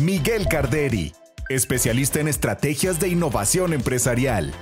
Miguel 0.00 0.48
Carderi, 0.48 1.12
especialista 1.50 2.20
en 2.20 2.28
estrategias 2.28 2.98
de 3.00 3.08
innovación 3.08 3.74
empresarial. 3.74 4.52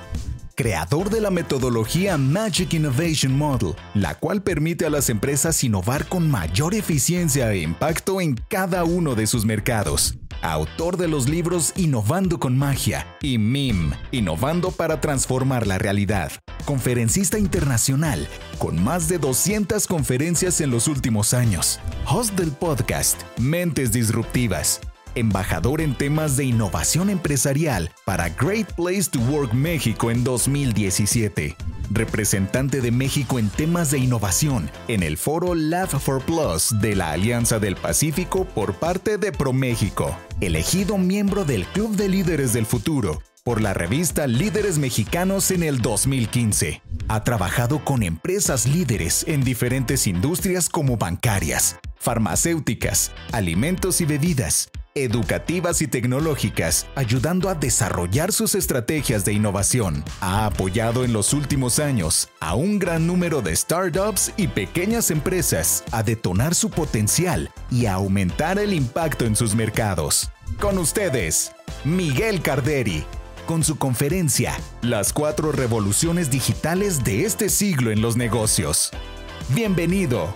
Creador 0.56 1.10
de 1.10 1.20
la 1.20 1.30
metodología 1.30 2.18
Magic 2.18 2.74
Innovation 2.74 3.36
Model, 3.38 3.74
la 3.94 4.16
cual 4.16 4.42
permite 4.42 4.84
a 4.84 4.90
las 4.90 5.08
empresas 5.08 5.62
innovar 5.62 6.06
con 6.06 6.28
mayor 6.28 6.74
eficiencia 6.74 7.52
e 7.52 7.58
impacto 7.58 8.20
en 8.20 8.34
cada 8.48 8.82
uno 8.82 9.14
de 9.14 9.28
sus 9.28 9.44
mercados. 9.44 10.18
Autor 10.43 10.96
de 10.96 11.09
los 11.09 11.29
libros 11.29 11.73
Innovando 11.77 12.38
con 12.38 12.57
Magia 12.57 13.07
y 13.23 13.38
MIM, 13.38 13.93
Innovando 14.12 14.70
para 14.70 15.00
Transformar 15.00 15.66
la 15.66 15.79
Realidad. 15.79 16.30
Conferencista 16.65 17.38
internacional, 17.38 18.29
con 18.59 18.82
más 18.82 19.09
de 19.09 19.19
200 19.19 19.87
conferencias 19.87 20.60
en 20.60 20.70
los 20.70 20.87
últimos 20.87 21.34
años. 21.34 21.80
Host 22.06 22.38
del 22.38 22.52
podcast 22.52 23.20
Mentes 23.38 23.91
Disruptivas 23.91 24.80
embajador 25.18 25.80
en 25.80 25.95
temas 25.95 26.36
de 26.36 26.45
innovación 26.45 27.10
empresarial 27.10 27.90
para 28.04 28.28
Great 28.30 28.72
Place 28.72 29.10
to 29.10 29.20
Work 29.20 29.52
México 29.52 30.10
en 30.10 30.24
2017, 30.24 31.56
representante 31.90 32.80
de 32.80 32.90
México 32.90 33.38
en 33.38 33.48
temas 33.48 33.90
de 33.90 33.98
innovación 33.98 34.70
en 34.88 35.02
el 35.02 35.16
foro 35.16 35.54
Lab 35.54 35.88
for 35.88 36.23
Plus 36.23 36.80
de 36.80 36.95
la 36.95 37.12
Alianza 37.12 37.59
del 37.59 37.76
Pacífico 37.76 38.45
por 38.45 38.74
parte 38.74 39.18
de 39.18 39.32
ProMéxico, 39.32 40.16
elegido 40.40 40.98
miembro 40.98 41.45
del 41.45 41.64
Club 41.66 41.96
de 41.96 42.09
Líderes 42.09 42.52
del 42.52 42.66
Futuro 42.66 43.23
por 43.48 43.62
la 43.62 43.73
revista 43.73 44.26
Líderes 44.26 44.76
Mexicanos 44.78 45.50
en 45.50 45.62
el 45.62 45.80
2015. 45.80 46.82
Ha 47.09 47.24
trabajado 47.24 47.82
con 47.82 48.02
empresas 48.02 48.66
líderes 48.66 49.24
en 49.26 49.43
diferentes 49.43 50.06
industrias 50.06 50.68
como 50.68 50.98
bancarias, 50.98 51.78
farmacéuticas, 51.96 53.10
alimentos 53.32 54.02
y 54.02 54.04
bebidas, 54.04 54.71
educativas 55.04 55.82
y 55.82 55.88
tecnológicas, 55.88 56.87
ayudando 56.95 57.49
a 57.49 57.54
desarrollar 57.54 58.32
sus 58.32 58.54
estrategias 58.54 59.24
de 59.24 59.32
innovación. 59.32 60.05
Ha 60.21 60.46
apoyado 60.46 61.05
en 61.05 61.13
los 61.13 61.32
últimos 61.32 61.79
años 61.79 62.29
a 62.40 62.55
un 62.55 62.79
gran 62.79 63.07
número 63.07 63.43
de 63.43 63.55
startups 63.55 64.32
y 64.37 64.49
pequeñas 64.49 65.10
empresas 65.10 65.84
a 65.93 66.03
detonar 66.03 66.55
su 66.55 66.71
potencial 66.71 67.50
y 67.71 67.87
a 67.87 67.94
aumentar 67.94 68.59
el 68.59 68.72
impacto 68.72 69.25
en 69.25 69.37
sus 69.37 69.55
mercados. 69.55 70.31
Con 70.60 70.78
ustedes, 70.78 71.53
Miguel 71.84 72.43
Carderi, 72.43 73.05
con 73.47 73.65
su 73.65 73.78
conferencia 73.78 74.53
Las 74.83 75.12
cuatro 75.12 75.53
revoluciones 75.53 76.31
digitales 76.31 77.03
de 77.05 77.25
este 77.25 77.49
siglo 77.49 77.91
en 77.91 78.03
los 78.03 78.16
negocios. 78.16 78.91
Bienvenido. 79.55 80.34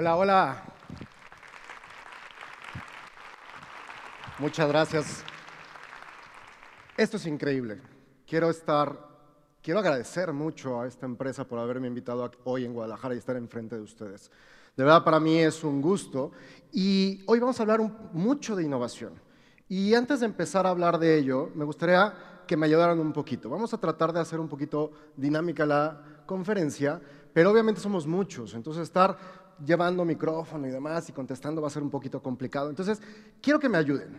Hola, 0.00 0.14
hola. 0.14 0.62
Muchas 4.38 4.68
gracias. 4.68 5.24
Esto 6.96 7.16
es 7.16 7.26
increíble. 7.26 7.80
Quiero 8.24 8.48
estar, 8.48 8.96
quiero 9.60 9.80
agradecer 9.80 10.32
mucho 10.32 10.80
a 10.80 10.86
esta 10.86 11.04
empresa 11.04 11.48
por 11.48 11.58
haberme 11.58 11.88
invitado 11.88 12.30
hoy 12.44 12.64
en 12.64 12.74
Guadalajara 12.74 13.16
y 13.16 13.18
estar 13.18 13.34
enfrente 13.34 13.74
de 13.74 13.82
ustedes. 13.82 14.30
De 14.76 14.84
verdad, 14.84 15.02
para 15.02 15.18
mí 15.18 15.38
es 15.38 15.64
un 15.64 15.82
gusto. 15.82 16.30
Y 16.70 17.24
hoy 17.26 17.40
vamos 17.40 17.58
a 17.58 17.64
hablar 17.64 17.80
mucho 18.12 18.54
de 18.54 18.62
innovación. 18.62 19.14
Y 19.68 19.94
antes 19.94 20.20
de 20.20 20.26
empezar 20.26 20.64
a 20.64 20.70
hablar 20.70 21.00
de 21.00 21.18
ello, 21.18 21.50
me 21.56 21.64
gustaría 21.64 22.44
que 22.46 22.56
me 22.56 22.66
ayudaran 22.66 23.00
un 23.00 23.12
poquito. 23.12 23.50
Vamos 23.50 23.74
a 23.74 23.78
tratar 23.78 24.12
de 24.12 24.20
hacer 24.20 24.38
un 24.38 24.48
poquito 24.48 24.92
dinámica 25.16 25.66
la 25.66 26.22
conferencia, 26.24 27.00
pero 27.32 27.50
obviamente 27.50 27.80
somos 27.80 28.06
muchos, 28.06 28.54
entonces 28.54 28.84
estar 28.84 29.47
llevando 29.64 30.04
micrófono 30.04 30.66
y 30.66 30.70
demás 30.70 31.08
y 31.08 31.12
contestando 31.12 31.60
va 31.60 31.68
a 31.68 31.70
ser 31.70 31.82
un 31.82 31.90
poquito 31.90 32.22
complicado. 32.22 32.70
Entonces, 32.70 33.00
quiero 33.40 33.58
que 33.58 33.68
me 33.68 33.78
ayuden. 33.78 34.16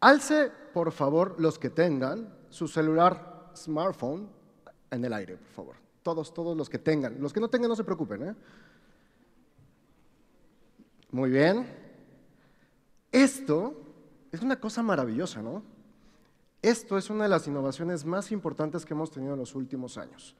Alce, 0.00 0.50
por 0.72 0.92
favor, 0.92 1.34
los 1.38 1.58
que 1.58 1.70
tengan 1.70 2.32
su 2.50 2.68
celular 2.68 3.50
smartphone 3.56 4.28
en 4.90 5.04
el 5.04 5.12
aire, 5.12 5.36
por 5.36 5.48
favor. 5.48 5.76
Todos, 6.02 6.32
todos 6.32 6.56
los 6.56 6.68
que 6.68 6.78
tengan. 6.78 7.20
Los 7.20 7.32
que 7.32 7.40
no 7.40 7.48
tengan, 7.48 7.68
no 7.68 7.76
se 7.76 7.84
preocupen. 7.84 8.28
¿eh? 8.28 8.34
Muy 11.10 11.30
bien. 11.30 11.66
Esto 13.10 13.74
es 14.30 14.40
una 14.40 14.60
cosa 14.60 14.82
maravillosa, 14.82 15.42
¿no? 15.42 15.62
Esto 16.62 16.98
es 16.98 17.08
una 17.10 17.24
de 17.24 17.30
las 17.30 17.46
innovaciones 17.46 18.04
más 18.04 18.32
importantes 18.32 18.84
que 18.84 18.94
hemos 18.94 19.10
tenido 19.10 19.34
en 19.34 19.38
los 19.40 19.54
últimos 19.54 19.96
años. 19.96 20.34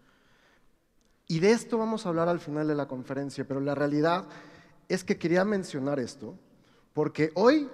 Y 1.28 1.40
de 1.40 1.50
esto 1.50 1.76
vamos 1.76 2.06
a 2.06 2.08
hablar 2.08 2.28
al 2.28 2.40
final 2.40 2.66
de 2.66 2.74
la 2.74 2.88
conferencia, 2.88 3.46
pero 3.46 3.60
la 3.60 3.74
realidad 3.74 4.24
es 4.88 5.04
que 5.04 5.18
quería 5.18 5.44
mencionar 5.44 6.00
esto, 6.00 6.34
porque 6.94 7.30
hoy, 7.34 7.68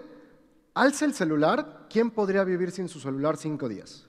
alza 0.75 1.05
el 1.05 1.15
celular, 1.15 1.87
¿quién 1.89 2.11
podría 2.11 2.43
vivir 2.43 2.73
sin 2.73 2.89
su 2.89 2.99
celular 2.99 3.37
cinco 3.37 3.69
días? 3.69 4.07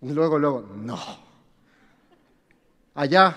Y 0.00 0.12
luego, 0.12 0.38
luego, 0.38 0.62
no. 0.62 0.98
Allá, 2.94 3.36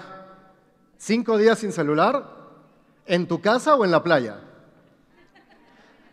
cinco 0.97 1.37
días 1.37 1.59
sin 1.59 1.73
celular, 1.73 2.25
¿en 3.05 3.27
tu 3.27 3.41
casa 3.41 3.75
o 3.75 3.83
en 3.83 3.91
la 3.91 4.01
playa? 4.01 4.39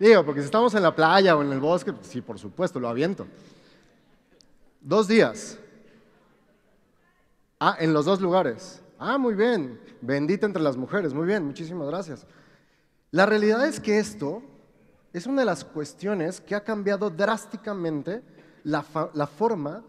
Digo, 0.01 0.25
porque 0.25 0.41
si 0.41 0.47
estamos 0.47 0.75
en 0.75 0.83
la 0.83 0.95
playa 0.95 1.37
o 1.37 1.43
en 1.43 1.53
el 1.53 1.61
bosque, 1.61 1.93
sí, 2.03 2.21
por 2.21 2.39
supuesto, 2.39 2.81
lo 2.81 2.89
aviento. 2.89 3.29
Dos 4.81 5.07
días. 5.07 5.59
Ah, 7.61 7.77
en 7.81 7.93
los 7.93 8.05
dos 8.05 8.21
lugares. 8.21 8.83
Ah, 8.99 9.19
muy 9.19 9.35
bien. 9.35 9.81
Bendita 10.01 10.47
entre 10.47 10.63
las 10.63 10.77
mujeres. 10.77 11.13
Muy 11.13 11.27
bien, 11.27 11.45
muchísimas 11.45 11.89
gracias. 11.89 12.27
La 13.11 13.27
realidad 13.27 13.67
es 13.67 13.81
que 13.81 13.99
esto 13.99 14.43
es 15.13 15.27
una 15.27 15.43
de 15.43 15.47
las 15.47 15.65
cuestiones 15.65 16.41
que 16.41 16.55
ha 16.55 16.63
cambiado 16.63 17.11
drásticamente 17.11 18.23
la, 18.65 18.83
forma 18.83 19.83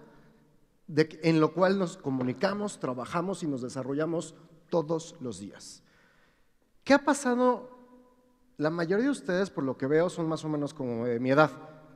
en 0.87 1.39
lo 1.39 1.53
cual 1.53 1.77
nos 1.77 1.97
comunicamos, 1.97 2.79
trabajamos 2.79 3.43
y 3.43 3.47
nos 3.47 3.61
desarrollamos 3.61 4.35
todos 4.69 5.15
los 5.19 5.39
días. 5.39 5.83
¿Qué 6.83 6.93
ha 6.93 7.03
pasado? 7.03 7.77
La 8.57 8.69
mayoría 8.69 9.05
de 9.05 9.11
ustedes, 9.11 9.49
por 9.49 9.63
lo 9.63 9.77
que 9.77 9.87
veo, 9.87 10.09
son 10.09 10.27
más 10.27 10.43
o 10.43 10.49
menos 10.49 10.73
como 10.73 11.05
de 11.05 11.19
mi 11.19 11.31
edad. 11.31 11.51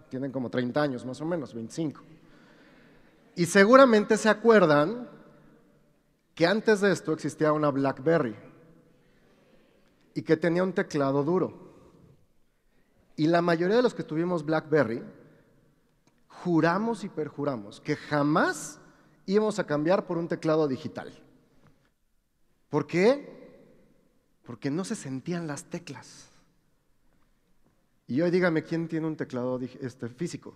Tienen 0.10 0.32
como 0.32 0.50
30 0.50 0.82
años, 0.82 1.06
más 1.06 1.20
o 1.20 1.26
menos, 1.26 1.54
25. 1.54 2.02
Y 3.36 3.46
seguramente 3.46 4.18
se 4.18 4.30
acuerdan 4.30 5.10
que 6.36 6.48
antes 6.48 6.82
de 6.82 6.92
esto 6.92 7.14
existía 7.14 7.54
una 7.54 7.70
BlackBerry 7.70 8.36
y 10.16 10.22
que 10.22 10.38
tenía 10.38 10.64
un 10.64 10.74
teclado 10.74 11.24
duro. 11.24 11.74
Y 13.16 13.28
la 13.28 13.42
mayoría 13.42 13.78
de 13.78 13.84
los 13.84 13.94
que 13.94 14.04
tuvimos 14.04 14.46
BlackBerry 14.46 15.04
juramos 16.28 17.04
y 17.04 17.10
perjuramos 17.10 17.80
que 17.80 17.96
jamás 17.96 18.80
íbamos 19.26 19.60
a 19.60 19.66
cambiar 19.66 20.06
por 20.06 20.18
un 20.18 20.28
teclado 20.28 20.68
digital. 20.68 21.14
¿Por 22.70 22.88
qué? 22.88 23.44
Porque 24.44 24.72
no 24.72 24.84
se 24.84 24.96
sentían 24.96 25.48
las 25.48 25.66
teclas. 25.66 26.30
Y 28.08 28.20
hoy 28.22 28.32
dígame 28.32 28.64
quién 28.64 28.88
tiene 28.88 29.08
un 29.08 29.16
teclado 29.16 29.60
este, 29.80 30.10
físico. 30.10 30.56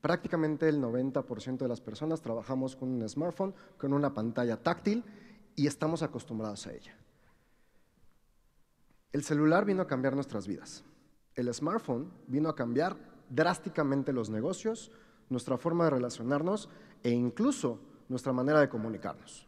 Prácticamente 0.00 0.68
el 0.68 0.80
90% 0.80 1.58
de 1.58 1.68
las 1.68 1.80
personas 1.80 2.22
trabajamos 2.22 2.74
con 2.74 2.88
un 2.88 3.08
smartphone, 3.08 3.54
con 3.76 3.92
una 3.92 4.14
pantalla 4.14 4.56
táctil 4.56 5.04
y 5.56 5.66
estamos 5.66 6.02
acostumbrados 6.02 6.66
a 6.66 6.72
ella. 6.72 6.96
El 9.12 9.24
celular 9.24 9.64
vino 9.64 9.82
a 9.82 9.86
cambiar 9.86 10.14
nuestras 10.14 10.46
vidas. 10.46 10.84
El 11.34 11.52
smartphone 11.52 12.10
vino 12.28 12.48
a 12.48 12.54
cambiar 12.54 12.96
drásticamente 13.28 14.12
los 14.12 14.30
negocios, 14.30 14.90
nuestra 15.28 15.58
forma 15.58 15.84
de 15.84 15.90
relacionarnos 15.90 16.68
e 17.02 17.10
incluso 17.10 17.80
nuestra 18.08 18.32
manera 18.32 18.60
de 18.60 18.68
comunicarnos. 18.68 19.46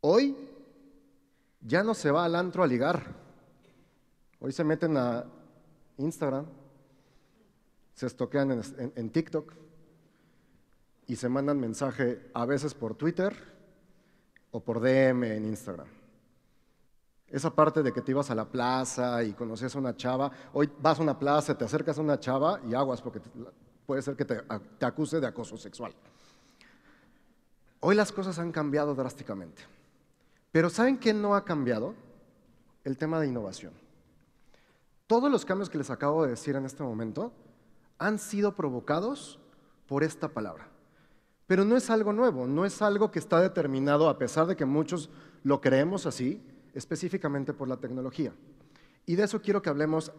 Hoy 0.00 0.36
ya 1.60 1.82
no 1.82 1.94
se 1.94 2.10
va 2.10 2.24
al 2.24 2.36
antro 2.36 2.62
a 2.62 2.66
ligar. 2.66 3.02
Hoy 4.38 4.52
se 4.52 4.64
meten 4.64 4.96
a 4.96 5.24
Instagram, 5.96 6.46
se 7.94 8.06
estoquean 8.06 8.60
en, 8.76 9.10
TikTok 9.10 9.52
y 11.06 11.16
se 11.16 11.28
mandan 11.28 11.60
mensaje 11.60 12.30
a 12.34 12.44
veces 12.44 12.74
por 12.74 12.96
Twitter 12.96 13.34
o 14.50 14.60
por 14.60 14.80
DM 14.80 15.22
en 15.24 15.44
Instagram. 15.46 15.86
Esa 17.28 17.54
parte 17.54 17.82
de 17.82 17.92
que 17.92 18.00
te 18.00 18.10
ibas 18.10 18.30
a 18.30 18.34
la 18.34 18.44
plaza 18.44 19.22
y 19.22 19.32
conocías 19.32 19.74
a 19.74 19.78
una 19.78 19.96
chava, 19.96 20.30
hoy 20.52 20.70
vas 20.80 20.98
a 20.98 21.02
una 21.02 21.18
plaza, 21.18 21.56
te 21.56 21.64
acercas 21.64 21.98
a 21.98 22.02
una 22.02 22.18
chava 22.18 22.60
y 22.68 22.74
aguas 22.74 23.00
porque 23.00 23.20
puede 23.86 24.02
ser 24.02 24.16
que 24.16 24.24
te, 24.24 24.42
te 24.78 24.86
acuse 24.86 25.20
de 25.20 25.26
acoso 25.26 25.56
sexual. 25.56 25.94
Hoy 27.80 27.94
las 27.94 28.12
cosas 28.12 28.38
han 28.38 28.50
cambiado 28.50 28.94
drásticamente. 28.94 29.62
Pero 30.50 30.70
¿saben 30.70 30.98
qué 30.98 31.12
no 31.12 31.34
ha 31.34 31.44
cambiado? 31.44 31.94
El 32.82 32.96
tema 32.96 33.20
de 33.20 33.28
innovación. 33.28 33.72
Todos 35.06 35.30
los 35.30 35.44
cambios 35.44 35.68
que 35.70 35.78
les 35.78 35.90
acabo 35.90 36.24
de 36.24 36.30
decir 36.30 36.56
en 36.56 36.64
este 36.64 36.82
momento 36.82 37.32
han 37.98 38.18
sido 38.18 38.54
provocados 38.54 39.40
por 39.86 40.02
esta 40.04 40.28
palabra. 40.28 40.68
Pero 41.46 41.64
no 41.64 41.76
es 41.76 41.90
algo 41.90 42.12
nuevo, 42.12 42.46
no 42.46 42.64
es 42.64 42.80
algo 42.80 43.10
que 43.10 43.18
está 43.18 43.40
determinado, 43.40 44.08
a 44.08 44.18
pesar 44.18 44.46
de 44.46 44.56
que 44.56 44.64
muchos 44.64 45.10
lo 45.42 45.60
creemos 45.60 46.06
así, 46.06 46.42
específicamente 46.72 47.52
por 47.52 47.68
la 47.68 47.76
tecnología. 47.76 48.32
Y 49.06 49.14
de 49.14 49.24
eso 49.24 49.42
quiero 49.42 49.60
que 49.60 49.68
hablemos 49.68 50.12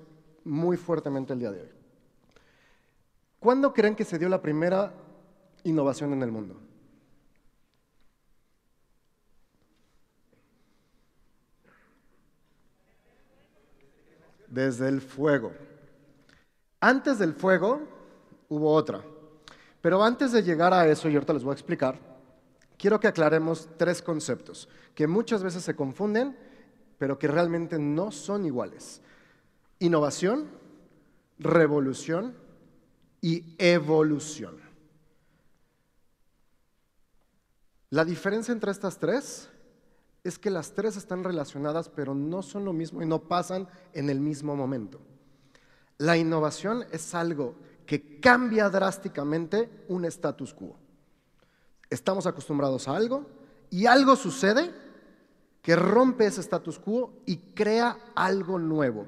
muy 0.43 0.77
fuertemente 0.77 1.33
el 1.33 1.39
día 1.39 1.51
de 1.51 1.61
hoy. 1.61 1.69
¿Cuándo 3.39 3.73
creen 3.73 3.95
que 3.95 4.05
se 4.05 4.19
dio 4.19 4.29
la 4.29 4.41
primera 4.41 4.93
innovación 5.63 6.13
en 6.13 6.21
el 6.21 6.31
mundo? 6.31 6.59
Desde 14.47 14.87
el 14.87 15.01
fuego. 15.01 15.51
Antes 16.85 17.17
del 17.17 17.33
fuego 17.33 17.81
hubo 18.47 18.71
otra. 18.71 19.03
Pero 19.81 20.03
antes 20.03 20.31
de 20.31 20.43
llegar 20.43 20.71
a 20.71 20.87
eso, 20.87 21.09
y 21.09 21.15
ahorita 21.15 21.33
les 21.33 21.43
voy 21.43 21.49
a 21.49 21.55
explicar, 21.55 21.97
quiero 22.77 22.99
que 22.99 23.07
aclaremos 23.07 23.67
tres 23.75 24.03
conceptos 24.03 24.69
que 24.93 25.07
muchas 25.07 25.41
veces 25.41 25.63
se 25.63 25.75
confunden, 25.75 26.37
pero 26.99 27.17
que 27.17 27.27
realmente 27.27 27.79
no 27.79 28.11
son 28.11 28.45
iguales. 28.45 29.01
Innovación, 29.79 30.47
revolución 31.39 32.35
y 33.19 33.55
evolución. 33.57 34.57
La 37.89 38.05
diferencia 38.05 38.51
entre 38.51 38.69
estas 38.69 38.99
tres 38.99 39.49
es 40.23 40.37
que 40.37 40.51
las 40.51 40.73
tres 40.73 40.97
están 40.97 41.23
relacionadas, 41.23 41.89
pero 41.89 42.13
no 42.13 42.43
son 42.43 42.63
lo 42.63 42.73
mismo 42.73 43.01
y 43.01 43.07
no 43.07 43.23
pasan 43.23 43.67
en 43.93 44.11
el 44.11 44.19
mismo 44.19 44.55
momento. 44.55 45.01
La 45.97 46.17
innovación 46.17 46.85
es 46.91 47.15
algo 47.15 47.55
que 47.85 48.19
cambia 48.19 48.69
drásticamente 48.69 49.85
un 49.87 50.05
status 50.05 50.53
quo. 50.53 50.77
Estamos 51.89 52.25
acostumbrados 52.25 52.87
a 52.87 52.95
algo 52.95 53.25
y 53.69 53.85
algo 53.85 54.15
sucede 54.15 54.71
que 55.61 55.75
rompe 55.75 56.25
ese 56.25 56.41
status 56.41 56.79
quo 56.79 57.13
y 57.25 57.37
crea 57.53 57.97
algo 58.15 58.59
nuevo, 58.59 59.07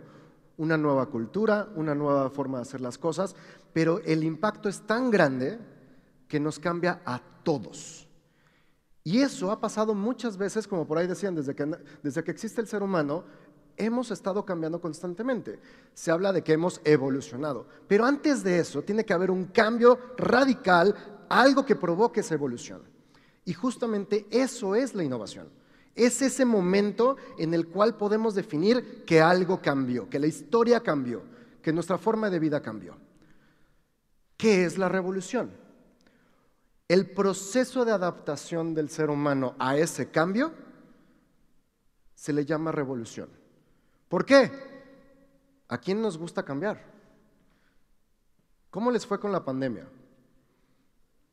una 0.58 0.78
nueva 0.78 1.08
cultura, 1.08 1.68
una 1.76 1.94
nueva 1.94 2.30
forma 2.30 2.60
de 2.60 2.64
hacer 2.64 2.82
las 2.82 2.98
cosas, 2.98 3.36
pero 3.74 4.00
el 4.06 4.24
impacto 4.24 4.70
es 4.70 4.82
tan 4.82 5.12
grande 5.12 5.60
que 6.28 6.40
nos 6.40 6.60
cambia 6.60 7.02
a 7.06 7.22
todos. 7.44 8.08
Y 9.04 9.20
eso 9.20 9.52
ha 9.52 9.62
pasado 9.62 9.94
muchas 9.94 10.36
veces, 10.36 10.68
como 10.68 10.86
por 10.86 10.98
ahí 10.98 11.08
decían, 11.08 11.36
desde 11.36 11.56
que, 11.56 11.66
desde 12.04 12.24
que 12.24 12.32
existe 12.32 12.60
el 12.60 12.68
ser 12.68 12.84
humano, 12.84 13.24
hemos 13.78 14.12
estado 14.12 14.44
cambiando 14.44 14.82
constantemente. 14.82 15.60
Se 15.94 16.12
habla 16.12 16.34
de 16.34 16.44
que 16.44 16.54
hemos 16.54 16.82
evolucionado. 16.84 17.68
Pero 17.88 18.06
antes 18.06 18.44
de 18.44 18.60
eso, 18.60 18.82
tiene 18.82 19.06
que 19.06 19.14
haber 19.14 19.32
un 19.32 19.46
cambio 19.46 20.00
radical, 20.18 20.96
algo 21.30 21.66
que 21.66 21.76
provoque 21.76 22.20
esa 22.20 22.34
evolución. 22.34 22.82
Y 23.46 23.54
justamente 23.54 24.28
eso 24.30 24.76
es 24.76 24.94
la 24.94 25.04
innovación. 25.04 25.48
Es 25.96 26.22
ese 26.22 26.46
momento 26.46 27.16
en 27.38 27.54
el 27.54 27.68
cual 27.68 27.96
podemos 27.96 28.36
definir 28.36 29.06
que 29.06 29.22
algo 29.22 29.62
cambió, 29.62 30.10
que 30.10 30.20
la 30.20 30.28
historia 30.28 30.82
cambió, 30.82 31.22
que 31.62 31.74
nuestra 31.74 31.98
forma 31.98 32.30
de 32.30 32.40
vida 32.40 32.62
cambió. 32.62 32.96
¿Qué 34.36 34.66
es 34.66 34.78
la 34.78 34.90
revolución? 34.90 35.52
El 36.88 37.10
proceso 37.10 37.84
de 37.84 37.92
adaptación 37.92 38.74
del 38.74 38.90
ser 38.90 39.10
humano 39.10 39.56
a 39.60 39.76
ese 39.78 40.10
cambio 40.10 40.54
se 42.14 42.34
le 42.34 42.46
llama 42.46 42.72
revolución. 42.72 43.30
¿Por 44.10 44.26
qué? 44.26 44.52
¿A 45.68 45.78
quién 45.78 46.02
nos 46.02 46.18
gusta 46.18 46.44
cambiar? 46.44 46.82
¿Cómo 48.70 48.92
les 48.92 49.06
fue 49.06 49.20
con 49.20 49.32
la 49.32 49.44
pandemia? 49.44 49.88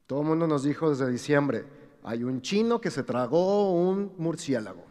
Todo 0.06 0.20
el 0.20 0.26
mundo 0.26 0.46
nos 0.46 0.64
dijo 0.64 0.90
desde 0.90 1.10
diciembre, 1.10 1.64
hay 2.02 2.24
un 2.24 2.42
chino 2.42 2.80
que 2.80 2.90
se 2.90 3.02
tragó 3.02 3.72
un 3.72 4.12
murciélago. 4.18 4.84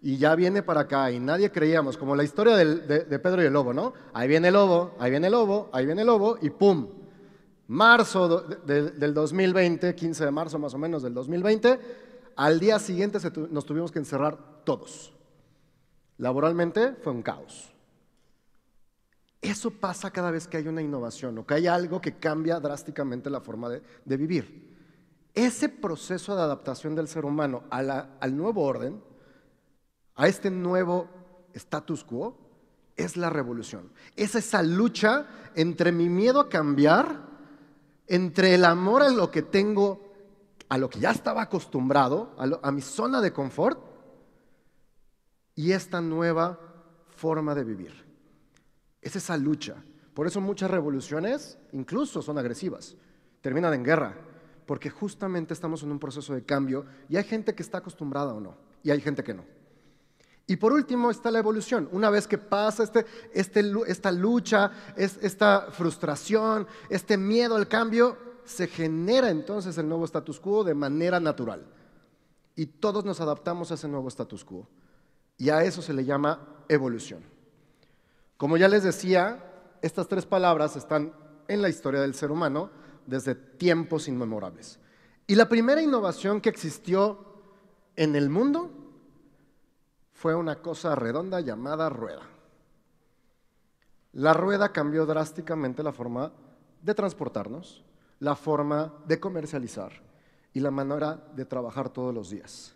Y 0.00 0.16
ya 0.16 0.34
viene 0.34 0.62
para 0.62 0.82
acá 0.82 1.10
y 1.10 1.18
nadie 1.18 1.50
creíamos, 1.50 1.96
como 1.96 2.14
la 2.14 2.24
historia 2.24 2.56
de, 2.56 3.18
Pedro 3.18 3.42
y 3.42 3.46
el 3.46 3.52
lobo, 3.52 3.72
¿no? 3.72 3.92
Ahí 4.12 4.28
viene 4.28 4.48
el 4.48 4.54
lobo, 4.54 4.94
ahí 4.98 5.10
viene 5.10 5.26
el 5.26 5.32
lobo, 5.32 5.68
ahí 5.72 5.86
viene 5.86 6.02
el 6.02 6.06
lobo 6.06 6.38
y 6.40 6.50
¡pum! 6.50 6.88
Marzo 7.68 8.40
del 8.64 9.12
2020, 9.12 9.94
15 9.94 10.24
de 10.24 10.30
marzo 10.30 10.58
más 10.58 10.72
o 10.72 10.78
menos 10.78 11.02
del 11.02 11.12
2020, 11.14 11.78
al 12.36 12.60
día 12.60 12.78
siguiente 12.78 13.18
nos 13.50 13.66
tuvimos 13.66 13.92
que 13.92 13.98
encerrar 13.98 14.62
todos. 14.64 15.17
Laboralmente 16.18 16.94
fue 16.94 17.12
un 17.12 17.22
caos. 17.22 17.72
Eso 19.40 19.70
pasa 19.70 20.10
cada 20.10 20.32
vez 20.32 20.48
que 20.48 20.56
hay 20.56 20.66
una 20.66 20.82
innovación 20.82 21.38
o 21.38 21.46
que 21.46 21.54
hay 21.54 21.66
algo 21.68 22.00
que 22.00 22.18
cambia 22.18 22.58
drásticamente 22.58 23.30
la 23.30 23.40
forma 23.40 23.68
de, 23.68 24.16
vivir. 24.16 24.76
Ese 25.32 25.68
proceso 25.68 26.34
de 26.34 26.42
adaptación 26.42 26.96
del 26.96 27.06
ser 27.06 27.24
humano 27.24 27.62
al 27.70 28.36
nuevo 28.36 28.64
orden, 28.64 29.00
a 30.16 30.26
este 30.26 30.50
nuevo 30.50 31.08
status 31.54 32.02
quo, 32.02 32.36
es 32.96 33.16
la 33.16 33.30
revolución. 33.30 33.92
Es 34.16 34.34
esa 34.34 34.60
lucha 34.64 35.26
entre 35.54 35.92
mi 35.92 36.08
miedo 36.08 36.40
a 36.40 36.48
cambiar, 36.48 37.28
entre 38.08 38.56
el 38.56 38.64
amor 38.64 39.02
a 39.02 39.10
lo 39.10 39.30
que 39.30 39.42
tengo, 39.42 40.12
a 40.68 40.78
lo 40.78 40.90
que 40.90 40.98
ya 40.98 41.12
estaba 41.12 41.42
acostumbrado, 41.42 42.34
a 42.60 42.72
mi 42.72 42.80
zona 42.80 43.20
de 43.20 43.32
confort, 43.32 43.87
y 45.58 45.72
esta 45.72 46.00
nueva 46.00 46.56
forma 47.16 47.52
de 47.52 47.64
vivir. 47.64 47.92
Es 49.02 49.16
esa 49.16 49.36
lucha. 49.36 49.74
Por 50.14 50.28
eso 50.28 50.40
muchas 50.40 50.70
revoluciones 50.70 51.58
incluso 51.72 52.22
son 52.22 52.38
agresivas, 52.38 52.94
terminan 53.40 53.74
en 53.74 53.82
guerra, 53.82 54.14
porque 54.66 54.88
justamente 54.88 55.54
estamos 55.54 55.82
en 55.82 55.90
un 55.90 55.98
proceso 55.98 56.32
de 56.32 56.44
cambio 56.44 56.86
y 57.08 57.16
hay 57.16 57.24
gente 57.24 57.56
que 57.56 57.64
está 57.64 57.78
acostumbrada 57.78 58.34
o 58.34 58.40
no, 58.40 58.54
y 58.84 58.92
hay 58.92 59.00
gente 59.00 59.24
que 59.24 59.34
no. 59.34 59.44
Y 60.46 60.54
por 60.54 60.72
último 60.72 61.10
está 61.10 61.28
la 61.32 61.40
evolución. 61.40 61.88
Una 61.90 62.08
vez 62.08 62.28
que 62.28 62.38
pasa 62.38 62.84
este, 62.84 63.04
este, 63.32 63.64
esta 63.88 64.12
lucha, 64.12 64.70
esta 64.94 65.72
frustración, 65.72 66.68
este 66.88 67.16
miedo 67.16 67.56
al 67.56 67.66
cambio, 67.66 68.16
se 68.44 68.68
genera 68.68 69.28
entonces 69.28 69.76
el 69.76 69.88
nuevo 69.88 70.04
status 70.04 70.38
quo 70.38 70.62
de 70.62 70.74
manera 70.74 71.18
natural. 71.18 71.66
Y 72.54 72.66
todos 72.66 73.04
nos 73.04 73.20
adaptamos 73.20 73.72
a 73.72 73.74
ese 73.74 73.88
nuevo 73.88 74.06
status 74.06 74.44
quo. 74.44 74.68
Y 75.38 75.50
a 75.50 75.62
eso 75.62 75.80
se 75.80 75.94
le 75.94 76.04
llama 76.04 76.40
evolución. 76.68 77.22
Como 78.36 78.56
ya 78.56 78.68
les 78.68 78.82
decía, 78.82 79.42
estas 79.80 80.08
tres 80.08 80.26
palabras 80.26 80.76
están 80.76 81.12
en 81.46 81.62
la 81.62 81.68
historia 81.68 82.00
del 82.00 82.14
ser 82.14 82.30
humano 82.30 82.70
desde 83.06 83.34
tiempos 83.34 84.08
inmemorables. 84.08 84.78
Y 85.26 85.34
la 85.34 85.48
primera 85.48 85.80
innovación 85.80 86.40
que 86.40 86.48
existió 86.48 87.24
en 87.96 88.16
el 88.16 88.28
mundo 88.28 88.70
fue 90.12 90.34
una 90.34 90.56
cosa 90.56 90.94
redonda 90.94 91.40
llamada 91.40 91.88
rueda. 91.88 92.22
La 94.12 94.34
rueda 94.34 94.72
cambió 94.72 95.06
drásticamente 95.06 95.82
la 95.82 95.92
forma 95.92 96.32
de 96.82 96.94
transportarnos, 96.94 97.84
la 98.18 98.34
forma 98.34 98.92
de 99.06 99.20
comercializar 99.20 99.92
y 100.52 100.60
la 100.60 100.70
manera 100.70 101.16
de 101.34 101.44
trabajar 101.44 101.88
todos 101.88 102.14
los 102.14 102.30
días. 102.30 102.74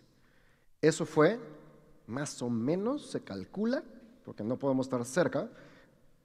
Eso 0.81 1.05
fue 1.05 1.39
más 2.07 2.41
o 2.41 2.49
menos 2.49 3.09
se 3.09 3.21
calcula, 3.21 3.83
porque 4.23 4.43
no 4.43 4.57
podemos 4.57 4.87
estar 4.87 5.03
cerca, 5.05 5.49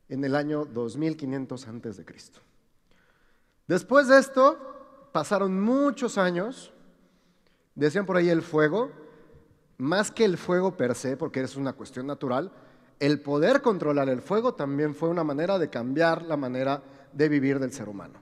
en 0.09 0.25
el 0.25 0.35
año 0.35 0.65
2500 0.65 1.69
antes 1.69 1.97
de 1.97 2.05
Cristo. 2.05 2.41
Después 3.67 4.09
de 4.09 4.19
esto, 4.19 4.59
pasaron 5.13 5.61
muchos 5.61 6.17
años, 6.17 6.73
decían 7.75 8.07
por 8.07 8.17
ahí 8.17 8.31
el 8.31 8.43
fuego, 8.43 8.91
más 9.77 10.11
que 10.11 10.25
el 10.25 10.39
fuego 10.39 10.77
per 10.77 10.95
se, 10.95 11.17
porque 11.17 11.41
es 11.41 11.57
una 11.57 11.75
cuestión 11.75 12.07
natural, 12.07 12.51
el 12.99 13.21
poder 13.21 13.63
controlar 13.63 14.09
el 14.09 14.23
fuego 14.23 14.55
también 14.55 14.95
fue 14.95 15.09
una 15.09 15.23
manera 15.23 15.59
de 15.59 15.71
cambiar 15.71 16.23
la 16.23 16.37
manera 16.37 16.83
de 17.13 17.29
vivir 17.29 17.61
del 17.61 17.73
ser 17.73 17.89
humano. 17.89 18.21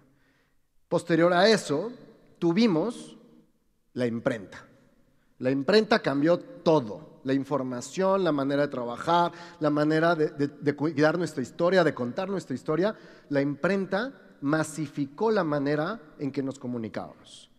Posterior 0.89 1.33
a 1.33 1.49
eso, 1.49 1.93
tuvimos 2.39 3.17
la 3.95 4.07
imprenta. 4.07 4.67
La 5.39 5.51
imprenta 5.51 6.01
cambió 6.01 6.39
todo 6.39 7.16
la 7.27 7.35
información, 7.35 8.23
la 8.23 8.31
manera 8.31 8.63
de 8.63 8.69
trabajar, 8.69 9.33
la 9.59 9.69
manera 9.69 10.15
de, 10.15 10.77
cuidar 10.77 11.19
nuestra 11.19 11.43
historia, 11.43 11.83
de 11.83 11.93
contar 11.93 12.29
nuestra 12.29 12.55
historia, 12.55 12.95
la 13.31 13.41
imprenta 13.41 14.13
masificó 14.43 15.33
la 15.33 15.43
manera 15.43 16.01
en 16.21 16.31
que 16.31 16.41
nos 16.41 16.61
comunicábamos. 16.61 17.51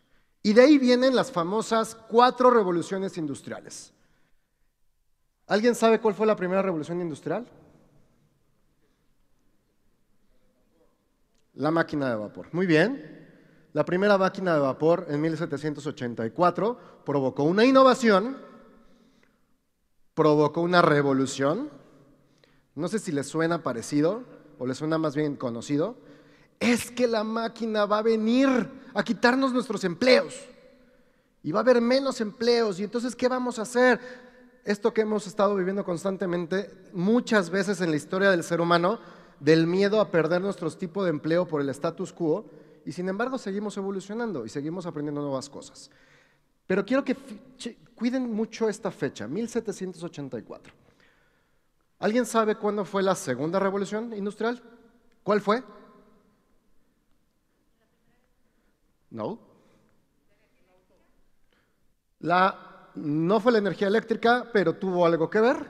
Y 0.42 0.54
de 0.54 0.62
ahí 0.62 0.78
vienen 0.78 1.14
las 1.14 1.34
famosas 1.34 1.96
cuatro 1.96 2.50
revoluciones 2.50 3.18
industriales. 3.18 3.92
¿Alguien 5.48 5.76
sabe 5.76 6.00
cuál 6.00 6.14
fue 6.14 6.26
la 6.26 6.38
primera 6.38 6.62
revolución 6.62 7.02
industrial? 7.02 7.46
La 11.56 11.72
máquina 11.72 12.10
de 12.10 12.16
vapor. 12.16 12.48
Muy 12.54 12.68
bien. 12.68 13.18
La 13.74 13.84
primera 13.84 14.18
máquina 14.18 14.54
de 14.54 14.62
vapor 14.62 15.08
en 15.10 15.20
1784 15.20 17.04
provocó 17.04 17.44
una 17.44 17.66
innovación, 17.66 18.47
provocó 20.18 20.62
una 20.62 20.82
revolución. 20.82 21.70
No 22.74 22.88
sé 22.88 22.98
si 22.98 23.12
les 23.12 23.28
suena 23.28 23.62
parecido 23.62 24.24
o 24.58 24.66
les 24.66 24.80
suena 24.80 24.98
más 24.98 25.16
bien 25.16 25.36
conocido. 25.36 25.96
Es 26.60 26.90
que 26.90 27.08
la 27.08 27.24
máquina 27.24 27.86
va 27.86 28.00
a 28.00 28.02
venir 28.02 28.50
a 28.96 29.04
quitarnos 29.04 29.54
nuestros 29.54 29.84
empleos 29.84 30.34
y 31.44 31.52
va 31.52 31.60
a 31.60 31.62
haber 31.62 31.82
menos 31.82 32.20
empleos. 32.20 32.80
Y 32.80 32.84
entonces, 32.84 33.16
¿qué 33.16 33.28
vamos 33.28 33.60
a 33.60 33.62
hacer? 33.62 34.00
Esto 34.66 34.92
que 34.92 35.02
hemos 35.02 35.28
estado 35.28 35.56
viviendo 35.56 35.86
constantemente 35.86 36.72
muchas 36.94 37.52
veces 37.52 37.80
en 37.82 37.92
la 37.92 37.98
historia 37.98 38.32
del 38.32 38.44
ser 38.44 38.60
humano, 38.60 39.00
del 39.40 39.68
miedo 39.68 40.02
a 40.02 40.10
perder 40.10 40.42
nuestros 40.42 40.80
tipos 40.80 41.04
de 41.04 41.12
empleo 41.12 41.48
por 41.48 41.62
el 41.62 41.70
status 41.70 42.12
quo, 42.12 42.50
y 42.88 42.92
sin 42.92 43.08
embargo 43.08 43.38
seguimos 43.38 43.78
evolucionando 43.78 44.48
y 44.48 44.50
seguimos 44.50 44.88
aprendiendo 44.88 45.22
nuevas 45.22 45.48
cosas. 45.48 45.92
Pero 46.66 46.84
quiero 46.84 47.04
que 47.04 47.16
cuiden 47.98 48.32
mucho 48.32 48.70
esta 48.70 48.92
fecha, 48.92 49.28
1784. 49.28 50.74
¿Alguien 52.00 52.28
sabe 52.28 52.56
cuándo 52.56 52.86
fue 52.86 53.02
la 53.02 53.16
segunda 53.16 53.60
revolución 53.60 54.14
industrial? 54.14 54.62
¿Cuál 55.24 55.42
fue? 55.42 55.64
No. 59.10 59.40
La, 62.20 62.92
no 62.94 63.40
fue 63.40 63.52
la 63.52 63.58
energía 63.58 63.88
eléctrica, 63.88 64.48
pero 64.54 64.76
tuvo 64.76 65.06
algo 65.06 65.28
que 65.28 65.42
ver. 65.42 65.66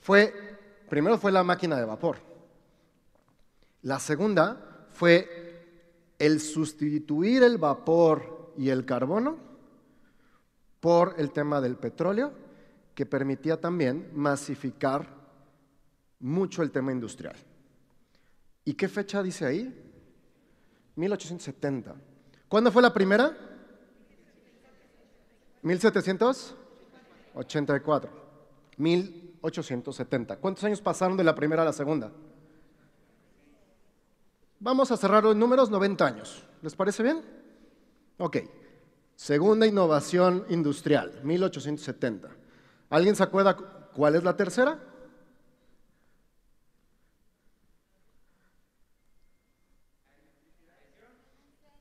Fue, 0.00 0.34
primero 0.90 1.16
fue 1.16 1.32
la 1.32 1.42
máquina 1.42 1.76
de 1.76 1.86
vapor. 1.86 2.18
La 3.80 3.98
segunda 3.98 4.88
fue 4.90 6.14
el 6.18 6.40
sustituir 6.40 7.42
el 7.42 7.56
vapor 7.56 8.52
y 8.58 8.68
el 8.68 8.84
carbono 8.84 9.45
por 10.86 11.18
el 11.18 11.32
tema 11.32 11.60
del 11.60 11.74
petróleo, 11.74 12.32
que 12.94 13.06
permitía 13.06 13.60
también 13.60 14.08
masificar 14.14 15.08
mucho 16.20 16.62
el 16.62 16.70
tema 16.70 16.92
industrial. 16.92 17.34
¿Y 18.64 18.74
qué 18.74 18.86
fecha 18.86 19.20
dice 19.20 19.46
ahí? 19.46 19.74
1870. 20.94 21.92
¿Cuándo 22.48 22.70
fue 22.70 22.82
la 22.82 22.94
primera? 22.94 23.36
1784. 25.62 28.10
1870. 28.76 30.36
¿Cuántos 30.36 30.62
años 30.62 30.80
pasaron 30.80 31.16
de 31.16 31.24
la 31.24 31.34
primera 31.34 31.62
a 31.62 31.64
la 31.64 31.72
segunda? 31.72 32.12
Vamos 34.60 34.92
a 34.92 34.96
cerrar 34.96 35.24
los 35.24 35.34
números 35.34 35.68
90 35.68 36.06
años. 36.06 36.46
¿Les 36.62 36.76
parece 36.76 37.02
bien? 37.02 37.24
Ok. 38.18 38.36
Segunda 39.16 39.66
innovación 39.66 40.44
industrial, 40.50 41.20
1870. 41.24 42.28
¿Alguien 42.90 43.16
se 43.16 43.22
acuerda 43.22 43.56
cuál 43.56 44.14
es 44.14 44.22
la 44.22 44.36
tercera? 44.36 44.78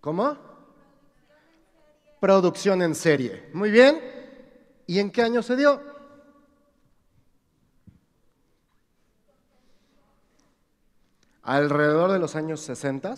¿Cómo? 0.01 0.37
Producción 2.19 2.81
en 2.81 2.95
serie. 2.95 3.49
Muy 3.53 3.69
bien. 3.69 4.01
¿Y 4.87 4.99
en 4.99 5.11
qué 5.11 5.21
año 5.21 5.43
se 5.43 5.55
dio? 5.55 5.95
alrededor 11.45 12.11
de 12.11 12.19
los 12.19 12.35
años 12.35 12.59
60. 12.61 13.15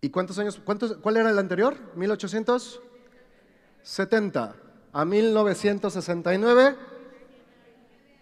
¿Y 0.00 0.10
cuántos 0.10 0.38
años? 0.38 0.60
Cuántos, 0.64 0.96
¿Cuál 0.98 1.16
era 1.18 1.30
el 1.30 1.38
anterior? 1.38 1.76
1870 1.94 4.56
a 4.92 5.04
1969. 5.04 6.76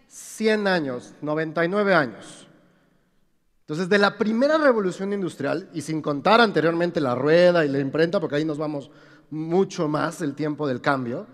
100 0.08 0.66
años, 0.66 1.14
99 1.20 1.94
años. 1.94 2.48
Entonces, 3.60 3.88
de 3.90 3.98
la 3.98 4.16
primera 4.16 4.56
revolución 4.56 5.12
industrial, 5.12 5.68
y 5.74 5.82
sin 5.82 6.00
contar 6.00 6.40
anteriormente 6.40 7.00
la 7.00 7.14
rueda 7.14 7.66
y 7.66 7.68
la 7.68 7.78
imprenta, 7.78 8.18
porque 8.18 8.36
ahí 8.36 8.44
nos 8.44 8.56
vamos 8.56 8.90
mucho 9.30 9.88
más 9.88 10.22
el 10.22 10.34
tiempo 10.34 10.66
del 10.66 10.80
cambio, 10.80 11.26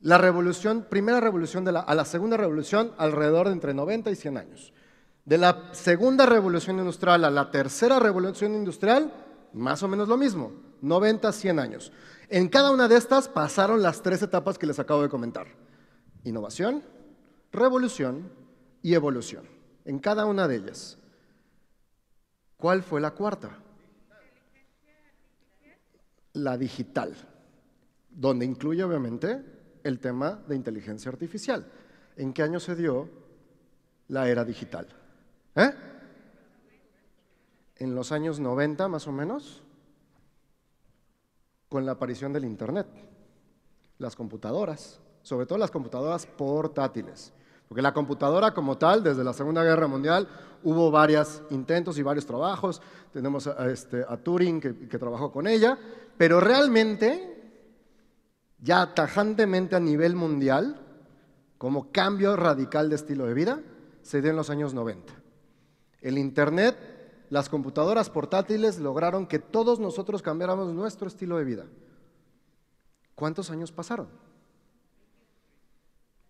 la 0.00 0.16
revolución, 0.16 0.86
primera 0.88 1.20
revolución 1.20 1.64
de 1.64 1.72
la, 1.72 1.80
a 1.80 1.94
la 1.94 2.06
segunda 2.06 2.38
revolución, 2.38 2.92
alrededor 2.96 3.48
de 3.48 3.52
entre 3.52 3.74
90 3.74 4.10
y 4.10 4.16
100 4.16 4.38
años. 4.38 4.72
De 5.26 5.38
la 5.38 5.74
segunda 5.74 6.24
revolución 6.24 6.78
industrial 6.78 7.24
a 7.24 7.30
la 7.30 7.50
tercera 7.50 7.98
revolución 7.98 8.54
industrial, 8.54 9.12
más 9.54 9.82
o 9.82 9.88
menos 9.88 10.06
lo 10.06 10.16
mismo, 10.16 10.52
90, 10.82 11.32
100 11.32 11.58
años. 11.58 11.92
En 12.28 12.48
cada 12.48 12.70
una 12.70 12.86
de 12.86 12.96
estas 12.96 13.28
pasaron 13.28 13.82
las 13.82 14.02
tres 14.02 14.22
etapas 14.22 14.56
que 14.56 14.68
les 14.68 14.78
acabo 14.78 15.02
de 15.02 15.08
comentar. 15.08 15.48
Innovación, 16.22 16.84
revolución 17.50 18.30
y 18.82 18.94
evolución. 18.94 19.48
En 19.84 19.98
cada 19.98 20.26
una 20.26 20.46
de 20.46 20.56
ellas. 20.56 20.96
¿Cuál 22.56 22.84
fue 22.84 23.00
la 23.00 23.10
cuarta? 23.10 23.58
La 26.34 26.56
digital, 26.56 27.16
donde 28.10 28.44
incluye 28.44 28.84
obviamente 28.84 29.44
el 29.82 29.98
tema 29.98 30.40
de 30.46 30.54
inteligencia 30.54 31.10
artificial. 31.10 31.66
¿En 32.16 32.32
qué 32.32 32.44
año 32.44 32.60
se 32.60 32.76
dio 32.76 33.08
la 34.06 34.28
era 34.28 34.44
digital? 34.44 34.86
¿Eh? 35.56 35.74
En 37.76 37.94
los 37.94 38.12
años 38.12 38.38
90 38.38 38.88
más 38.88 39.06
o 39.06 39.12
menos, 39.12 39.62
con 41.68 41.84
la 41.84 41.92
aparición 41.92 42.32
del 42.32 42.44
Internet, 42.44 42.86
las 43.98 44.14
computadoras, 44.14 45.00
sobre 45.22 45.46
todo 45.46 45.58
las 45.58 45.70
computadoras 45.70 46.26
portátiles. 46.26 47.32
Porque 47.68 47.82
la 47.82 47.92
computadora 47.92 48.54
como 48.54 48.78
tal, 48.78 49.02
desde 49.02 49.24
la 49.24 49.32
Segunda 49.32 49.64
Guerra 49.64 49.88
Mundial, 49.88 50.28
hubo 50.62 50.90
varios 50.90 51.42
intentos 51.50 51.98
y 51.98 52.02
varios 52.02 52.24
trabajos. 52.24 52.80
Tenemos 53.12 53.48
a, 53.48 53.68
este, 53.68 54.04
Turing 54.22 54.60
que, 54.60 54.88
que 54.88 54.98
trabajó 54.98 55.32
con 55.32 55.48
ella, 55.48 55.76
pero 56.16 56.38
realmente, 56.38 57.64
ya 58.60 58.94
tajantemente 58.94 59.74
a 59.74 59.80
nivel 59.80 60.14
mundial, 60.14 60.80
como 61.58 61.90
cambio 61.90 62.36
radical 62.36 62.88
de 62.88 62.96
estilo 62.96 63.26
de 63.26 63.34
vida, 63.34 63.60
se 64.02 64.22
dio 64.22 64.30
en 64.30 64.36
los 64.36 64.48
años 64.50 64.72
90. 64.72 65.25
El 66.06 66.18
Internet, 66.18 66.76
las 67.30 67.48
computadoras 67.48 68.10
portátiles 68.10 68.78
lograron 68.78 69.26
que 69.26 69.40
todos 69.40 69.80
nosotros 69.80 70.22
cambiáramos 70.22 70.72
nuestro 70.72 71.08
estilo 71.08 71.36
de 71.36 71.44
vida. 71.44 71.66
¿Cuántos 73.16 73.50
años 73.50 73.72
pasaron? 73.72 74.06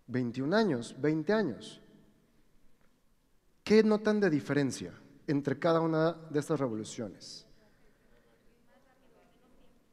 21 0.07 0.57
años, 0.57 0.95
20 0.99 1.31
años. 1.31 1.79
¿Qué 3.63 3.83
notan 3.83 4.19
de 4.19 4.31
diferencia 4.31 4.99
entre 5.27 5.59
cada 5.59 5.79
una 5.79 6.13
de 6.31 6.39
estas 6.39 6.59
revoluciones? 6.59 7.45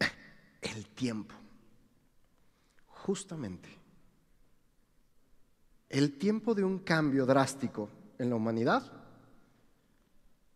El 0.63 0.87
tiempo. 0.95 1.35
Justamente. 2.87 3.69
El 5.91 6.17
tiempo 6.17 6.55
de 6.55 6.65
un 6.65 6.79
cambio 6.79 7.27
drástico 7.27 7.91
en 8.17 8.31
la 8.31 8.37
humanidad 8.37 8.94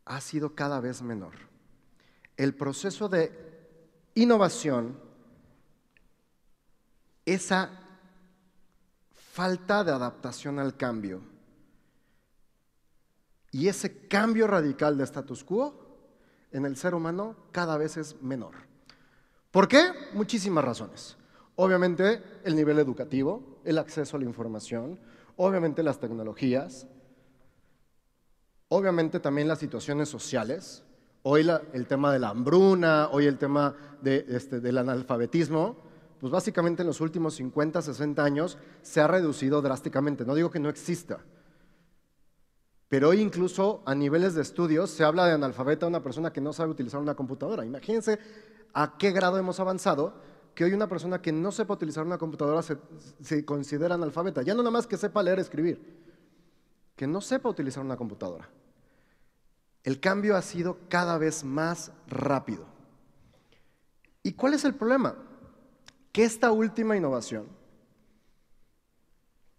ha 0.09 0.21
sido 0.21 0.55
cada 0.55 0.81
vez 0.81 1.03
menor. 1.03 1.35
El 2.37 2.55
proceso 2.55 3.09
de 3.09 3.31
innovación, 4.15 4.99
esa 7.25 7.71
falta 9.12 9.85
de 9.85 9.93
adaptación 9.93 10.59
al 10.59 10.77
cambio 10.77 11.21
y 13.53 13.69
ese 13.69 14.09
cambio 14.09 14.47
radical 14.47 14.97
de 14.97 15.05
status 15.05 15.45
quo 15.45 15.87
en 16.53 16.65
el 16.65 16.77
ser 16.77 16.95
humano 16.95 17.37
cada 17.53 17.77
vez 17.77 17.97
es 17.97 18.21
menor. 18.23 18.55
¿Por 19.50 19.69
qué? 19.69 19.93
Muchísimas 20.15 20.65
razones. 20.65 21.17
Obviamente 21.57 22.23
el 22.45 22.57
nivel 22.57 22.79
educativo, 22.79 23.61
el 23.65 23.79
acceso 23.79 24.17
a 24.17 24.21
la 24.21 24.27
información, 24.27 24.99
obviamente 25.37 25.83
las 25.83 25.99
tecnologías, 25.99 26.87
Obviamente 28.70 29.18
también 29.18 29.48
las 29.48 29.58
situaciones 29.58 30.10
sociales. 30.10 30.84
Hoy 31.22 31.46
el 31.72 31.87
tema 31.87 32.12
de 32.12 32.18
la 32.18 32.28
hambruna, 32.28 33.08
hoy 33.10 33.26
el 33.26 33.38
tema 33.38 33.75
este, 34.04 34.60
del 34.60 34.78
analfabetismo, 34.78 35.76
pues 36.20 36.30
básicamente 36.30 36.82
en 36.82 36.88
los 36.88 37.00
últimos 37.00 37.34
50, 37.34 37.80
60 37.80 38.22
años 38.22 38.58
se 38.82 39.00
ha 39.00 39.06
reducido 39.06 39.62
drásticamente. 39.62 40.25
No 40.25 40.34
digo 40.34 40.50
que 40.50 40.60
no 40.60 40.68
exista, 40.68 41.20
pero 42.88 43.08
hoy 43.08 43.20
incluso 43.20 43.82
a 43.87 43.94
niveles 43.94 44.34
de 44.34 44.42
estudios 44.42 44.90
se 44.90 45.04
habla 45.04 45.26
de 45.26 45.32
analfabeta 45.32 45.87
una 45.87 46.02
persona 46.02 46.32
que 46.32 46.40
no 46.40 46.52
sabe 46.52 46.70
utilizar 46.70 47.00
una 47.00 47.14
computadora. 47.14 47.64
Imagínense 47.64 48.18
a 48.75 48.98
qué 48.98 49.12
grado 49.12 49.38
hemos 49.38 49.60
avanzado 49.60 50.14
que 50.54 50.64
hoy 50.64 50.72
una 50.72 50.88
persona 50.88 51.22
que 51.22 51.32
no 51.32 51.52
sepa 51.52 51.75
utilizar 51.75 52.04
una 52.04 52.18
computadora 52.18 52.62
se, 52.62 52.76
se 53.22 53.44
considera 53.44 53.94
analfabeta. 53.94 54.42
Ya 54.42 54.54
no 54.54 54.62
nada 54.62 54.72
más 54.72 54.87
que 54.87 54.96
sepa 54.96 55.22
leer, 55.22 55.38
escribir, 55.38 55.80
que 56.96 57.06
no 57.06 57.20
sepa 57.20 57.48
utilizar 57.48 57.82
una 57.82 57.96
computadora. 57.96 58.48
El 59.88 60.00
cambio 60.00 60.37
ha 60.37 60.42
sido 60.42 60.76
cada 60.90 61.16
vez 61.16 61.45
más 61.45 61.92
rápido. 62.09 62.66
¿Y 64.23 64.35
cuál 64.35 64.52
es 64.52 64.66
el 64.66 64.75
problema? 64.75 65.16
Que 66.12 66.25
esta 66.25 66.52
última 66.52 66.95
innovación 66.95 67.49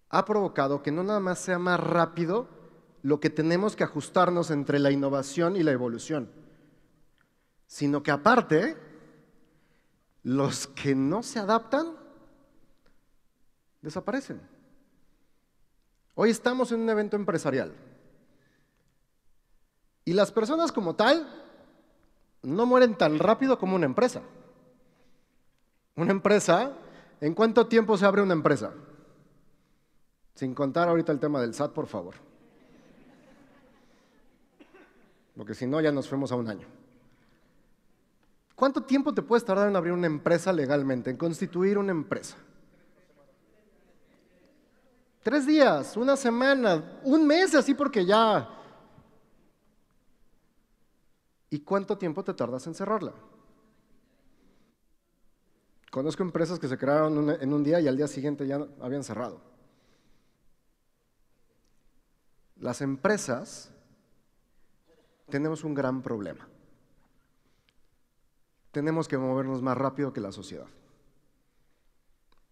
ha 0.07 0.25
provocado 0.25 0.83
que 0.83 0.91
no 0.91 1.03
nada 1.03 1.19
más 1.19 1.39
sea 1.39 1.57
más 1.57 1.79
rápido 1.79 2.47
lo 3.01 3.19
que 3.19 3.31
tenemos 3.31 3.75
que 3.75 3.83
ajustarnos 3.83 4.51
entre 4.51 4.77
la 4.77 4.91
innovación 4.91 5.55
y 5.55 5.63
la 5.63 5.71
evolución, 5.71 6.29
sino 7.65 8.03
que 8.03 8.11
aparte, 8.11 8.77
los 10.21 10.67
que 10.67 10.93
no 10.93 11.23
se 11.23 11.39
adaptan 11.39 11.95
desaparecen. 13.81 14.39
Hoy 16.13 16.29
estamos 16.29 16.71
en 16.71 16.81
un 16.81 16.89
evento 16.91 17.15
empresarial 17.15 17.88
y 20.09 20.13
las 20.13 20.31
personas 20.31 20.71
como 20.71 20.95
tal 20.95 21.27
no 22.41 22.65
mueren 22.65 22.95
tan 22.95 23.19
rápido 23.19 23.59
como 23.59 23.75
una 23.75 23.85
empresa. 23.85 24.23
Una 25.95 26.09
empresa, 26.09 26.71
¿en 27.21 27.35
cuánto 27.35 27.67
tiempo 27.67 27.95
se 27.95 28.07
abre 28.07 28.23
una 28.23 28.33
empresa? 28.33 28.73
Sin 30.33 30.55
contar 30.55 30.89
ahorita 30.89 31.11
el 31.11 31.19
tema 31.19 31.39
del 31.39 31.53
SAT, 31.53 31.73
por 31.73 31.85
favor. 31.85 32.15
Porque 35.37 35.53
si 35.53 35.67
no, 35.67 35.79
ya 35.79 35.91
nos 35.91 36.09
fuimos 36.09 36.31
a 36.31 36.35
un 36.37 36.49
año. 36.49 36.65
¿Cuánto 38.55 38.81
tiempo 38.81 39.13
te 39.13 39.21
puedes 39.21 39.45
tardar 39.45 39.69
en 39.69 39.75
abrir 39.75 39.93
una 39.93 40.07
empresa 40.07 40.51
legalmente, 40.51 41.11
en 41.11 41.17
constituir 41.17 41.77
una 41.77 41.91
empresa? 41.91 42.35
Tres 45.21 45.45
días, 45.45 45.95
una 45.95 46.17
semana, 46.17 46.99
un 47.03 47.27
mes, 47.27 47.53
así 47.53 47.75
porque 47.75 48.03
ya. 48.03 48.55
¿Y 51.49 51.61
cuánto 51.61 51.97
tiempo 51.97 52.23
te 52.23 52.33
tardas 52.33 52.67
en 52.67 52.75
cerrarla? 52.75 53.13
Conozco 55.91 56.21
empresas 56.21 56.59
que 56.59 56.67
se 56.67 56.77
crearon 56.77 57.29
en 57.29 57.53
un 57.53 57.63
día 57.63 57.79
y 57.79 57.87
al 57.87 57.97
día 57.97 58.07
siguiente 58.07 58.45
ya 58.45 58.67
habían 58.79 59.03
cerrado. 59.03 59.41
Las 62.57 62.81
empresas 62.81 63.71
tenemos 65.29 65.63
un 65.63 65.73
gran 65.73 66.01
problema. 66.01 66.47
Tenemos 68.71 69.07
que 69.07 69.17
movernos 69.17 69.61
más 69.61 69.77
rápido 69.77 70.13
que 70.13 70.21
la 70.21 70.31
sociedad. 70.31 70.67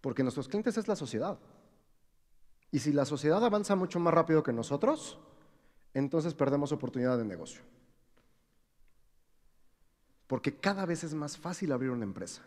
Porque 0.01 0.24
nuestros 0.24 0.48
clientes 0.48 0.77
es 0.77 0.88
la 0.88 0.96
sociedad. 0.96 1.38
Y 2.72 2.80
si 2.80 2.92
la 2.92 3.06
sociedad 3.06 3.44
avanza 3.44 3.75
mucho 3.75 4.00
más 4.00 4.13
rápido 4.13 4.42
que 4.42 4.54
nosotros, 4.54 5.20
entonces 5.94 6.34
perdemos 6.34 6.72
oportunidad 6.72 7.18
de 7.18 7.25
negocio. 7.25 7.62
Porque 10.27 10.55
cada 10.55 10.86
vez 10.86 11.03
es 11.03 11.13
más 11.13 11.38
fácil 11.38 11.72
abrir 11.72 11.89
una 11.89 12.03
empresa. 12.03 12.41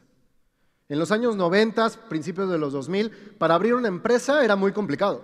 En 0.89 0.99
los 0.99 1.13
años 1.13 1.37
90, 1.37 2.09
principios 2.09 2.51
de 2.51 2.59
los 2.59 2.73
2000, 2.73 3.11
para 3.39 3.55
abrir 3.55 3.75
una 3.75 3.89
empresa 3.89 4.45
era 4.45 4.57
muy 4.57 4.73
complicado. 4.73 5.23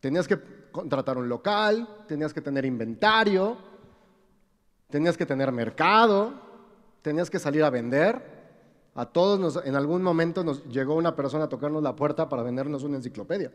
Tenías 0.00 0.26
que 0.26 0.38
contratar 0.70 1.18
un 1.18 1.28
local, 1.28 2.04
tenías 2.08 2.32
que 2.32 2.40
tener 2.40 2.64
inventario, 2.64 3.56
tenías 4.88 5.16
que 5.16 5.26
tener 5.26 5.52
mercado, 5.52 6.32
tenías 7.02 7.28
que 7.28 7.38
salir 7.38 7.64
a 7.64 7.70
vender. 7.70 8.40
A 8.94 9.06
todos 9.06 9.64
en 9.64 9.74
algún 9.74 10.02
momento 10.02 10.44
nos 10.44 10.64
llegó 10.68 10.94
una 10.94 11.16
persona 11.16 11.44
a 11.44 11.48
tocarnos 11.48 11.82
la 11.82 11.96
puerta 11.96 12.28
para 12.28 12.42
vendernos 12.42 12.82
una 12.82 12.96
enciclopedia. 12.96 13.52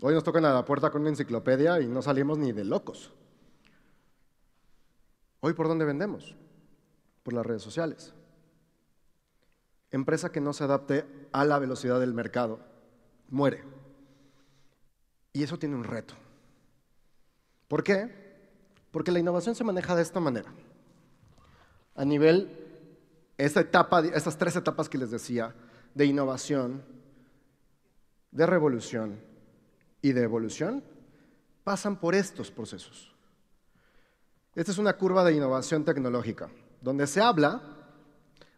Hoy 0.00 0.14
nos 0.14 0.22
tocan 0.22 0.44
a 0.44 0.54
la 0.54 0.64
puerta 0.64 0.90
con 0.90 1.00
una 1.00 1.10
enciclopedia 1.10 1.80
y 1.80 1.86
no 1.86 2.02
salimos 2.02 2.38
ni 2.38 2.52
de 2.52 2.64
locos. 2.64 3.12
Hoy 5.40 5.52
por 5.52 5.68
dónde 5.68 5.84
vendemos? 5.84 6.34
Por 7.22 7.34
las 7.34 7.46
redes 7.46 7.62
sociales. 7.62 8.14
Empresa 9.90 10.30
que 10.30 10.40
no 10.40 10.52
se 10.52 10.64
adapte 10.64 11.06
a 11.32 11.44
la 11.44 11.58
velocidad 11.58 12.00
del 12.00 12.14
mercado 12.14 12.60
muere. 13.28 13.62
Y 15.32 15.42
eso 15.42 15.58
tiene 15.58 15.76
un 15.76 15.84
reto. 15.84 16.14
¿Por 17.68 17.84
qué? 17.84 18.28
Porque 18.90 19.12
la 19.12 19.18
innovación 19.18 19.54
se 19.54 19.64
maneja 19.64 19.94
de 19.94 20.02
esta 20.02 20.20
manera. 20.20 20.52
A 21.94 22.04
nivel, 22.04 22.50
esta 23.36 23.60
etapa, 23.60 24.00
estas 24.00 24.36
tres 24.36 24.56
etapas 24.56 24.88
que 24.88 24.98
les 24.98 25.10
decía, 25.10 25.54
de 25.94 26.06
innovación, 26.06 26.82
de 28.30 28.46
revolución 28.46 29.20
y 30.02 30.12
de 30.12 30.22
evolución, 30.22 30.82
pasan 31.64 31.96
por 31.96 32.14
estos 32.14 32.50
procesos. 32.50 33.14
Esta 34.58 34.72
es 34.72 34.78
una 34.78 34.94
curva 34.94 35.22
de 35.22 35.36
innovación 35.36 35.84
tecnológica, 35.84 36.50
donde 36.80 37.06
se 37.06 37.20
habla 37.20 37.62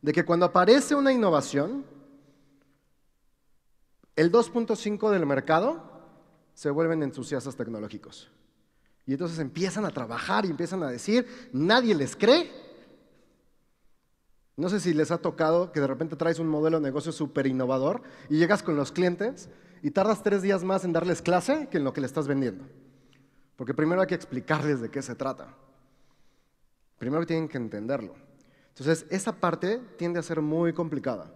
de 0.01 0.15
que 0.15 0.25
cuando 0.25 0.47
aparece 0.47 0.95
una 0.95 1.13
innovación, 1.13 1.85
el 4.17 4.33
2.5 4.33 5.11
del 5.11 5.27
mercado 5.27 5.83
se 6.55 6.71
vuelven 6.71 7.03
entusiastas 7.03 7.55
tecnológicos. 7.55 8.31
Y 9.05 9.13
entonces 9.13 9.39
empiezan 9.41 9.85
a 9.85 9.91
trabajar 9.91 10.47
y 10.47 10.49
empiezan 10.49 10.83
a 10.83 10.91
decir, 10.91 11.51
nadie 11.53 11.95
les 11.95 12.17
cree. 12.17 12.51
No 14.57 14.71
sé 14.71 14.81
si 14.81 14.95
les 14.95 15.11
ha 15.11 15.19
tocado 15.19 15.71
que 15.71 15.81
de 15.81 15.87
repente 15.87 16.17
traes 16.17 16.39
un 16.39 16.49
modelo 16.49 16.79
de 16.79 16.85
negocio 16.85 17.13
súper 17.13 17.47
innovador 17.47 18.01
y 18.31 18.39
llegas 18.39 18.63
con 18.63 18.75
los 18.75 18.91
clientes 18.91 19.51
y 19.83 19.91
tardas 19.91 20.23
tres 20.23 20.41
días 20.41 20.65
más 20.65 20.83
en 20.83 20.95
darles 20.95 21.21
clase 21.21 21.69
que 21.71 21.77
en 21.77 21.85
lo 21.85 21.93
que 21.93 22.01
le 22.01 22.07
estás 22.07 22.27
vendiendo. 22.27 22.65
Porque 23.55 23.75
primero 23.75 24.01
hay 24.01 24.07
que 24.07 24.15
explicarles 24.15 24.81
de 24.81 24.91
qué 24.91 25.03
se 25.03 25.15
trata. 25.15 25.55
Primero 27.01 27.25
tienen 27.25 27.49
que 27.49 27.57
entenderlo. 27.57 28.15
Entonces, 28.69 29.07
esa 29.09 29.33
parte 29.33 29.81
tiende 29.97 30.19
a 30.21 30.23
ser 30.23 30.43
muy 30.43 30.75
complicada. 30.75 31.33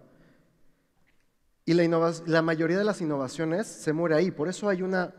Y 1.65 1.73
la, 1.73 2.41
mayoría 2.43 2.77
de 2.77 2.83
las 2.83 3.01
innovaciones 3.01 3.65
se 3.65 3.91
muere 3.91 4.13
ahí. 4.13 4.29
Por 4.29 4.47
eso 4.47 4.69
hay 4.69 4.83
una 4.83 5.11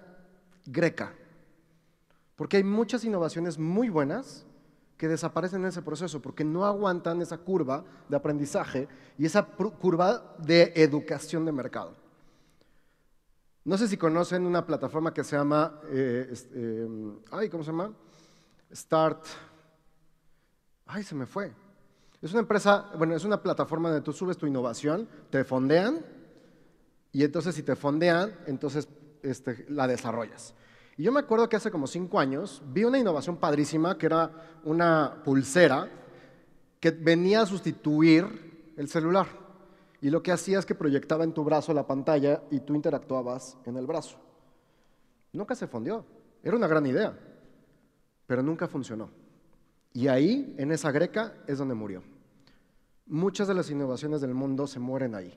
greca. 0.64 1.12
Porque 2.36 2.58
hay 2.58 2.62
muchas 2.62 3.04
innovaciones 3.04 3.58
muy 3.58 3.88
buenas 3.88 4.46
que 4.96 5.08
desaparecen 5.08 5.62
en 5.62 5.66
ese 5.66 5.82
proceso 5.82 6.22
porque 6.22 6.44
no 6.44 6.64
aguantan 6.64 7.20
esa 7.20 7.38
curva 7.38 7.84
de 8.08 8.14
aprendizaje 8.14 8.86
y 9.18 9.26
esa 9.26 9.42
curva 9.44 10.36
de 10.38 10.72
educación 10.76 11.44
de 11.44 11.50
mercado. 11.50 11.96
No 13.64 13.76
sé 13.76 13.88
si 13.88 13.96
conocen 13.96 14.46
una 14.46 14.64
plataforma 14.64 15.12
que 15.12 15.24
se 15.24 15.36
llama, 15.36 15.80
eh, 15.90 16.32
eh, 16.54 16.88
ay, 17.32 17.48
¿cómo 17.48 17.64
se 17.64 17.72
llama? 17.72 17.92
Start, 18.72 19.24
ay, 20.86 21.02
se 21.02 21.14
me 21.14 21.26
fue. 21.26 21.52
Es 22.22 22.32
una 22.32 22.40
empresa, 22.40 22.90
bueno, 22.96 23.14
es 23.14 23.24
una 23.24 23.42
plataforma 23.42 23.90
donde 23.90 24.04
tú 24.04 24.12
subes 24.12 24.38
tu 24.38 24.46
innovación, 24.46 25.08
te 25.30 25.44
fondean 25.44 26.04
y 27.12 27.24
entonces 27.24 27.54
si 27.54 27.62
te 27.62 27.76
fondean, 27.76 28.34
entonces 28.46 28.88
este, 29.22 29.66
la 29.68 29.86
desarrollas. 29.86 30.54
Y 30.96 31.02
yo 31.02 31.12
me 31.12 31.20
acuerdo 31.20 31.48
que 31.48 31.56
hace 31.56 31.70
como 31.70 31.86
cinco 31.86 32.18
años 32.18 32.62
vi 32.68 32.84
una 32.84 32.98
innovación 32.98 33.36
padrísima 33.36 33.98
que 33.98 34.06
era 34.06 34.58
una 34.64 35.22
pulsera 35.24 35.88
que 36.80 36.90
venía 36.90 37.42
a 37.42 37.46
sustituir 37.46 38.72
el 38.76 38.88
celular. 38.88 39.26
Y 40.00 40.10
lo 40.10 40.22
que 40.22 40.32
hacía 40.32 40.58
es 40.58 40.66
que 40.66 40.74
proyectaba 40.74 41.24
en 41.24 41.32
tu 41.32 41.42
brazo 41.44 41.74
la 41.74 41.86
pantalla 41.86 42.42
y 42.50 42.60
tú 42.60 42.74
interactuabas 42.74 43.56
en 43.64 43.76
el 43.76 43.86
brazo. 43.86 44.18
Nunca 45.32 45.54
se 45.54 45.66
fondió. 45.66 46.04
Era 46.42 46.56
una 46.56 46.68
gran 46.68 46.86
idea, 46.86 47.18
pero 48.26 48.42
nunca 48.42 48.68
funcionó. 48.68 49.10
Y 49.96 50.08
ahí, 50.08 50.54
en 50.58 50.72
esa 50.72 50.90
greca, 50.90 51.32
es 51.46 51.56
donde 51.56 51.74
murió. 51.74 52.02
Muchas 53.06 53.48
de 53.48 53.54
las 53.54 53.70
innovaciones 53.70 54.20
del 54.20 54.34
mundo 54.34 54.66
se 54.66 54.78
mueren 54.78 55.14
ahí. 55.14 55.34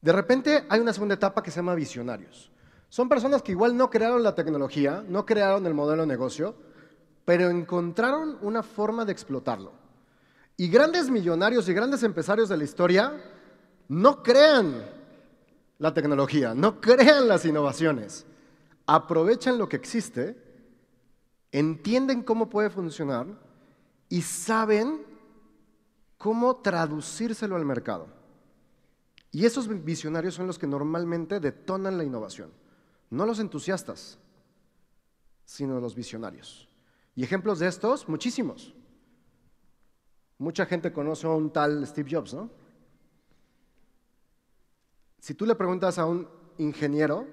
De 0.00 0.12
repente 0.12 0.64
hay 0.68 0.80
una 0.80 0.92
segunda 0.92 1.14
etapa 1.14 1.40
que 1.40 1.52
se 1.52 1.58
llama 1.58 1.76
visionarios. 1.76 2.50
Son 2.88 3.08
personas 3.08 3.40
que 3.42 3.52
igual 3.52 3.76
no 3.76 3.90
crearon 3.90 4.24
la 4.24 4.34
tecnología, 4.34 5.04
no 5.08 5.24
crearon 5.24 5.64
el 5.66 5.74
modelo 5.74 6.02
de 6.02 6.08
negocio, 6.08 6.56
pero 7.24 7.48
encontraron 7.48 8.38
una 8.42 8.64
forma 8.64 9.04
de 9.04 9.12
explotarlo. 9.12 9.70
Y 10.56 10.66
grandes 10.66 11.08
millonarios 11.08 11.68
y 11.68 11.74
grandes 11.74 12.02
empresarios 12.02 12.48
de 12.48 12.56
la 12.56 12.64
historia 12.64 13.22
no 13.86 14.20
crean 14.24 14.84
la 15.78 15.94
tecnología, 15.94 16.56
no 16.56 16.80
crean 16.80 17.28
las 17.28 17.44
innovaciones, 17.44 18.26
aprovechan 18.84 19.58
lo 19.58 19.68
que 19.68 19.76
existe, 19.76 20.47
entienden 21.52 22.22
cómo 22.22 22.48
puede 22.48 22.70
funcionar 22.70 23.26
y 24.08 24.22
saben 24.22 25.04
cómo 26.16 26.56
traducírselo 26.56 27.56
al 27.56 27.64
mercado. 27.64 28.08
Y 29.30 29.44
esos 29.44 29.68
visionarios 29.84 30.34
son 30.34 30.46
los 30.46 30.58
que 30.58 30.66
normalmente 30.66 31.40
detonan 31.40 31.98
la 31.98 32.04
innovación, 32.04 32.50
no 33.10 33.26
los 33.26 33.38
entusiastas, 33.38 34.18
sino 35.44 35.80
los 35.80 35.94
visionarios. 35.94 36.68
Y 37.14 37.24
ejemplos 37.24 37.58
de 37.58 37.68
estos, 37.68 38.08
muchísimos. 38.08 38.74
Mucha 40.38 40.66
gente 40.66 40.92
conoce 40.92 41.26
a 41.26 41.30
un 41.30 41.50
tal 41.50 41.86
Steve 41.86 42.08
Jobs, 42.10 42.32
¿no? 42.32 42.50
Si 45.18 45.34
tú 45.34 45.44
le 45.44 45.56
preguntas 45.56 45.98
a 45.98 46.06
un 46.06 46.28
ingeniero, 46.58 47.26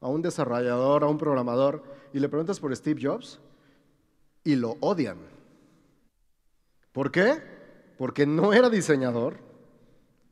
a 0.00 0.08
un 0.08 0.20
desarrollador, 0.20 1.04
a 1.04 1.08
un 1.08 1.18
programador, 1.18 1.82
y 2.16 2.18
le 2.18 2.30
preguntas 2.30 2.58
por 2.58 2.74
Steve 2.74 2.98
Jobs 3.02 3.38
y 4.42 4.56
lo 4.56 4.78
odian. 4.80 5.18
¿Por 6.90 7.12
qué? 7.12 7.42
Porque 7.98 8.24
no 8.24 8.54
era 8.54 8.70
diseñador, 8.70 9.36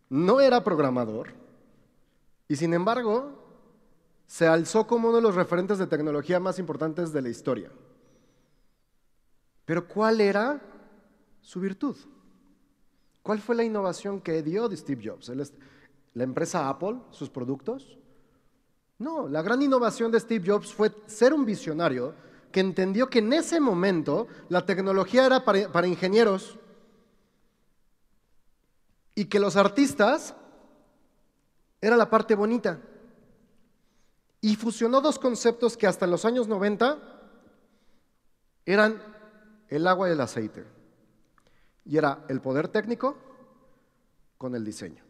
no 0.09 0.41
era 0.41 0.65
programador 0.65 1.35
y 2.49 2.57
sin 2.57 2.73
embargo 2.73 3.39
se 4.27 4.47
alzó 4.47 4.87
como 4.87 5.09
uno 5.09 5.19
de 5.19 5.23
los 5.25 5.35
referentes 5.35 5.77
de 5.77 5.87
tecnología 5.87 6.41
más 6.41 6.59
importantes 6.59 7.13
de 7.13 7.21
la 7.21 7.29
historia. 7.29 7.71
Pero 9.67 9.87
¿cuál 9.87 10.23
era 10.23 10.63
su 11.43 11.61
virtud? 11.61 11.99
¿Cuál 13.23 13.41
fue 13.41 13.57
la 13.57 13.65
innovación 13.65 14.23
que 14.23 14.43
dio 14.43 14.71
de 14.71 14.79
Steve 14.79 15.03
Jobs? 15.05 15.31
¿La 16.15 16.25
empresa 16.25 16.67
Apple, 16.71 17.01
sus 17.11 17.29
productos? 17.29 17.99
No, 19.05 19.29
la 19.29 19.43
gran 19.43 19.61
innovación 19.61 20.11
de 20.11 20.19
Steve 20.19 20.51
Jobs 20.51 20.73
fue 20.73 20.91
ser 21.05 21.35
un 21.35 21.45
visionario 21.45 22.15
que 22.51 22.61
entendió 22.61 23.11
que 23.11 23.19
en 23.19 23.35
ese 23.35 23.61
momento 23.61 24.29
la 24.49 24.65
tecnología 24.65 25.27
era 25.27 25.45
para, 25.45 25.87
ingenieros 25.87 26.59
y 29.15 29.27
que 29.27 29.39
los 29.39 29.57
artistas 29.57 30.35
era 31.83 31.99
la 31.99 32.09
parte 32.09 32.35
bonita. 32.35 32.81
Y 34.41 34.57
fusionó 34.57 35.03
dos 35.03 35.19
conceptos 35.19 35.77
que 35.77 35.87
hasta 35.87 36.07
los 36.07 36.25
años 36.25 36.49
90 36.49 36.99
eran 38.65 39.03
el 39.69 39.87
agua 39.87 40.09
y 40.09 40.13
el 40.13 40.21
aceite. 40.23 40.65
Y 41.85 41.99
era 41.99 42.25
el 42.31 42.41
poder 42.41 42.69
técnico 42.69 43.19
con 44.39 44.55
el 44.55 44.65
diseño. 44.65 45.05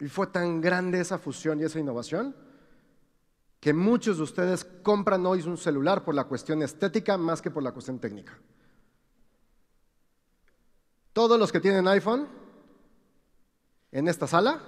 Y 0.00 0.08
fue 0.08 0.26
tan 0.26 0.60
grande 0.60 1.00
esa 1.00 1.18
fusión 1.18 1.60
y 1.60 1.62
esa 1.62 1.78
innovación 1.78 2.49
que 3.60 3.74
muchos 3.74 4.16
de 4.16 4.22
ustedes 4.22 4.64
compran 4.64 5.24
hoy 5.26 5.42
un 5.42 5.58
celular 5.58 6.02
por 6.02 6.14
la 6.14 6.24
cuestión 6.24 6.62
estética 6.62 7.18
más 7.18 7.42
que 7.42 7.50
por 7.50 7.62
la 7.62 7.72
cuestión 7.72 7.98
técnica. 7.98 8.38
Todos 11.12 11.38
los 11.38 11.52
que 11.52 11.60
tienen 11.60 11.86
iPhone 11.86 12.26
en 13.92 14.08
esta 14.08 14.26
sala, 14.26 14.62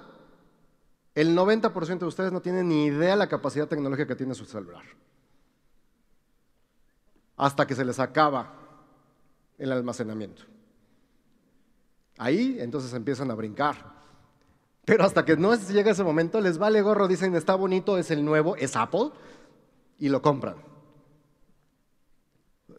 el 1.15 1.37
90% 1.37 1.99
de 2.01 2.07
ustedes 2.07 2.33
no 2.33 2.43
tienen 2.43 2.69
ni 2.69 2.87
idea 2.87 3.13
de 3.13 3.17
la 3.17 3.29
capacidad 3.29 3.67
tecnológica 3.67 4.09
que 4.09 4.17
tiene 4.17 4.35
su 4.35 4.45
celular. 4.45 4.85
Hasta 7.37 7.67
que 7.67 7.75
se 7.75 7.85
les 7.85 7.99
acaba 7.99 8.59
el 9.57 9.73
almacenamiento. 9.73 10.43
Ahí 12.19 12.59
entonces 12.61 12.93
empiezan 12.93 13.31
a 13.31 13.35
brincar. 13.35 14.02
Pero 14.85 15.05
hasta 15.05 15.25
que 15.25 15.37
no 15.37 15.55
llega 15.55 15.93
ese 15.93 16.03
momento, 16.03 16.41
les 16.41 16.59
vale 16.59 16.83
gorro, 16.83 17.07
dicen, 17.07 17.35
está 17.37 17.55
bonito, 17.55 17.99
es 17.99 18.11
el 18.11 18.25
nuevo, 18.25 18.57
es 18.57 18.77
Apple, 18.77 19.11
y 19.99 20.09
lo 20.09 20.21
compran. 20.23 20.57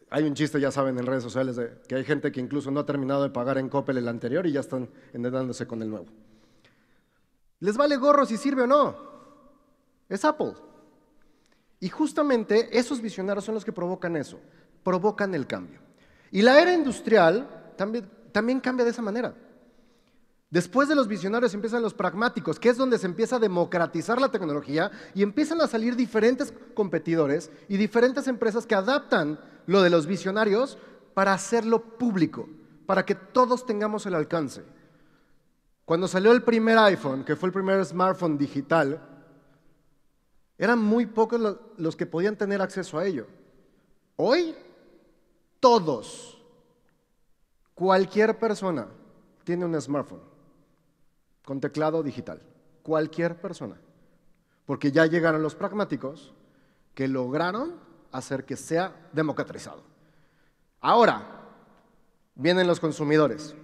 Hay 0.09 0.25
un 0.25 0.35
chiste, 0.35 0.59
ya 0.59 0.69
saben, 0.69 0.99
en 0.99 1.05
redes 1.05 1.23
sociales, 1.23 1.55
de 1.55 1.81
que 1.87 1.95
hay 1.95 2.03
gente 2.03 2.31
que 2.31 2.41
incluso 2.41 2.69
no 2.69 2.81
ha 2.81 2.85
terminado 2.85 3.23
de 3.23 3.29
pagar 3.29 3.57
en 3.57 3.69
Coppel 3.69 3.97
el 3.97 4.07
anterior 4.07 4.45
y 4.45 4.51
ya 4.51 4.59
están 4.59 4.89
endedándose 5.13 5.65
con 5.65 5.81
el 5.81 5.89
nuevo. 5.89 6.05
Les 7.61 7.77
vale 7.77 7.95
gorro 7.95 8.25
si 8.25 8.37
sirve 8.37 8.63
o 8.63 8.67
no. 8.67 8.95
Es 10.09 10.25
Apple. 10.25 10.53
Y 11.79 11.89
justamente 11.89 12.77
esos 12.77 13.01
visionarios 13.01 13.45
son 13.45 13.55
los 13.55 13.65
que 13.65 13.71
provocan 13.71 14.17
eso, 14.17 14.39
provocan 14.83 15.33
el 15.33 15.47
cambio. 15.47 15.79
Y 16.31 16.41
la 16.41 16.61
era 16.61 16.73
industrial 16.73 17.73
también, 17.77 18.09
también 18.31 18.59
cambia 18.59 18.83
de 18.85 18.91
esa 18.91 19.01
manera. 19.01 19.33
Después 20.53 20.87
de 20.87 20.93
los 20.93 21.07
visionarios 21.07 21.55
empiezan 21.55 21.81
los 21.81 21.95
pragmáticos, 21.95 22.59
que 22.59 22.69
es 22.69 22.77
donde 22.77 22.99
se 22.99 23.07
empieza 23.07 23.37
a 23.37 23.39
democratizar 23.39 24.21
la 24.21 24.29
tecnología 24.29 24.91
y 25.15 25.23
empiezan 25.23 25.59
a 25.61 25.67
salir 25.67 25.95
diferentes 25.95 26.53
competidores 26.75 27.49
y 27.67 27.77
diferentes 27.77 28.27
empresas 28.27 28.67
que 28.67 28.75
adaptan 28.75 29.39
lo 29.65 29.81
de 29.81 29.89
los 29.89 30.05
visionarios 30.05 30.77
para 31.15 31.33
hacerlo 31.33 31.97
público, 31.97 32.47
para 32.85 33.03
que 33.03 33.15
todos 33.15 33.65
tengamos 33.65 34.05
el 34.05 34.13
alcance. 34.13 34.61
Cuando 35.85 36.07
salió 36.07 36.31
el 36.31 36.43
primer 36.43 36.77
iPhone, 36.77 37.23
que 37.23 37.35
fue 37.35 37.47
el 37.47 37.53
primer 37.53 37.83
smartphone 37.83 38.37
digital, 38.37 39.01
eran 40.59 40.77
muy 40.77 41.07
pocos 41.07 41.57
los 41.77 41.95
que 41.95 42.05
podían 42.05 42.37
tener 42.37 42.61
acceso 42.61 42.99
a 42.99 43.07
ello. 43.07 43.25
Hoy, 44.17 44.55
todos, 45.59 46.39
cualquier 47.73 48.37
persona 48.37 48.85
tiene 49.43 49.65
un 49.65 49.81
smartphone 49.81 50.32
con 51.45 51.59
teclado 51.59 52.03
digital. 52.03 52.41
Cualquier 52.81 53.39
persona. 53.39 53.75
Porque 54.65 54.91
ya 54.91 55.05
llegaron 55.05 55.41
los 55.43 55.55
pragmáticos 55.55 56.33
que 56.93 57.07
lograron 57.07 57.75
hacer 58.11 58.45
que 58.45 58.55
sea 58.55 59.09
democratizado. 59.11 59.83
Ahora, 60.79 61.41
vienen 62.35 62.67
los 62.67 62.79
consumidores. 62.79 63.55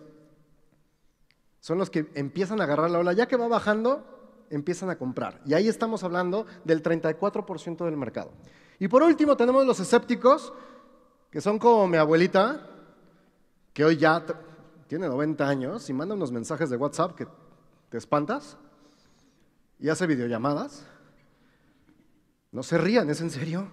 Son 1.60 1.78
los 1.78 1.90
que 1.90 2.10
empiezan 2.16 2.62
a 2.62 2.64
agarrar 2.64 2.90
la 2.90 3.00
ola. 3.00 3.14
Ya 3.14 3.28
que 3.28 3.38
va 3.38 3.48
bajando, 3.48 4.46
empiezan 4.50 4.90
a 4.90 4.98
comprar. 4.98 5.42
Y 5.46 5.54
ahí 5.54 5.68
estamos 5.68 6.04
hablando 6.04 6.46
del 6.64 6.82
34% 6.82 7.86
del 7.86 7.98
mercado. 7.98 8.32
Y 8.80 8.88
por 8.88 9.04
último 9.04 9.36
tenemos 9.36 9.66
los 9.66 9.80
escépticos, 9.80 10.54
que 11.30 11.42
son 11.42 11.60
como 11.60 11.88
mi 11.88 11.98
abuelita, 11.98 12.66
que 13.74 13.84
hoy 13.86 13.98
ya 13.98 14.26
tiene 14.88 15.08
90 15.08 15.48
años 15.48 15.90
y 15.90 15.94
manda 15.94 16.16
unos 16.16 16.32
mensajes 16.32 16.70
de 16.70 16.78
WhatsApp 16.78 17.16
que 17.16 17.28
¿Te 17.90 17.98
espantas? 17.98 18.58
¿Y 19.80 19.90
hace 19.90 20.08
videollamadas? 20.08 20.86
No 22.52 22.64
se 22.64 22.78
rían, 22.78 23.10
¿es 23.10 23.22
en 23.22 23.32
serio? 23.32 23.72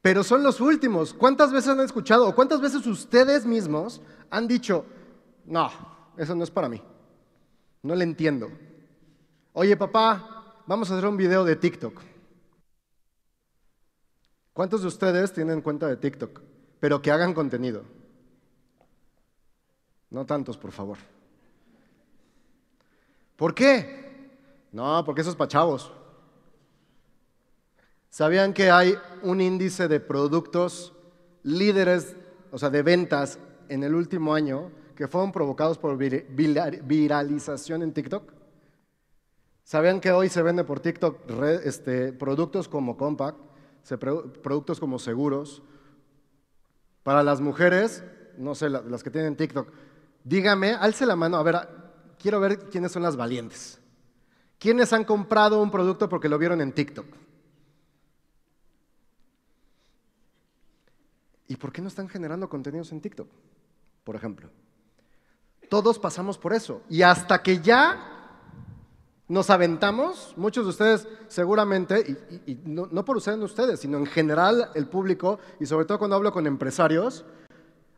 Pero 0.00 0.24
son 0.24 0.42
los 0.42 0.60
últimos. 0.60 1.14
¿Cuántas 1.14 1.52
veces 1.52 1.70
han 1.70 1.80
escuchado 1.80 2.28
o 2.28 2.34
cuántas 2.34 2.60
veces 2.60 2.86
ustedes 2.86 3.46
mismos 3.46 4.00
han 4.30 4.48
dicho, 4.48 4.84
no, 5.44 5.70
eso 6.16 6.34
no 6.34 6.44
es 6.44 6.50
para 6.50 6.68
mí? 6.68 6.82
No 7.82 7.94
le 7.94 8.04
entiendo. 8.04 8.50
Oye, 9.52 9.76
papá, 9.76 10.62
vamos 10.66 10.90
a 10.90 10.94
hacer 10.94 11.08
un 11.08 11.16
video 11.16 11.44
de 11.44 11.56
TikTok. 11.56 12.00
¿Cuántos 14.52 14.82
de 14.82 14.88
ustedes 14.88 15.32
tienen 15.32 15.62
cuenta 15.62 15.86
de 15.86 15.96
TikTok, 15.96 16.40
pero 16.78 17.00
que 17.00 17.10
hagan 17.10 17.32
contenido? 17.32 17.84
No 20.10 20.26
tantos, 20.26 20.58
por 20.58 20.72
favor. 20.72 20.98
¿Por 23.42 23.56
qué? 23.56 24.30
No, 24.70 25.02
porque 25.04 25.22
eso 25.22 25.30
es 25.30 25.34
para 25.34 25.48
chavos. 25.48 25.90
¿Sabían 28.08 28.52
que 28.54 28.70
hay 28.70 28.94
un 29.24 29.40
índice 29.40 29.88
de 29.88 29.98
productos 29.98 30.92
líderes, 31.42 32.14
o 32.52 32.58
sea, 32.58 32.70
de 32.70 32.84
ventas 32.84 33.40
en 33.68 33.82
el 33.82 33.96
último 33.96 34.32
año 34.32 34.70
que 34.94 35.08
fueron 35.08 35.32
provocados 35.32 35.76
por 35.76 35.96
viralización 35.96 37.82
en 37.82 37.92
TikTok? 37.92 38.32
¿Sabían 39.64 40.00
que 40.00 40.12
hoy 40.12 40.28
se 40.28 40.40
vende 40.40 40.62
por 40.62 40.78
TikTok 40.78 41.28
este, 41.64 42.12
productos 42.12 42.68
como 42.68 42.96
Compact, 42.96 43.38
productos 44.40 44.78
como 44.78 45.00
seguros? 45.00 45.64
Para 47.02 47.24
las 47.24 47.40
mujeres, 47.40 48.04
no 48.38 48.54
sé, 48.54 48.70
las 48.70 49.02
que 49.02 49.10
tienen 49.10 49.34
TikTok, 49.34 49.66
dígame, 50.22 50.74
alce 50.74 51.06
la 51.06 51.16
mano, 51.16 51.38
a 51.38 51.42
ver, 51.42 51.81
quiero 52.22 52.40
ver 52.40 52.70
quiénes 52.70 52.92
son 52.92 53.02
las 53.02 53.16
valientes. 53.16 53.78
¿Quiénes 54.58 54.92
han 54.92 55.04
comprado 55.04 55.60
un 55.60 55.70
producto 55.70 56.08
porque 56.08 56.28
lo 56.28 56.38
vieron 56.38 56.60
en 56.60 56.72
TikTok? 56.72 57.06
¿Y 61.48 61.56
por 61.56 61.72
qué 61.72 61.82
no 61.82 61.88
están 61.88 62.08
generando 62.08 62.48
contenidos 62.48 62.92
en 62.92 63.00
TikTok? 63.00 63.28
Por 64.04 64.16
ejemplo. 64.16 64.48
Todos 65.68 65.98
pasamos 65.98 66.38
por 66.38 66.52
eso. 66.52 66.82
Y 66.88 67.02
hasta 67.02 67.42
que 67.42 67.60
ya 67.60 68.12
nos 69.28 69.50
aventamos, 69.50 70.34
muchos 70.36 70.64
de 70.64 70.70
ustedes 70.70 71.08
seguramente, 71.28 72.16
y, 72.46 72.54
no, 72.64 73.04
por 73.04 73.16
ustedes, 73.16 73.38
ustedes, 73.40 73.80
sino 73.80 73.98
en 73.98 74.06
general 74.06 74.70
el 74.74 74.86
público, 74.86 75.38
y 75.58 75.66
sobre 75.66 75.86
todo 75.86 75.98
cuando 75.98 76.16
hablo 76.16 76.32
con 76.32 76.46
empresarios, 76.46 77.24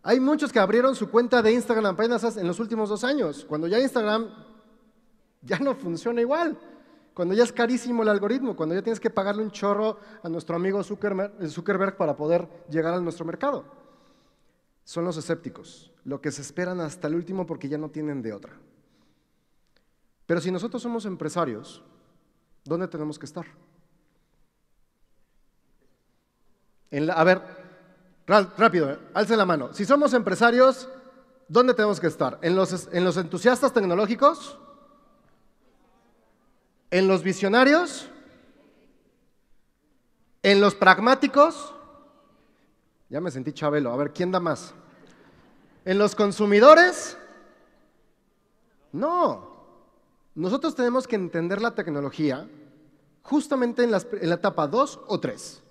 hay 0.07 0.21
muchos 0.21 0.53
que 0.53 0.59
abrieron 0.59 0.95
su 0.95 1.11
cuenta 1.11 1.41
de 1.41 1.51
Instagram 1.53 1.95
apenas 1.95 2.37
en 2.37 2.47
los 2.47 2.61
últimos 2.61 2.91
dos 2.91 3.05
años, 3.05 3.47
cuando 3.49 3.67
ya 3.67 3.81
Instagram 3.81 4.29
ya 5.41 5.59
no 5.59 5.75
funciona 5.75 6.21
igual, 6.21 6.59
cuando 7.15 7.33
ya 7.33 7.43
es 7.43 7.53
carísimo 7.53 8.03
el 8.03 8.11
algoritmo, 8.11 8.55
cuando 8.55 8.75
ya 8.75 8.83
tienes 8.83 9.01
que 9.01 9.09
pagarle 9.09 9.43
un 9.43 9.51
chorro 9.51 9.99
a 10.23 10.29
nuestro 10.29 10.57
amigo 10.57 10.83
Zuckerberg 10.85 11.97
para 11.97 12.15
poder 12.17 12.47
llegar 12.69 12.93
a 12.93 13.01
nuestro 13.01 13.25
mercado. 13.25 13.65
Son 14.85 15.07
los 15.07 15.17
escépticos, 15.17 15.91
lo 16.05 16.21
que 16.21 16.31
se 16.31 16.43
esperan 16.43 16.81
hasta 16.81 17.09
el 17.09 17.15
último 17.15 17.47
porque 17.47 17.71
ya 17.71 17.79
no 17.79 17.89
tienen 17.89 18.21
de 18.21 18.35
otra. 18.35 18.53
Pero 20.27 20.43
si 20.43 20.51
nosotros 20.51 20.83
somos 20.83 21.07
empresarios, 21.07 21.83
¿dónde 22.65 22.89
tenemos 22.89 23.19
que 23.19 23.25
estar? 23.25 23.47
a 27.13 27.25
ver, 27.25 27.64
Rápido, 28.27 28.91
¿eh? 28.91 28.99
alce 29.13 29.37
la 29.37 29.45
mano. 29.45 29.73
Si 29.75 29.85
somos 29.85 30.15
empresarios, 30.15 30.89
¿dónde 31.49 31.75
tenemos 31.75 32.01
que 32.01 32.07
estar? 32.07 32.39
¿En 32.41 32.57
los, 32.57 32.89
¿En 32.93 33.05
los 33.05 33.17
entusiastas 33.17 33.73
tecnológicos? 33.73 34.59
¿En 36.91 37.07
los 37.07 37.23
visionarios? 37.23 38.09
En 40.43 40.61
los 40.61 40.75
pragmáticos, 40.75 41.75
ya 43.09 43.21
me 43.21 43.31
sentí 43.31 43.53
chabelo, 43.53 43.93
a 43.93 43.97
ver, 43.97 44.13
¿quién 44.13 44.31
da 44.31 44.41
más? 44.41 44.75
En 45.85 45.99
los 45.99 46.15
consumidores, 46.15 47.17
no. 48.93 49.53
Nosotros 50.35 50.75
tenemos 50.75 51.07
que 51.07 51.17
entender 51.17 51.61
la 51.61 51.75
tecnología 51.75 52.49
justamente 53.23 53.85
en, 53.85 53.93
en 53.95 54.29
la 54.29 54.35
etapa 54.35 54.67
2 54.67 55.01
o 55.07 55.21
3. 55.21 55.64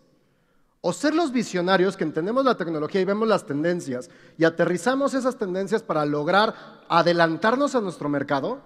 O 0.86 0.91
ser 0.91 1.15
los 1.15 1.32
visionarios 1.32 1.96
que 1.96 2.04
entendemos 2.04 2.43
la 2.43 2.58
tecnología 2.58 3.00
y 3.00 3.06
vemos 3.06 3.26
las 3.26 3.46
tendencias 3.46 4.10
y 4.38 4.43
aterrizamos 4.43 5.13
esas 5.13 5.38
tendencias 5.38 5.82
para 5.82 6.06
lograr 6.06 6.54
adelantarnos 6.89 7.74
a 7.74 7.80
nuestro 7.80 8.10
mercado, 8.10 8.60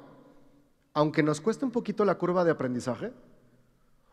aunque 0.95 1.21
nos 1.21 1.39
cueste 1.39 1.63
un 1.63 1.69
poquito 1.69 2.03
la 2.05 2.15
curva 2.15 2.43
de 2.43 2.49
aprendizaje. 2.49 3.13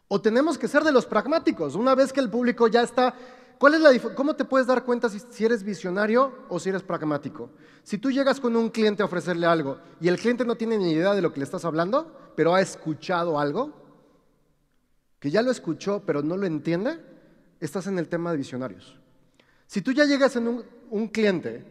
O 0.08 0.20
tenemos 0.20 0.58
que 0.58 0.68
ser 0.68 0.84
de 0.84 0.92
los 0.92 1.06
pragmáticos, 1.06 1.76
una 1.76 1.94
vez 1.94 2.12
que 2.12 2.20
el 2.20 2.28
público 2.28 2.68
ya 2.68 2.82
está... 2.82 3.14
¿cuál 3.58 3.72
es 3.72 3.80
la 3.80 4.14
¿Cómo 4.14 4.36
te 4.36 4.44
puedes 4.44 4.66
dar 4.66 4.84
cuenta 4.84 5.08
si, 5.08 5.20
si 5.20 5.46
eres 5.46 5.62
visionario 5.62 6.30
o 6.50 6.60
si 6.60 6.68
eres 6.68 6.82
pragmático? 6.82 7.48
Si 7.84 7.96
tú 7.96 8.10
llegas 8.10 8.38
con 8.38 8.54
un 8.54 8.68
cliente 8.68 9.02
a 9.02 9.06
ofrecerle 9.06 9.46
algo 9.46 9.78
y 9.98 10.08
el 10.08 10.18
cliente 10.18 10.44
no 10.44 10.56
tiene 10.56 10.76
ni 10.76 10.92
idea 10.92 11.14
de 11.14 11.22
lo 11.22 11.32
que 11.32 11.40
le 11.40 11.44
estás 11.44 11.64
hablando, 11.64 12.14
pero 12.36 12.54
ha 12.54 12.60
escuchado 12.60 13.40
algo, 13.40 13.72
que 15.20 15.30
ya 15.30 15.40
lo 15.40 15.50
escuchó 15.50 16.02
pero 16.04 16.20
no 16.20 16.36
lo 16.36 16.44
entiende, 16.44 17.13
estás 17.66 17.86
en 17.86 17.98
el 17.98 18.08
tema 18.08 18.30
de 18.30 18.36
visionarios. 18.36 18.98
Si 19.66 19.82
tú 19.82 19.92
ya 19.92 20.04
llegas 20.04 20.36
en 20.36 20.64
un, 20.90 21.08
cliente 21.08 21.64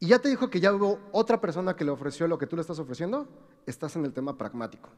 y 0.00 0.08
ya 0.08 0.18
te 0.18 0.28
dijo 0.28 0.50
que 0.50 0.60
ya 0.60 0.72
hubo 0.74 0.98
otra 1.12 1.40
persona 1.40 1.76
que 1.76 1.84
le 1.84 1.90
ofreció 1.90 2.26
lo 2.26 2.38
que 2.38 2.46
tú 2.46 2.56
le 2.56 2.62
estás 2.62 2.78
ofreciendo, 2.78 3.28
estás 3.66 3.94
en 3.96 4.04
el 4.04 4.12
tema 4.12 4.36
pragmático. 4.36 4.88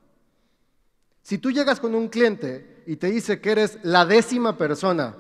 Si 1.23 1.39
tú 1.39 1.51
llegas 1.51 1.81
con 1.81 1.95
un 1.95 2.09
cliente 2.09 2.83
y 2.87 2.97
te 2.97 3.09
dice 3.09 3.41
que 3.41 3.53
eres 3.53 3.79
la 3.83 4.07
décima 4.07 4.57
persona 4.57 5.17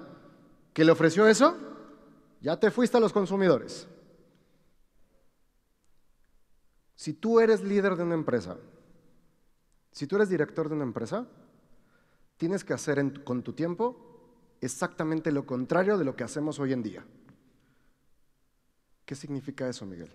que 0.72 0.84
le 0.84 0.92
ofreció 0.92 1.26
eso, 1.26 1.56
ya 2.40 2.58
te 2.58 2.70
fuiste 2.70 2.96
a 2.96 3.00
los 3.00 3.12
consumidores. 3.12 3.86
Si 6.94 7.14
tú 7.14 7.40
eres 7.40 7.62
líder 7.62 7.96
de 7.96 8.02
una 8.04 8.14
empresa, 8.14 8.56
si 9.90 10.06
tú 10.06 10.16
eres 10.16 10.28
director 10.28 10.68
de 10.68 10.74
una 10.74 10.84
empresa, 10.84 11.26
tienes 12.36 12.64
que 12.64 12.72
hacer 12.72 13.24
con 13.24 13.42
tu 13.42 13.52
tiempo 13.52 14.13
exactamente 14.64 15.30
lo 15.30 15.44
contrario 15.44 15.98
de 15.98 16.04
lo 16.04 16.16
que 16.16 16.24
hacemos 16.24 16.58
hoy 16.58 16.72
en 16.72 16.82
día. 16.82 17.04
¿Qué 19.04 19.14
significa 19.14 19.68
eso, 19.68 19.84
Miguel? 19.84 20.10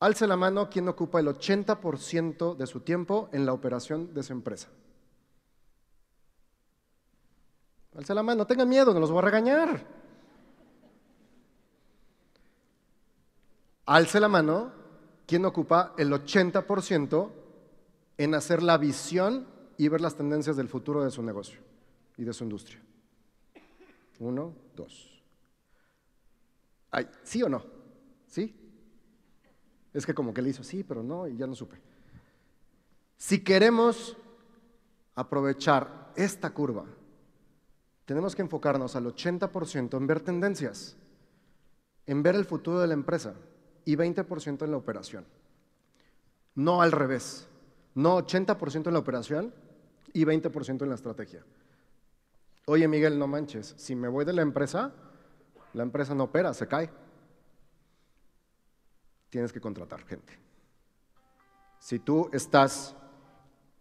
Alce 0.00 0.26
la 0.26 0.36
mano 0.36 0.70
quien 0.70 0.88
ocupa 0.88 1.18
el 1.18 1.26
80% 1.26 2.56
de 2.56 2.66
su 2.66 2.80
tiempo 2.80 3.28
en 3.32 3.46
la 3.46 3.52
operación 3.52 4.14
de 4.14 4.22
su 4.22 4.32
empresa. 4.32 4.68
Alce 7.96 8.14
la 8.14 8.22
mano, 8.22 8.38
no 8.38 8.46
tengan 8.46 8.68
miedo, 8.68 8.92
no 8.92 9.00
los 9.00 9.10
voy 9.10 9.18
a 9.18 9.22
regañar. 9.22 9.86
Alce 13.86 14.20
la 14.20 14.28
mano 14.28 14.72
quien 15.26 15.44
ocupa 15.44 15.94
el 15.96 16.12
80% 16.12 17.30
en 18.18 18.34
hacer 18.34 18.62
la 18.62 18.78
visión 18.78 19.46
y 19.76 19.88
ver 19.88 20.00
las 20.00 20.16
tendencias 20.16 20.56
del 20.56 20.68
futuro 20.68 21.02
de 21.02 21.10
su 21.10 21.22
negocio 21.22 21.73
y 22.16 22.24
de 22.24 22.32
su 22.32 22.44
industria. 22.44 22.80
Uno, 24.18 24.54
dos. 24.74 25.22
Ay, 26.90 27.08
¿Sí 27.22 27.42
o 27.42 27.48
no? 27.48 27.64
¿Sí? 28.26 28.54
Es 29.92 30.06
que 30.06 30.14
como 30.14 30.32
que 30.32 30.42
le 30.42 30.50
hizo 30.50 30.62
sí, 30.62 30.84
pero 30.84 31.02
no, 31.02 31.26
y 31.26 31.36
ya 31.36 31.46
no 31.46 31.54
supe. 31.54 31.80
Si 33.16 33.42
queremos 33.42 34.16
aprovechar 35.14 36.12
esta 36.16 36.50
curva, 36.52 36.84
tenemos 38.04 38.34
que 38.34 38.42
enfocarnos 38.42 38.96
al 38.96 39.06
80% 39.06 39.96
en 39.96 40.06
ver 40.06 40.20
tendencias, 40.20 40.96
en 42.06 42.22
ver 42.22 42.34
el 42.34 42.44
futuro 42.44 42.80
de 42.80 42.88
la 42.88 42.94
empresa 42.94 43.34
y 43.84 43.96
20% 43.96 44.64
en 44.64 44.70
la 44.70 44.76
operación. 44.76 45.24
No 46.54 46.82
al 46.82 46.92
revés, 46.92 47.48
no 47.94 48.18
80% 48.18 48.88
en 48.88 48.92
la 48.92 48.98
operación 48.98 49.54
y 50.12 50.24
20% 50.24 50.82
en 50.82 50.88
la 50.88 50.94
estrategia. 50.94 51.44
Oye, 52.66 52.88
Miguel, 52.88 53.18
no 53.18 53.26
manches, 53.26 53.74
si 53.76 53.94
me 53.94 54.08
voy 54.08 54.24
de 54.24 54.32
la 54.32 54.42
empresa, 54.42 54.92
la 55.74 55.82
empresa 55.82 56.14
no 56.14 56.24
opera, 56.24 56.54
se 56.54 56.66
cae. 56.66 56.90
Tienes 59.28 59.52
que 59.52 59.60
contratar 59.60 60.04
gente. 60.04 60.38
Si 61.78 61.98
tú 61.98 62.30
estás, 62.32 62.96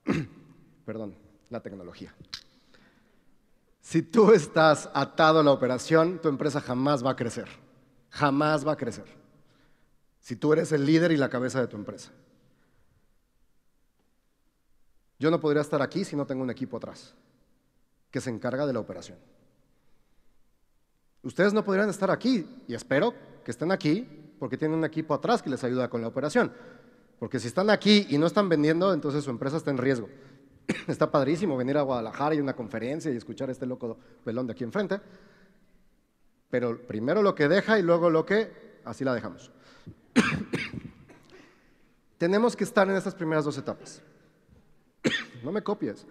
perdón, 0.86 1.16
la 1.50 1.62
tecnología. 1.62 2.14
Si 3.80 4.02
tú 4.02 4.32
estás 4.32 4.90
atado 4.94 5.40
a 5.40 5.44
la 5.44 5.52
operación, 5.52 6.20
tu 6.20 6.28
empresa 6.28 6.60
jamás 6.60 7.06
va 7.06 7.12
a 7.12 7.16
crecer. 7.16 7.48
Jamás 8.10 8.68
va 8.68 8.74
a 8.74 8.78
crecer. 8.78 9.06
Si 10.20 10.36
tú 10.36 10.52
eres 10.52 10.72
el 10.72 10.86
líder 10.86 11.12
y 11.12 11.18
la 11.18 11.30
cabeza 11.30 11.62
de 11.62 11.68
tu 11.68 11.78
empresa. 11.78 12.12
Yo 15.20 15.32
no 15.32 15.40
podría 15.40 15.62
estar 15.62 15.82
aquí 15.82 16.04
si 16.04 16.16
no 16.16 16.26
tengo 16.26 16.44
un 16.44 16.50
equipo 16.50 16.78
atrás 16.78 17.16
que 18.14 18.22
se 18.22 18.30
encarga 18.30 18.68
de 18.68 18.74
la 18.74 18.80
operación. 18.80 19.18
Ustedes 21.24 21.52
no 21.52 21.64
podrían 21.64 21.90
estar 21.90 22.12
aquí 22.12 22.46
y 22.68 22.76
espero 22.76 23.12
que 23.44 23.50
estén 23.50 23.72
aquí 23.72 24.08
porque 24.38 24.56
tienen 24.56 24.78
un 24.78 24.86
equipo 24.86 25.16
atrás 25.16 25.42
que 25.42 25.50
les 25.50 25.64
ayuda 25.64 25.90
con 25.90 26.00
la 26.00 26.10
operación. 26.10 26.54
Porque 27.18 27.40
si 27.40 27.48
están 27.48 27.72
aquí 27.72 28.06
y 28.12 28.20
no 28.20 28.28
están 28.28 28.50
vendiendo, 28.50 28.94
entonces 28.94 29.24
su 29.24 29.32
empresa 29.32 29.58
está 29.58 29.72
en 29.72 29.80
riesgo. 29.80 30.10
Está 30.88 31.12
padrísimo 31.12 31.58
venir 31.58 31.76
a 31.76 31.82
Guadalajara 31.82 32.36
y 32.36 32.40
una 32.40 32.56
conferencia 32.56 33.12
y 33.12 33.18
escuchar 33.18 33.50
a 33.50 33.52
este 33.52 33.66
loco 33.66 33.98
pelón 34.24 34.48
de 34.48 34.54
aquí 34.54 34.64
enfrente. 34.64 35.02
Pero 36.52 36.86
primero 36.86 37.22
lo 37.22 37.34
que 37.34 37.50
deja 37.50 37.80
y 37.80 37.82
luego 37.82 38.10
lo 38.10 38.26
que, 38.26 38.80
así 38.86 39.04
la 39.04 39.14
dejamos. 39.14 39.52
Tenemos 42.18 42.56
que 42.56 42.64
estar 42.64 42.88
en 42.88 42.96
estas 42.96 43.16
primeras 43.16 43.44
dos 43.44 43.58
etapas. 43.58 44.02
no 45.44 45.52
me 45.52 45.62
copies. 45.62 46.06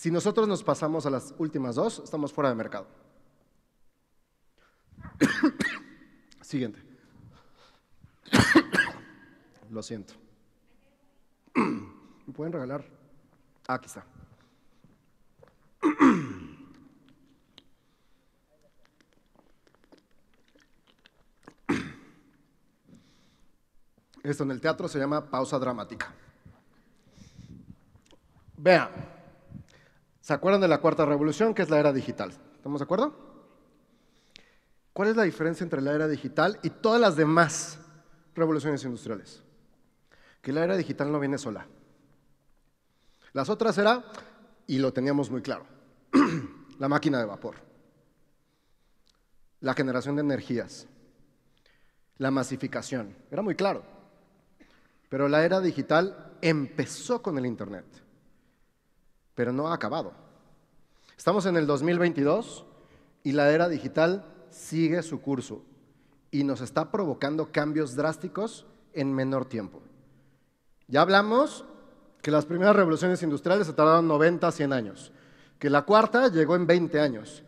Si 0.00 0.10
nosotros 0.10 0.48
nos 0.48 0.64
pasamos 0.64 1.04
a 1.04 1.10
las 1.10 1.34
últimas 1.36 1.74
dos, 1.74 1.98
estamos 2.02 2.32
fuera 2.32 2.48
de 2.48 2.54
mercado. 2.54 2.86
Siguiente. 6.40 6.82
Lo 9.70 9.82
siento. 9.82 10.14
¿Me 11.54 12.32
pueden 12.32 12.50
regalar? 12.50 12.82
Ah, 13.68 13.74
aquí 13.74 13.88
está. 13.88 14.06
Esto 24.22 24.44
en 24.44 24.50
el 24.50 24.62
teatro 24.62 24.88
se 24.88 24.98
llama 24.98 25.28
pausa 25.28 25.58
dramática. 25.58 26.10
Vean. 28.56 29.19
¿Se 30.20 30.34
acuerdan 30.34 30.60
de 30.60 30.68
la 30.68 30.80
cuarta 30.80 31.06
revolución, 31.06 31.54
que 31.54 31.62
es 31.62 31.70
la 31.70 31.78
era 31.78 31.92
digital? 31.92 32.32
¿Estamos 32.56 32.80
de 32.80 32.84
acuerdo? 32.84 33.14
¿Cuál 34.92 35.08
es 35.08 35.16
la 35.16 35.22
diferencia 35.22 35.64
entre 35.64 35.80
la 35.80 35.92
era 35.92 36.08
digital 36.08 36.58
y 36.62 36.70
todas 36.70 37.00
las 37.00 37.16
demás 37.16 37.78
revoluciones 38.34 38.84
industriales? 38.84 39.42
Que 40.42 40.52
la 40.52 40.64
era 40.64 40.76
digital 40.76 41.10
no 41.10 41.20
viene 41.20 41.38
sola. 41.38 41.66
Las 43.32 43.48
otras 43.48 43.78
era, 43.78 44.04
y 44.66 44.78
lo 44.78 44.92
teníamos 44.92 45.30
muy 45.30 45.40
claro, 45.40 45.64
la 46.78 46.88
máquina 46.88 47.18
de 47.18 47.24
vapor, 47.24 47.56
la 49.60 49.74
generación 49.74 50.16
de 50.16 50.22
energías, 50.22 50.86
la 52.18 52.30
masificación. 52.30 53.16
Era 53.30 53.42
muy 53.42 53.54
claro. 53.54 53.84
Pero 55.08 55.28
la 55.28 55.44
era 55.44 55.60
digital 55.60 56.36
empezó 56.42 57.22
con 57.22 57.38
el 57.38 57.46
Internet 57.46 57.86
pero 59.40 59.54
no 59.54 59.68
ha 59.68 59.74
acabado. 59.74 60.12
Estamos 61.16 61.46
en 61.46 61.56
el 61.56 61.66
2022 61.66 62.66
y 63.22 63.32
la 63.32 63.50
era 63.50 63.70
digital 63.70 64.26
sigue 64.50 65.02
su 65.02 65.22
curso 65.22 65.62
y 66.30 66.44
nos 66.44 66.60
está 66.60 66.90
provocando 66.90 67.50
cambios 67.50 67.96
drásticos 67.96 68.66
en 68.92 69.14
menor 69.14 69.46
tiempo. 69.46 69.80
Ya 70.88 71.00
hablamos 71.00 71.64
que 72.20 72.30
las 72.30 72.44
primeras 72.44 72.76
revoluciones 72.76 73.22
industriales 73.22 73.66
se 73.66 73.72
tardaron 73.72 74.06
90, 74.08 74.52
100 74.52 74.74
años, 74.74 75.10
que 75.58 75.70
la 75.70 75.86
cuarta 75.86 76.28
llegó 76.28 76.54
en 76.54 76.66
20 76.66 77.00
años. 77.00 77.42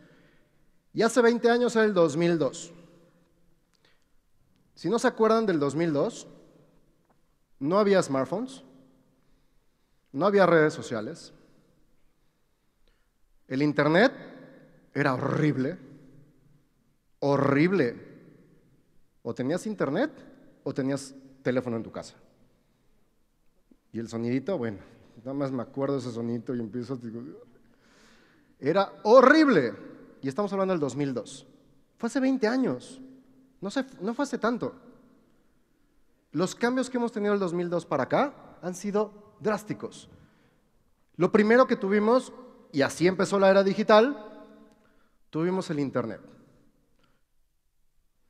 Y 0.94 1.02
hace 1.02 1.20
20 1.20 1.50
años 1.50 1.76
era 1.76 1.84
el 1.84 1.92
2002. 1.92 2.72
Si 4.76 4.88
no 4.88 4.98
se 4.98 5.08
acuerdan 5.08 5.44
del 5.44 5.60
2002, 5.60 6.26
no 7.58 7.78
había 7.78 8.02
smartphones, 8.02 8.62
no 10.10 10.24
había 10.24 10.46
redes 10.46 10.72
sociales, 10.72 11.34
el 13.54 13.62
Internet 13.62 14.12
era 14.94 15.14
horrible, 15.14 15.78
horrible. 17.20 18.12
O 19.22 19.34
tenías 19.34 19.66
Internet 19.66 20.10
o 20.64 20.74
tenías 20.74 21.14
teléfono 21.42 21.76
en 21.76 21.82
tu 21.82 21.92
casa. 21.92 22.14
Y 23.92 23.98
el 23.98 24.08
sonidito, 24.08 24.58
bueno, 24.58 24.78
Nada 25.18 25.34
más 25.34 25.52
me 25.52 25.62
acuerdo 25.62 25.98
ese 25.98 26.10
sonito 26.10 26.54
y 26.54 26.60
empiezo, 26.60 26.96
digo, 26.96 27.22
era 28.58 28.92
horrible. 29.04 29.74
Y 30.20 30.28
estamos 30.28 30.52
hablando 30.52 30.72
del 30.72 30.80
2002. 30.80 31.46
Fue 31.96 32.06
hace 32.08 32.20
20 32.20 32.46
años. 32.48 33.00
No, 33.60 33.68
no 34.00 34.14
fue 34.14 34.24
hace 34.24 34.38
tanto. 34.38 34.74
Los 36.32 36.54
cambios 36.54 36.90
que 36.90 36.96
hemos 36.96 37.12
tenido 37.12 37.32
del 37.32 37.40
2002 37.40 37.86
para 37.86 38.04
acá 38.04 38.34
han 38.62 38.74
sido 38.74 39.36
drásticos. 39.40 40.08
Lo 41.16 41.30
primero 41.30 41.66
que 41.66 41.76
tuvimos, 41.76 42.32
y 42.72 42.82
así 42.82 43.06
empezó 43.06 43.38
la 43.38 43.50
era 43.50 43.62
digital, 43.62 44.16
tuvimos 45.30 45.70
el 45.70 45.78
Internet. 45.78 46.20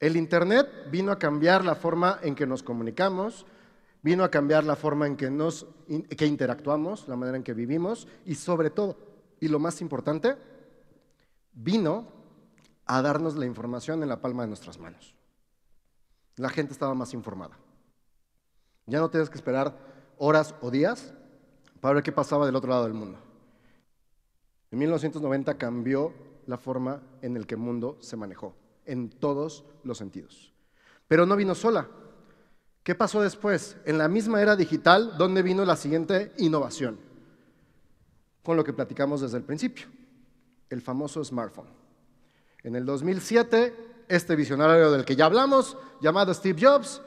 El 0.00 0.16
Internet 0.16 0.68
vino 0.90 1.12
a 1.12 1.18
cambiar 1.18 1.64
la 1.64 1.76
forma 1.76 2.18
en 2.22 2.34
que 2.34 2.46
nos 2.46 2.64
comunicamos, 2.64 3.46
vino 4.02 4.24
a 4.24 4.30
cambiar 4.30 4.64
la 4.64 4.74
forma 4.74 5.06
en 5.06 5.16
que, 5.16 5.30
nos, 5.30 5.66
que 6.16 6.26
interactuamos, 6.26 7.06
la 7.06 7.14
manera 7.14 7.36
en 7.36 7.44
que 7.44 7.54
vivimos 7.54 8.08
y 8.26 8.34
sobre 8.34 8.70
todo, 8.70 8.96
y 9.38 9.46
lo 9.46 9.60
más 9.60 9.80
importante, 9.80 10.36
vino 11.52 12.08
a 12.84 13.00
darnos 13.00 13.36
la 13.36 13.46
información 13.46 14.02
en 14.02 14.08
la 14.08 14.20
palma 14.20 14.42
de 14.42 14.48
nuestras 14.48 14.78
manos. 14.78 15.14
La 16.36 16.48
gente 16.48 16.72
estaba 16.72 16.94
más 16.94 17.14
informada. 17.14 17.56
Ya 18.86 18.98
no 18.98 19.08
tienes 19.08 19.30
que 19.30 19.36
esperar 19.36 19.76
horas 20.18 20.54
o 20.60 20.70
días 20.70 21.14
para 21.80 21.94
ver 21.94 22.02
qué 22.02 22.10
pasaba 22.10 22.44
del 22.46 22.56
otro 22.56 22.70
lado 22.70 22.84
del 22.84 22.94
mundo. 22.94 23.31
En 24.72 24.78
1990 24.78 25.58
cambió 25.58 26.14
la 26.46 26.56
forma 26.56 27.02
en 27.20 27.38
la 27.38 27.46
que 27.46 27.54
el 27.54 27.60
mundo 27.60 27.98
se 28.00 28.16
manejó, 28.16 28.56
en 28.86 29.10
todos 29.10 29.64
los 29.84 29.98
sentidos. 29.98 30.52
Pero 31.06 31.26
no 31.26 31.36
vino 31.36 31.54
sola. 31.54 31.86
¿Qué 32.82 32.94
pasó 32.94 33.20
después? 33.20 33.76
En 33.84 33.98
la 33.98 34.08
misma 34.08 34.40
era 34.40 34.56
digital, 34.56 35.16
¿dónde 35.18 35.42
vino 35.42 35.64
la 35.66 35.76
siguiente 35.76 36.32
innovación? 36.38 36.98
Con 38.42 38.56
lo 38.56 38.64
que 38.64 38.72
platicamos 38.72 39.20
desde 39.20 39.36
el 39.36 39.44
principio, 39.44 39.86
el 40.70 40.80
famoso 40.80 41.22
smartphone. 41.22 41.68
En 42.62 42.74
el 42.74 42.86
2007, 42.86 44.04
este 44.08 44.34
visionario 44.34 44.90
del 44.90 45.04
que 45.04 45.16
ya 45.16 45.26
hablamos, 45.26 45.76
llamado 46.00 46.32
Steve 46.32 46.58
Jobs, 46.60 47.02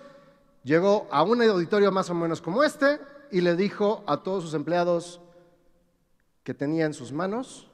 llegó 0.63 1.07
a 1.11 1.23
un 1.23 1.41
auditorio 1.41 1.91
más 1.91 2.11
o 2.11 2.13
menos 2.13 2.41
como 2.41 2.63
este 2.63 2.99
y 3.31 3.41
le 3.41 3.55
dijo 3.55 4.03
a 4.05 4.21
todos 4.21 4.43
sus 4.43 4.53
empleados 4.53 5.19
que 6.45 6.53
tenía 6.53 6.85
en 6.85 6.93
sus 6.93 7.11
manos 7.11 7.67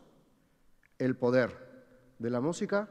el 0.98 1.18
poder 1.18 2.16
de 2.20 2.30
la 2.30 2.40
música 2.40 2.88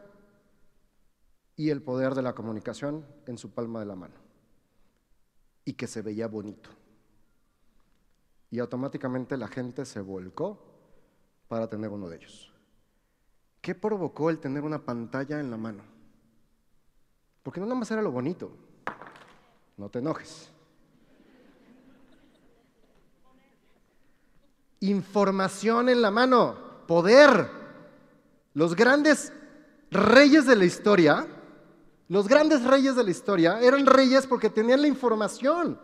y 1.56 1.70
el 1.70 1.82
poder 1.82 2.14
de 2.14 2.20
la 2.20 2.34
comunicación 2.34 3.06
en 3.26 3.38
su 3.38 3.50
palma 3.54 3.80
de 3.80 3.86
la 3.86 3.96
mano 3.96 4.14
y 5.64 5.72
que 5.72 5.86
se 5.86 6.02
veía 6.02 6.28
bonito. 6.28 6.68
Y 8.50 8.58
automáticamente 8.58 9.38
la 9.38 9.48
gente 9.48 9.86
se 9.86 10.02
volcó 10.02 10.62
para 11.48 11.66
tener 11.68 11.88
uno 11.88 12.10
de 12.10 12.16
ellos. 12.16 12.52
¿Qué 13.62 13.74
provocó 13.74 14.28
el 14.28 14.38
tener 14.38 14.64
una 14.64 14.84
pantalla 14.84 15.40
en 15.40 15.50
la 15.50 15.56
mano? 15.56 15.82
Porque 17.42 17.58
no 17.58 17.64
nada 17.64 17.78
más 17.78 17.90
era 17.90 18.02
lo 18.02 18.12
bonito, 18.12 18.50
no 19.78 19.88
te 19.88 20.00
enojes. 20.00 20.52
Información 24.80 25.88
en 25.88 26.00
la 26.00 26.10
mano, 26.10 26.56
poder. 26.86 27.50
Los 28.54 28.74
grandes 28.74 29.32
reyes 29.90 30.46
de 30.46 30.56
la 30.56 30.64
historia, 30.64 31.26
los 32.08 32.26
grandes 32.26 32.64
reyes 32.64 32.96
de 32.96 33.04
la 33.04 33.10
historia 33.10 33.60
eran 33.60 33.86
reyes 33.86 34.26
porque 34.26 34.50
tenían 34.50 34.82
la 34.82 34.88
información. 34.88 35.78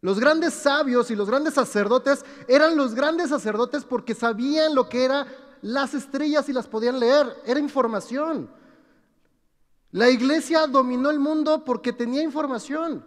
Los 0.00 0.20
grandes 0.20 0.54
sabios 0.54 1.10
y 1.10 1.16
los 1.16 1.28
grandes 1.28 1.54
sacerdotes 1.54 2.24
eran 2.48 2.76
los 2.76 2.94
grandes 2.94 3.30
sacerdotes 3.30 3.84
porque 3.84 4.14
sabían 4.14 4.74
lo 4.74 4.88
que 4.88 5.04
eran 5.04 5.26
las 5.62 5.94
estrellas 5.94 6.48
y 6.48 6.52
las 6.52 6.66
podían 6.66 7.00
leer. 7.00 7.26
Era 7.46 7.60
información. 7.60 8.50
La 9.92 10.10
iglesia 10.10 10.66
dominó 10.66 11.10
el 11.10 11.20
mundo 11.20 11.64
porque 11.64 11.92
tenía 11.92 12.22
información. 12.22 13.04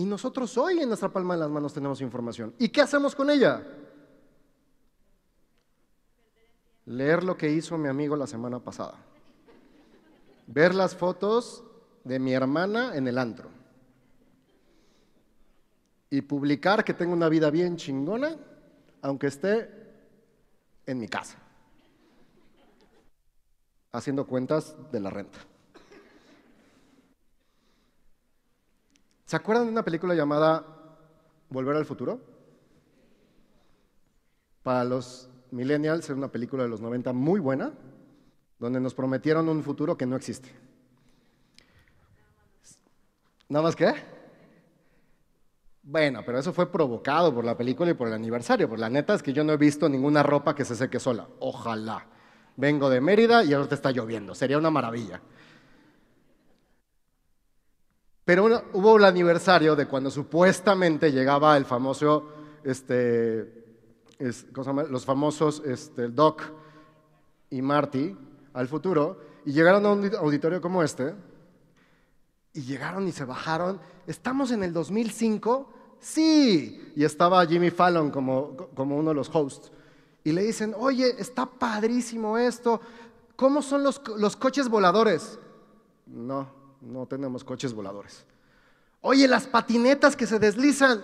Y 0.00 0.06
nosotros 0.06 0.56
hoy 0.56 0.80
en 0.80 0.88
nuestra 0.88 1.10
palma 1.10 1.34
de 1.34 1.40
las 1.40 1.50
manos 1.50 1.74
tenemos 1.74 2.00
información. 2.00 2.54
¿Y 2.58 2.70
qué 2.70 2.80
hacemos 2.80 3.14
con 3.14 3.28
ella? 3.28 3.62
Leer 6.86 7.22
lo 7.22 7.36
que 7.36 7.50
hizo 7.52 7.76
mi 7.76 7.86
amigo 7.86 8.16
la 8.16 8.26
semana 8.26 8.60
pasada. 8.60 8.94
Ver 10.46 10.74
las 10.74 10.96
fotos 10.96 11.62
de 12.02 12.18
mi 12.18 12.32
hermana 12.32 12.96
en 12.96 13.08
el 13.08 13.18
antro. 13.18 13.50
Y 16.08 16.22
publicar 16.22 16.82
que 16.82 16.94
tengo 16.94 17.12
una 17.12 17.28
vida 17.28 17.50
bien 17.50 17.76
chingona, 17.76 18.38
aunque 19.02 19.26
esté 19.26 19.70
en 20.86 20.98
mi 20.98 21.08
casa, 21.08 21.36
haciendo 23.92 24.26
cuentas 24.26 24.74
de 24.90 25.00
la 25.00 25.10
renta. 25.10 25.40
¿Se 29.30 29.36
acuerdan 29.36 29.66
de 29.66 29.70
una 29.70 29.84
película 29.84 30.12
llamada 30.12 30.66
Volver 31.50 31.76
al 31.76 31.84
futuro? 31.84 32.20
Para 34.64 34.82
los 34.82 35.30
millennials 35.52 36.10
es 36.10 36.16
una 36.16 36.32
película 36.32 36.64
de 36.64 36.68
los 36.68 36.80
90 36.80 37.12
muy 37.12 37.38
buena, 37.38 37.72
donde 38.58 38.80
nos 38.80 38.92
prometieron 38.92 39.48
un 39.48 39.62
futuro 39.62 39.96
que 39.96 40.04
no 40.04 40.16
existe. 40.16 40.52
¿Nada 43.48 43.62
más 43.62 43.76
qué? 43.76 43.94
Bueno, 45.84 46.22
pero 46.26 46.40
eso 46.40 46.52
fue 46.52 46.72
provocado 46.72 47.32
por 47.32 47.44
la 47.44 47.56
película 47.56 47.92
y 47.92 47.94
por 47.94 48.08
el 48.08 48.14
aniversario, 48.14 48.68
por 48.68 48.80
la 48.80 48.90
neta 48.90 49.14
es 49.14 49.22
que 49.22 49.32
yo 49.32 49.44
no 49.44 49.52
he 49.52 49.56
visto 49.56 49.88
ninguna 49.88 50.24
ropa 50.24 50.56
que 50.56 50.64
se 50.64 50.74
seque 50.74 50.98
sola. 50.98 51.28
Ojalá. 51.38 52.04
Vengo 52.56 52.90
de 52.90 53.00
Mérida 53.00 53.44
y 53.44 53.52
ahora 53.52 53.68
te 53.68 53.76
está 53.76 53.92
lloviendo, 53.92 54.34
sería 54.34 54.58
una 54.58 54.70
maravilla. 54.70 55.20
Pero 58.30 58.62
hubo 58.74 58.96
el 58.96 59.04
aniversario 59.06 59.74
de 59.74 59.88
cuando 59.88 60.08
supuestamente 60.08 61.10
llegaba 61.10 61.56
el 61.56 61.64
famoso, 61.64 62.28
este, 62.62 63.64
los 64.88 65.04
famosos 65.04 65.60
este, 65.66 66.06
Doc 66.06 66.40
y 67.50 67.60
Marty 67.60 68.16
al 68.54 68.68
futuro, 68.68 69.18
y 69.44 69.50
llegaron 69.50 69.84
a 69.84 69.90
un 69.90 70.14
auditorio 70.14 70.60
como 70.60 70.84
este, 70.84 71.12
y 72.52 72.60
llegaron 72.60 73.08
y 73.08 73.10
se 73.10 73.24
bajaron. 73.24 73.80
¿Estamos 74.06 74.52
en 74.52 74.62
el 74.62 74.72
2005? 74.72 75.68
Sí. 75.98 76.92
Y 76.94 77.02
estaba 77.02 77.44
Jimmy 77.44 77.70
Fallon 77.70 78.12
como, 78.12 78.56
como 78.76 78.96
uno 78.96 79.08
de 79.08 79.16
los 79.16 79.28
hosts. 79.34 79.72
Y 80.22 80.30
le 80.30 80.44
dicen, 80.44 80.72
oye, 80.78 81.16
está 81.18 81.46
padrísimo 81.46 82.38
esto. 82.38 82.80
¿Cómo 83.34 83.60
son 83.60 83.82
los, 83.82 84.00
los 84.18 84.36
coches 84.36 84.68
voladores? 84.68 85.36
No, 86.06 86.59
no 86.80 87.06
tenemos 87.06 87.44
coches 87.44 87.72
voladores. 87.72 88.24
Oye, 89.00 89.26
las 89.28 89.46
patinetas 89.46 90.16
que 90.16 90.26
se 90.26 90.38
deslizan. 90.38 91.02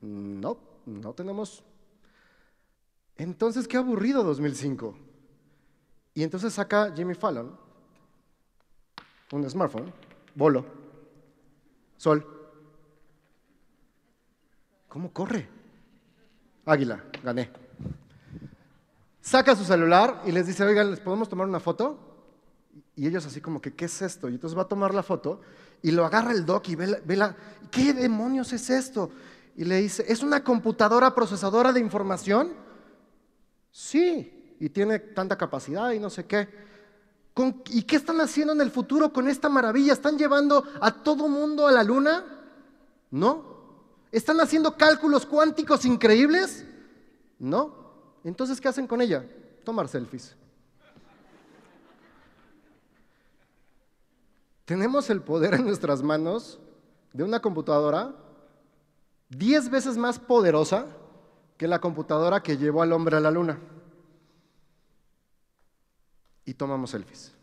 No, 0.00 0.58
no 0.86 1.12
tenemos. 1.12 1.62
Entonces, 3.16 3.68
qué 3.68 3.76
aburrido 3.76 4.22
2005. 4.22 4.96
Y 6.14 6.22
entonces 6.22 6.52
saca 6.52 6.92
Jimmy 6.94 7.14
Fallon 7.14 7.70
un 9.32 9.48
smartphone, 9.48 9.92
bolo, 10.34 10.64
sol. 11.96 12.26
¿Cómo 14.88 15.12
corre? 15.12 15.48
Águila, 16.66 17.04
gané. 17.22 17.50
Saca 19.20 19.54
su 19.54 19.64
celular 19.64 20.22
y 20.26 20.32
les 20.32 20.46
dice, 20.46 20.64
oigan, 20.64 20.90
¿les 20.90 21.00
podemos 21.00 21.28
tomar 21.28 21.46
una 21.46 21.60
foto? 21.60 22.09
Y 23.00 23.06
ellos 23.06 23.24
así 23.24 23.40
como 23.40 23.62
que, 23.62 23.72
¿qué 23.72 23.86
es 23.86 24.02
esto? 24.02 24.28
Y 24.28 24.34
entonces 24.34 24.54
va 24.54 24.64
a 24.64 24.68
tomar 24.68 24.92
la 24.92 25.02
foto 25.02 25.40
y 25.80 25.90
lo 25.90 26.04
agarra 26.04 26.32
el 26.32 26.44
doc 26.44 26.68
y 26.68 26.74
ve 26.74 27.16
la, 27.16 27.34
¿qué 27.70 27.94
demonios 27.94 28.52
es 28.52 28.68
esto? 28.68 29.10
Y 29.56 29.64
le 29.64 29.76
dice, 29.76 30.04
¿es 30.06 30.22
una 30.22 30.44
computadora 30.44 31.14
procesadora 31.14 31.72
de 31.72 31.80
información? 31.80 32.52
Sí, 33.70 34.54
y 34.60 34.68
tiene 34.68 34.98
tanta 34.98 35.38
capacidad 35.38 35.92
y 35.92 35.98
no 35.98 36.10
sé 36.10 36.26
qué. 36.26 36.46
¿Y 37.70 37.84
qué 37.84 37.96
están 37.96 38.20
haciendo 38.20 38.52
en 38.52 38.60
el 38.60 38.70
futuro 38.70 39.10
con 39.14 39.28
esta 39.28 39.48
maravilla? 39.48 39.94
¿Están 39.94 40.18
llevando 40.18 40.62
a 40.82 41.02
todo 41.02 41.26
mundo 41.26 41.66
a 41.66 41.72
la 41.72 41.82
luna? 41.82 42.22
No. 43.10 43.44
¿Están 44.12 44.42
haciendo 44.42 44.76
cálculos 44.76 45.24
cuánticos 45.24 45.86
increíbles? 45.86 46.66
No. 47.38 47.94
Entonces, 48.24 48.60
¿qué 48.60 48.68
hacen 48.68 48.86
con 48.86 49.00
ella? 49.00 49.24
Tomar 49.64 49.88
selfies. 49.88 50.36
Tenemos 54.70 55.10
el 55.10 55.20
poder 55.20 55.54
en 55.54 55.64
nuestras 55.64 56.00
manos 56.00 56.60
de 57.12 57.24
una 57.24 57.40
computadora 57.40 58.14
diez 59.28 59.68
veces 59.68 59.96
más 59.96 60.20
poderosa 60.20 60.86
que 61.56 61.66
la 61.66 61.80
computadora 61.80 62.40
que 62.40 62.56
llevó 62.56 62.80
al 62.80 62.92
hombre 62.92 63.16
a 63.16 63.20
la 63.20 63.32
luna. 63.32 63.58
Y 66.44 66.54
tomamos 66.54 66.90
selfies. 66.90 67.34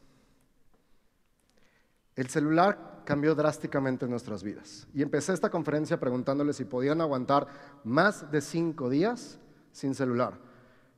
El 2.15 2.29
celular 2.29 3.01
cambió 3.03 3.35
drásticamente 3.35 4.07
nuestras 4.07 4.41
vidas. 4.41 4.87
Y 4.93 5.01
empecé 5.01 5.33
esta 5.33 5.49
conferencia 5.49 5.99
preguntándoles 5.99 6.55
si 6.55 6.63
podían 6.63 7.01
aguantar 7.01 7.81
más 7.83 8.31
de 8.31 8.39
cinco 8.39 8.89
días 8.89 9.37
sin 9.73 9.95
celular. 9.95 10.39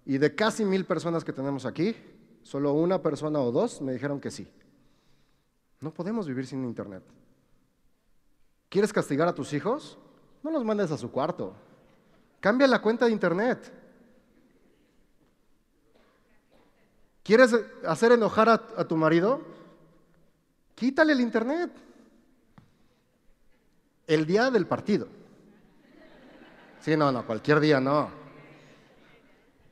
Y 0.06 0.20
de 0.20 0.36
casi 0.36 0.64
mil 0.64 0.86
personas 0.86 1.24
que 1.24 1.34
tenemos 1.34 1.66
aquí, 1.66 1.96
solo 2.44 2.74
una 2.74 3.02
persona 3.02 3.40
o 3.40 3.52
dos 3.52 3.82
me 3.82 3.94
dijeron 3.94 4.20
que 4.20 4.30
sí. 4.30 4.48
No 5.82 5.92
podemos 5.92 6.28
vivir 6.28 6.46
sin 6.46 6.64
internet. 6.64 7.04
¿Quieres 8.70 8.94
castigar 8.94 9.28
a 9.28 9.34
tus 9.34 9.54
hijos? 9.54 9.98
No 10.44 10.52
los 10.52 10.64
mandes 10.64 10.92
a 10.92 10.98
su 10.98 11.12
cuarto. 11.12 11.54
Cambia 12.40 12.68
la 12.68 12.82
cuenta 12.82 13.06
de 13.06 13.12
internet. 13.12 13.72
¿Quieres 17.24 17.56
hacer 17.86 18.12
enojar 18.12 18.50
a, 18.50 18.88
tu 18.88 18.96
marido? 18.96 19.42
Quítale 20.76 21.14
el 21.14 21.22
internet. 21.22 21.72
El 24.08 24.26
día 24.26 24.50
del 24.50 24.66
partido. 24.66 25.08
Sí, 26.82 26.96
no, 26.98 27.12
no, 27.12 27.26
cualquier 27.26 27.60
día 27.60 27.80
no. 27.80 28.10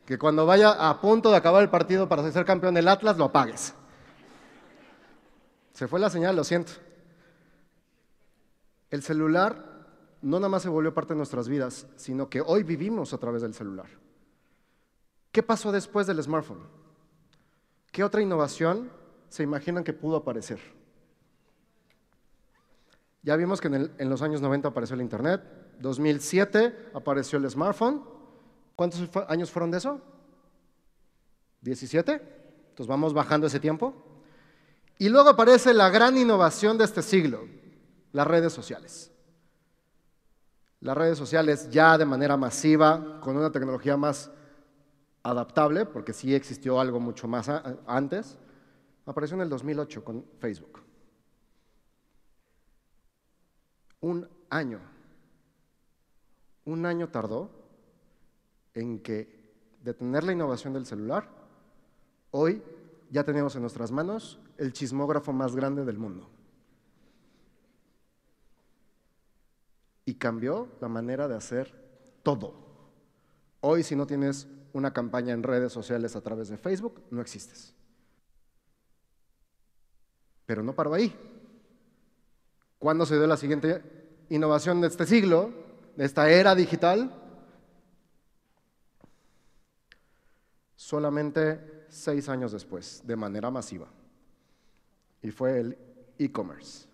Que 0.05 0.17
cuando 0.17 0.45
vaya 0.45 0.71
a 0.89 1.01
punto 1.01 1.31
de 1.31 1.37
acabar 1.37 1.63
el 1.63 1.69
partido 1.69 2.07
para 2.07 2.29
ser 2.31 2.45
campeón 2.45 2.75
del 2.75 2.87
Atlas, 2.87 3.17
lo 3.17 3.25
apagues. 3.25 3.73
Se 5.77 5.87
fue 5.87 5.99
la 5.99 6.09
señal, 6.09 6.35
lo 6.35 6.43
siento. 6.43 6.71
El 8.89 9.03
celular 9.03 9.85
no 10.23 10.39
nada 10.39 10.49
más 10.49 10.63
se 10.63 10.69
volvió 10.69 10.91
parte 10.91 11.13
de 11.13 11.17
nuestras 11.17 11.47
vidas, 11.47 11.85
sino 11.97 12.31
que 12.31 12.41
hoy 12.41 12.63
vivimos 12.63 13.13
a 13.13 13.19
través 13.19 13.43
del 13.43 13.53
celular. 13.53 13.85
¿Qué 15.31 15.43
pasó 15.43 15.71
después 15.71 16.07
del 16.07 16.23
smartphone? 16.23 16.67
¿Qué 17.91 18.03
otra 18.03 18.23
innovación 18.23 18.89
se 19.29 19.43
imaginan 19.43 19.83
que 19.83 19.93
pudo 19.93 20.15
aparecer? 20.15 20.59
Ya 23.21 23.35
vimos 23.35 23.61
que 23.61 23.67
en, 23.67 24.09
los 24.09 24.23
años 24.23 24.41
90 24.41 24.69
apareció 24.69 24.95
el 24.95 25.01
Internet, 25.03 25.43
2007 25.79 26.89
apareció 26.95 27.37
el 27.37 27.47
smartphone. 27.47 28.03
¿Cuántos 28.75 29.07
años 29.27 29.51
fueron 29.51 29.69
de 29.69 29.77
eso? 29.77 30.01
¿17? 31.63 32.19
Entonces 32.69 32.87
vamos 32.87 33.13
bajando 33.13 33.45
ese 33.45 33.59
tiempo. 33.59 34.06
Y 34.99 35.09
luego 35.09 35.29
aparece 35.29 35.73
la 35.73 35.89
gran 35.89 36.17
innovación 36.17 36.77
de 36.77 36.85
este 36.85 37.01
siglo, 37.01 37.47
las 38.11 38.25
redes 38.25 38.51
sociales. 38.53 39.11
Las 40.79 40.97
redes 40.97 41.17
sociales 41.17 41.69
ya 41.69 41.97
de 41.97 42.05
manera 42.05 42.37
masiva, 42.37 43.19
con 43.21 43.37
una 43.37 43.51
tecnología 43.51 43.97
más 43.97 44.31
adaptable, 45.23 45.85
porque 45.85 46.13
sí 46.13 46.33
existió 46.33 46.79
algo 46.79 46.99
mucho 46.99 47.27
más 47.27 47.49
antes, 47.85 48.37
apareció 49.05 49.35
en 49.35 49.41
el 49.41 49.49
2008 49.49 50.03
con 50.03 50.25
Facebook. 50.39 50.81
Un 53.99 54.27
año. 54.49 54.79
Un 56.65 56.85
año 56.85 57.09
tardó 57.09 57.49
en 58.73 58.99
que 58.99 59.37
de 59.83 59.93
tener 59.93 60.23
la 60.23 60.33
innovación 60.33 60.73
del 60.73 60.85
celular, 60.85 61.29
hoy 62.31 62.61
ya 63.09 63.23
tenemos 63.23 63.55
en 63.55 63.61
nuestras 63.61 63.91
manos 63.91 64.39
el 64.57 64.73
chismógrafo 64.73 65.33
más 65.33 65.55
grande 65.55 65.85
del 65.85 65.97
mundo. 65.97 66.29
Y 70.05 70.15
cambió 70.15 70.69
la 70.81 70.87
manera 70.87 71.27
de 71.27 71.35
hacer 71.35 71.73
todo. 72.23 72.53
Hoy 73.61 73.83
si 73.83 73.95
no 73.95 74.07
tienes 74.07 74.47
una 74.73 74.93
campaña 74.93 75.33
en 75.33 75.43
redes 75.43 75.71
sociales 75.71 76.15
a 76.15 76.21
través 76.21 76.49
de 76.49 76.57
Facebook, 76.57 77.01
no 77.11 77.21
existes. 77.21 77.73
Pero 80.45 80.63
no 80.63 80.73
paró 80.73 80.93
ahí. 80.93 81.15
¿Cuándo 82.79 83.05
se 83.05 83.15
dio 83.15 83.27
la 83.27 83.37
siguiente 83.37 83.81
innovación 84.29 84.81
de 84.81 84.87
este 84.87 85.05
siglo, 85.05 85.51
de 85.95 86.05
esta 86.05 86.29
era 86.29 86.55
digital? 86.55 87.11
Solamente 90.75 91.76
seis 91.89 92.29
años 92.29 92.51
después, 92.51 93.01
de 93.05 93.15
manera 93.15 93.51
masiva 93.51 93.87
y 95.21 95.31
fue 95.31 95.59
el 95.59 95.77
e-commerce. 96.17 96.87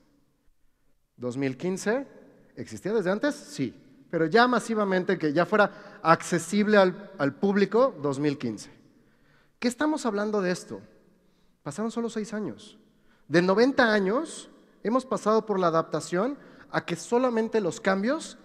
2015, 1.17 2.07
¿existía 2.55 2.93
desde 2.93 3.11
antes? 3.11 3.35
Sí, 3.35 3.73
pero 4.09 4.25
ya 4.25 4.47
masivamente, 4.47 5.17
que 5.17 5.33
ya 5.33 5.45
fuera 5.45 5.99
accesible 6.01 6.77
al, 6.77 7.11
al 7.17 7.35
público, 7.35 7.95
2015. 8.01 8.71
¿Qué 9.59 9.67
estamos 9.67 10.05
hablando 10.05 10.41
de 10.41 10.51
esto? 10.51 10.81
Pasaron 11.61 11.91
solo 11.91 12.09
seis 12.09 12.33
años. 12.33 12.77
De 13.27 13.41
90 13.41 13.93
años 13.93 14.49
hemos 14.83 15.05
pasado 15.05 15.45
por 15.45 15.59
la 15.59 15.67
adaptación 15.67 16.37
a 16.71 16.85
que 16.85 16.95
solamente 16.95 17.61
los 17.61 17.79
cambios 17.79 18.37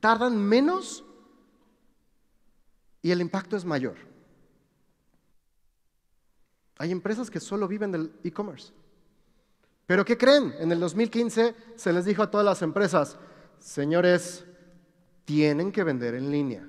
tardan 0.00 0.36
menos 0.36 1.04
y 3.00 3.12
el 3.12 3.20
impacto 3.20 3.56
es 3.56 3.64
mayor. 3.64 3.96
Hay 6.78 6.92
empresas 6.92 7.30
que 7.30 7.40
solo 7.40 7.66
viven 7.66 7.92
del 7.92 8.12
e-commerce. 8.22 8.72
Pero 9.86 10.04
¿qué 10.04 10.18
creen? 10.18 10.54
En 10.58 10.72
el 10.72 10.80
2015 10.80 11.54
se 11.76 11.92
les 11.92 12.04
dijo 12.04 12.22
a 12.22 12.30
todas 12.30 12.44
las 12.44 12.60
empresas, 12.62 13.16
señores, 13.58 14.44
tienen 15.24 15.72
que 15.72 15.84
vender 15.84 16.14
en 16.14 16.30
línea. 16.30 16.68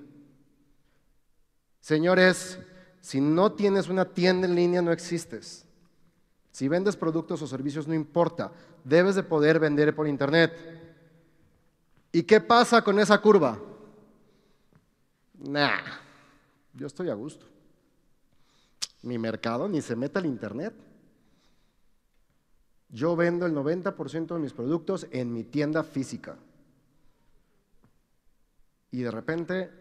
Señores, 1.80 2.60
si 3.02 3.22
no 3.22 3.54
tienes 3.54 3.90
una 3.90 4.06
tienda 4.06 4.48
en 4.48 4.56
línea 4.56 4.82
no 4.82 4.92
existes. 4.92 5.66
Si 6.52 6.68
vendes 6.68 6.96
productos 6.96 7.42
o 7.42 7.48
servicios 7.48 7.88
no 7.88 7.94
importa, 7.94 8.52
debes 8.84 9.16
de 9.16 9.24
poder 9.24 9.60
vender 9.60 9.96
por 9.96 10.08
internet. 10.08 10.54
¿Y 12.12 12.24
qué 12.24 12.42
pasa 12.42 12.82
con 12.82 13.00
esa 13.00 13.20
curva? 13.20 13.60
Nah, 15.40 15.80
yo 16.74 16.88
estoy 16.88 17.10
a 17.10 17.14
gusto. 17.14 17.46
Mi 19.04 19.18
mercado 19.18 19.68
ni 19.68 19.82
se 19.82 19.96
mete 19.96 20.20
al 20.20 20.26
internet. 20.26 20.74
Yo 22.90 23.16
vendo 23.16 23.46
el 23.46 23.54
90% 23.54 24.34
de 24.34 24.40
mis 24.40 24.54
productos 24.54 25.08
en 25.12 25.34
mi 25.34 25.44
tienda 25.44 25.84
física. 25.84 26.38
Y 28.92 29.02
de 29.02 29.12
repente, 29.12 29.72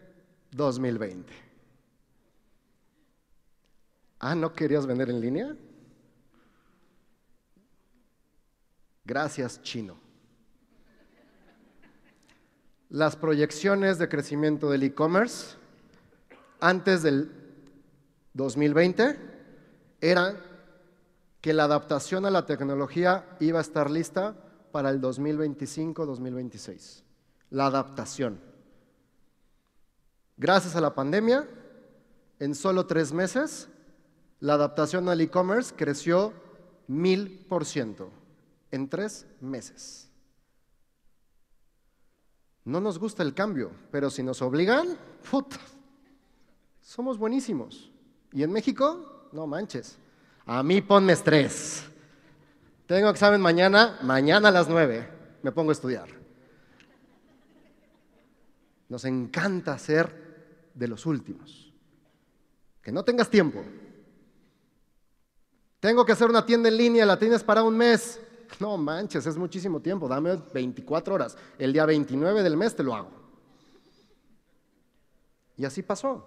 2020. 0.51 1.33
Ah, 4.19 4.35
¿no 4.35 4.51
querías 4.53 4.85
vender 4.85 5.09
en 5.09 5.21
línea? 5.21 5.55
Gracias, 9.05 9.61
chino. 9.61 9.97
Las 12.89 13.15
proyecciones 13.15 13.99
de 13.99 14.09
crecimiento 14.09 14.69
del 14.69 14.83
e-commerce 14.83 15.55
antes 16.59 17.03
del 17.03 17.46
2020 18.37 19.19
eran 19.99 20.39
que 21.41 21.51
la 21.53 21.65
adaptación 21.65 22.25
a 22.25 22.31
la 22.31 22.45
tecnología 22.45 23.25
iba 23.39 23.59
a 23.59 23.61
estar 23.61 23.91
lista 23.91 24.35
para 24.71 24.89
el 24.89 25.01
2025-2026. 25.01 27.03
La 27.49 27.65
adaptación. 27.65 28.39
Gracias 30.37 30.75
a 30.75 30.81
la 30.81 30.93
pandemia, 30.93 31.47
en 32.39 32.53
solo 32.53 32.85
tres 32.85 33.11
meses, 33.11 33.69
la 34.39 34.53
adaptación 34.53 35.09
al 35.09 35.19
e-commerce 35.19 35.73
creció 35.75 36.31
mil 36.87 37.43
por 37.49 37.65
ciento 37.65 38.11
en 38.69 38.87
tres 38.87 39.25
meses. 39.41 40.11
No 42.65 42.79
nos 42.81 42.99
gusta 42.99 43.23
el 43.23 43.33
cambio, 43.33 43.71
pero 43.91 44.11
si 44.11 44.21
nos 44.21 44.43
obligan, 44.43 44.95
puta, 45.31 45.57
somos 46.81 47.17
buenísimos. 47.17 47.89
¿Y 48.31 48.43
en 48.43 48.51
México? 48.51 49.29
No 49.31 49.47
manches. 49.47 49.97
A 50.45 50.63
mí 50.63 50.81
ponme 50.81 51.13
estrés. 51.13 51.83
Tengo 52.85 53.09
examen 53.09 53.41
mañana, 53.41 53.99
mañana 54.01 54.47
a 54.49 54.51
las 54.51 54.69
nueve 54.69 55.17
me 55.41 55.51
pongo 55.51 55.69
a 55.69 55.73
estudiar. 55.73 56.07
Nos 58.89 59.05
encanta 59.05 59.77
ser 59.77 60.69
de 60.73 60.87
los 60.87 61.05
últimos. 61.05 61.71
Que 62.81 62.91
no 62.91 63.03
tengas 63.03 63.29
tiempo. 63.29 63.63
Tengo 65.79 66.05
que 66.05 66.11
hacer 66.13 66.29
una 66.29 66.45
tienda 66.45 66.69
en 66.69 66.77
línea, 66.77 67.05
la 67.05 67.19
tienes 67.19 67.43
para 67.43 67.63
un 67.63 67.77
mes. 67.77 68.19
No 68.59 68.77
manches, 68.77 69.25
es 69.25 69.37
muchísimo 69.37 69.81
tiempo, 69.81 70.07
dame 70.07 70.37
24 70.53 71.15
horas. 71.15 71.37
El 71.57 71.73
día 71.73 71.85
29 71.85 72.43
del 72.43 72.57
mes 72.57 72.75
te 72.75 72.83
lo 72.83 72.95
hago. 72.95 73.11
Y 75.57 75.65
así 75.65 75.81
pasó. 75.81 76.25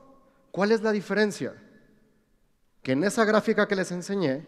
¿Cuál 0.50 0.72
es 0.72 0.82
la 0.82 0.92
diferencia? 0.92 1.54
Que 2.82 2.92
en 2.92 3.04
esa 3.04 3.24
gráfica 3.24 3.68
que 3.68 3.76
les 3.76 3.92
enseñé, 3.92 4.46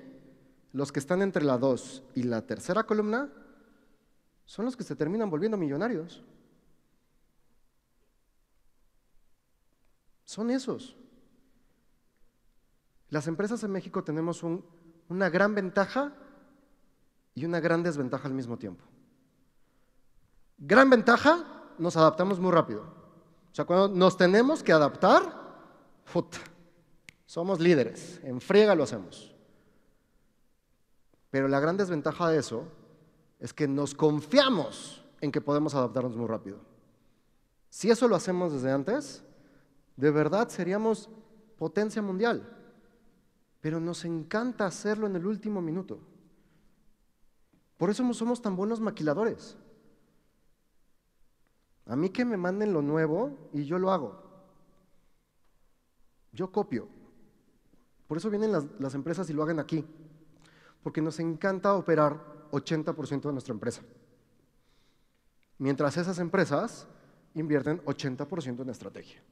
los 0.73 0.91
que 0.91 1.01
están 1.01 1.23
entre 1.23 1.45
la 1.45 1.59
2 1.59 2.03
y 2.15 2.23
la 2.23 2.47
tercera 2.47 2.85
columna 2.85 3.31
son 4.45 4.65
los 4.65 4.77
que 4.77 4.85
se 4.85 4.97
terminan 4.97 5.31
volviendo 5.31 5.57
millonarios. 5.57 6.25
Son 10.25 10.51
esos. 10.51 10.97
Las 13.11 13.27
empresas 13.27 13.63
en 13.65 13.73
México 13.73 14.03
tenemos 14.03 14.43
una 14.43 15.29
gran 15.29 15.55
ventaja 15.55 16.15
y 17.35 17.45
una 17.45 17.61
gran 17.61 17.83
desventaja 17.83 18.29
al 18.29 18.35
mismo 18.35 18.57
tiempo. 18.57 18.85
Gran 20.57 20.89
ventaja, 20.89 21.45
nos 21.79 21.97
adaptamos 21.97 22.41
muy 22.41 22.53
rápido. 22.53 22.83
O 22.83 23.55
sea, 23.55 23.67
cuando 23.67 23.89
nos 23.89 24.17
tenemos 24.17 24.63
que 24.63 24.73
adaptar, 24.73 25.23
somos 27.33 27.61
líderes, 27.61 28.21
en 28.25 28.43
friega 28.43 28.75
lo 28.75 28.83
hacemos. 28.83 29.35
Pero 31.31 31.49
la 31.49 31.61
gran 31.61 31.79
desventaja 31.79 32.29
de 32.29 32.39
eso 32.39 32.69
es 33.41 33.55
que 33.55 33.67
nos 33.67 33.95
confiamos 33.95 35.03
en 35.23 35.33
que 35.33 35.41
podemos 35.41 35.75
adaptarnos 35.75 36.15
muy 36.15 36.27
rápido. 36.27 36.59
Si 37.71 37.91
eso 37.91 38.07
lo 38.07 38.17
hacemos 38.17 38.53
desde 38.53 38.71
antes, 38.71 39.25
de 39.97 40.11
verdad 40.11 40.51
seríamos 40.51 41.09
potencia 41.57 42.03
mundial. 42.03 42.55
Pero 43.63 43.81
nos 43.81 44.05
encanta 44.05 44.67
hacerlo 44.67 45.07
en 45.07 45.17
el 45.17 45.27
último 45.27 45.63
minuto. 45.63 46.01
Por 47.79 47.89
eso 47.89 48.13
somos 48.13 48.43
tan 48.43 48.57
buenos 48.57 48.79
maquiladores. 48.79 49.57
A 51.87 51.97
mí 51.97 52.11
que 52.11 52.27
me 52.27 52.37
manden 52.37 52.75
lo 52.75 52.83
nuevo 52.83 53.49
y 53.55 53.65
yo 53.65 53.79
lo 53.79 53.91
hago. 53.91 54.23
Yo 56.31 56.53
copio. 56.53 57.01
Por 58.13 58.19
eso 58.19 58.29
vienen 58.29 58.53
las, 58.53 58.67
las 58.79 58.95
empresas 58.95 59.31
y 59.31 59.33
lo 59.33 59.43
hagan 59.43 59.59
aquí. 59.59 59.87
Porque 60.83 61.01
nos 61.01 61.19
encanta 61.19 61.73
operar 61.73 62.21
80% 62.51 63.23
de 63.23 63.33
nuestra 63.33 63.55
empresa. 63.55 63.81
Mientras 65.57 65.97
esas 65.97 66.19
empresas 66.19 66.87
invierten 67.33 67.83
80% 67.87 68.61
en 68.61 68.69
estrategia. 68.69 69.23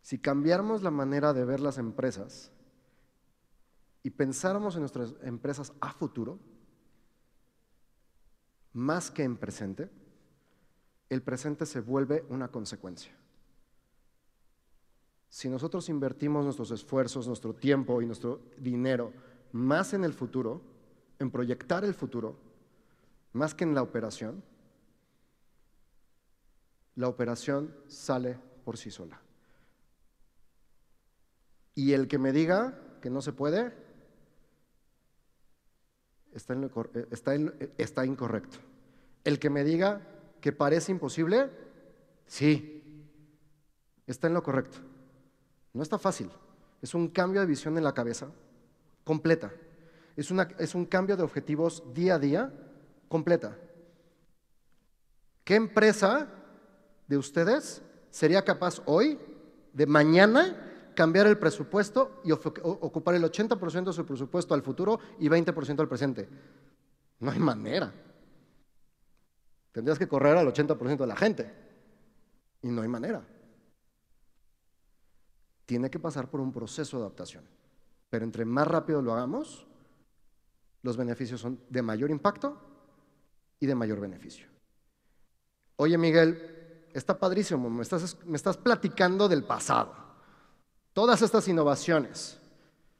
Si 0.00 0.20
cambiáramos 0.20 0.84
la 0.84 0.92
manera 0.92 1.32
de 1.32 1.44
ver 1.44 1.58
las 1.58 1.76
empresas 1.76 2.52
y 4.04 4.10
pensáramos 4.10 4.76
en 4.76 4.82
nuestras 4.82 5.12
empresas 5.24 5.72
a 5.80 5.92
futuro, 5.92 6.38
más 8.74 9.10
que 9.10 9.24
en 9.24 9.36
presente, 9.36 9.90
el 11.10 11.20
presente 11.20 11.66
se 11.66 11.80
vuelve 11.80 12.24
una 12.28 12.46
consecuencia. 12.46 13.25
Si 15.36 15.50
nosotros 15.50 15.90
invertimos 15.90 16.44
nuestros 16.44 16.70
esfuerzos, 16.70 17.26
nuestro 17.26 17.52
tiempo 17.52 18.00
y 18.00 18.06
nuestro 18.06 18.40
dinero 18.56 19.12
más 19.52 19.92
en 19.92 20.02
el 20.02 20.14
futuro, 20.14 20.62
en 21.18 21.30
proyectar 21.30 21.84
el 21.84 21.92
futuro, 21.92 22.38
más 23.34 23.54
que 23.54 23.64
en 23.64 23.74
la 23.74 23.82
operación, 23.82 24.42
la 26.94 27.08
operación 27.08 27.70
sale 27.86 28.38
por 28.64 28.78
sí 28.78 28.90
sola. 28.90 29.20
Y 31.74 31.92
el 31.92 32.08
que 32.08 32.16
me 32.16 32.32
diga 32.32 32.80
que 33.02 33.10
no 33.10 33.20
se 33.20 33.34
puede, 33.34 33.74
está, 36.32 36.54
eh, 37.34 37.74
está 37.76 38.06
incorrecto. 38.06 38.56
El 39.22 39.38
que 39.38 39.50
me 39.50 39.64
diga 39.64 40.00
que 40.40 40.52
parece 40.52 40.92
imposible, 40.92 41.50
sí, 42.26 43.04
está 44.06 44.28
en 44.28 44.32
lo 44.32 44.42
correcto. 44.42 44.95
No 45.76 45.82
está 45.82 45.98
fácil. 45.98 46.30
Es 46.80 46.94
un 46.94 47.08
cambio 47.08 47.42
de 47.42 47.46
visión 47.46 47.76
en 47.76 47.84
la 47.84 47.92
cabeza 47.92 48.28
completa. 49.04 49.52
Es, 50.16 50.30
una, 50.30 50.48
es 50.58 50.74
un 50.74 50.86
cambio 50.86 51.18
de 51.18 51.22
objetivos 51.22 51.82
día 51.92 52.14
a 52.14 52.18
día 52.18 52.50
completa. 53.08 53.58
¿Qué 55.44 55.54
empresa 55.54 56.28
de 57.06 57.18
ustedes 57.18 57.82
sería 58.10 58.42
capaz 58.42 58.80
hoy, 58.86 59.18
de 59.74 59.86
mañana, 59.86 60.92
cambiar 60.94 61.26
el 61.26 61.36
presupuesto 61.36 62.22
y 62.24 62.32
ocupar 62.32 63.14
el 63.14 63.24
80% 63.24 63.84
de 63.84 63.92
su 63.92 64.06
presupuesto 64.06 64.54
al 64.54 64.62
futuro 64.62 64.98
y 65.18 65.28
20% 65.28 65.78
al 65.78 65.88
presente? 65.88 66.26
No 67.20 67.30
hay 67.30 67.38
manera. 67.38 67.92
Tendrías 69.72 69.98
que 69.98 70.08
correr 70.08 70.38
al 70.38 70.46
80% 70.46 70.96
de 70.96 71.06
la 71.06 71.16
gente. 71.16 71.52
Y 72.62 72.68
no 72.68 72.80
hay 72.80 72.88
manera. 72.88 73.35
Tiene 75.66 75.90
que 75.90 75.98
pasar 75.98 76.30
por 76.30 76.40
un 76.40 76.52
proceso 76.52 76.96
de 76.96 77.02
adaptación. 77.02 77.44
Pero 78.08 78.24
entre 78.24 78.44
más 78.44 78.66
rápido 78.66 79.02
lo 79.02 79.12
hagamos, 79.12 79.66
los 80.82 80.96
beneficios 80.96 81.40
son 81.40 81.60
de 81.68 81.82
mayor 81.82 82.10
impacto 82.10 82.56
y 83.58 83.66
de 83.66 83.74
mayor 83.74 84.00
beneficio. 84.00 84.46
Oye, 85.76 85.98
Miguel, 85.98 86.88
está 86.94 87.18
padrísimo, 87.18 87.68
me 87.68 87.82
estás, 87.82 88.16
me 88.24 88.36
estás 88.36 88.56
platicando 88.56 89.28
del 89.28 89.44
pasado. 89.44 89.94
Todas 90.92 91.20
estas 91.20 91.46
innovaciones. 91.48 92.38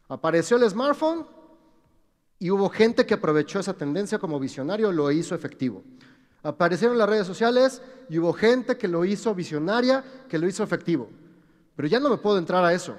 Apareció 0.09 0.57
el 0.57 0.69
smartphone 0.69 1.27
y 2.39 2.51
hubo 2.51 2.69
gente 2.69 3.07
que 3.07 3.15
aprovechó 3.15 3.61
esa 3.61 3.75
tendencia 3.75 4.19
como 4.19 4.39
visionario, 4.39 4.93
lo 4.93 5.11
hizo 5.11 5.35
efectivo. 5.35 5.83
Aparecieron 6.43 6.99
las 6.99 7.09
redes 7.09 7.27
sociales 7.27 7.81
y 8.09 8.19
hubo 8.19 8.33
gente 8.33 8.77
que 8.77 8.89
lo 8.89 9.05
hizo 9.05 9.35
visionaria, 9.35 10.05
que 10.29 10.39
lo 10.39 10.47
hizo 10.47 10.63
efectivo. 10.63 11.09
Pero 11.77 11.89
ya 11.89 12.01
no 12.01 12.09
me 12.09 12.17
puedo 12.17 12.39
entrar 12.39 12.65
a 12.65 12.73
eso. 12.73 12.97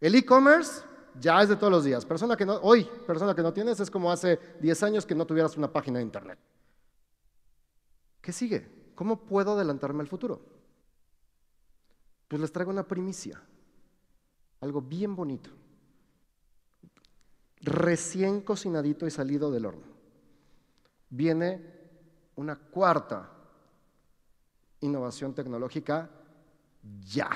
El 0.00 0.16
e-commerce 0.16 0.82
ya 1.18 1.40
es 1.40 1.48
de 1.48 1.56
todos 1.56 1.72
los 1.72 1.84
días. 1.84 2.04
Persona 2.04 2.36
que 2.36 2.44
no, 2.44 2.56
hoy, 2.56 2.84
persona 3.06 3.34
que 3.34 3.42
no 3.42 3.52
tienes, 3.52 3.78
es 3.78 3.90
como 3.90 4.10
hace 4.10 4.38
10 4.60 4.82
años 4.82 5.06
que 5.06 5.14
no 5.14 5.24
tuvieras 5.24 5.56
una 5.56 5.72
página 5.72 5.98
de 5.98 6.04
internet. 6.04 6.38
¿Qué 8.20 8.32
sigue? 8.32 8.92
¿Cómo 8.96 9.24
puedo 9.24 9.52
adelantarme 9.52 10.00
al 10.00 10.08
futuro? 10.08 10.42
Pues 12.26 12.40
les 12.40 12.50
traigo 12.50 12.70
una 12.70 12.86
primicia, 12.86 13.40
algo 14.60 14.80
bien 14.80 15.14
bonito, 15.14 15.50
recién 17.60 18.40
cocinadito 18.40 19.06
y 19.06 19.10
salido 19.10 19.50
del 19.50 19.66
horno. 19.66 19.86
Viene 21.10 21.80
una 22.36 22.56
cuarta 22.56 23.30
innovación 24.80 25.34
tecnológica 25.34 26.10
ya, 27.04 27.30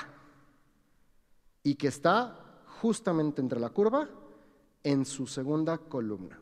y 1.63 1.75
que 1.75 1.87
está 1.87 2.63
justamente 2.81 3.41
entre 3.41 3.59
la 3.59 3.69
curva 3.69 4.07
en 4.83 5.05
su 5.05 5.27
segunda 5.27 5.77
columna. 5.77 6.39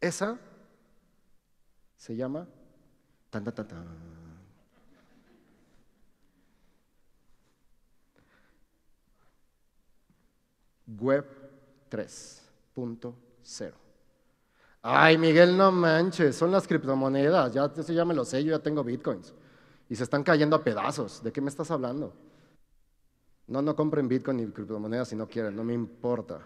Esa 0.00 0.38
se 1.96 2.14
llama 2.14 2.46
tan, 3.30 3.44
Web 10.86 11.26
3.0. 11.90 13.85
Ay, 14.88 15.18
Miguel, 15.18 15.56
no 15.56 15.72
manches, 15.72 16.36
son 16.36 16.52
las 16.52 16.68
criptomonedas, 16.68 17.52
ya, 17.52 17.74
ya 17.74 18.04
me 18.04 18.14
lo 18.14 18.24
sé, 18.24 18.44
yo 18.44 18.52
ya 18.52 18.62
tengo 18.62 18.84
bitcoins 18.84 19.34
y 19.88 19.96
se 19.96 20.04
están 20.04 20.22
cayendo 20.22 20.54
a 20.54 20.62
pedazos. 20.62 21.24
¿De 21.24 21.32
qué 21.32 21.40
me 21.40 21.48
estás 21.48 21.72
hablando? 21.72 22.14
No, 23.48 23.62
no 23.62 23.74
compren 23.74 24.06
Bitcoin 24.06 24.36
ni 24.36 24.46
criptomonedas 24.46 25.08
si 25.08 25.16
no 25.16 25.26
quieren, 25.26 25.56
no 25.56 25.64
me 25.64 25.74
importa. 25.74 26.40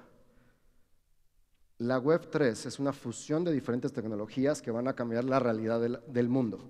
La 1.76 1.98
Web 1.98 2.30
3 2.30 2.64
es 2.64 2.78
una 2.78 2.94
fusión 2.94 3.44
de 3.44 3.52
diferentes 3.52 3.92
tecnologías 3.92 4.62
que 4.62 4.70
van 4.70 4.88
a 4.88 4.94
cambiar 4.94 5.24
la 5.24 5.38
realidad 5.38 5.78
del, 5.78 6.00
del 6.06 6.30
mundo, 6.30 6.60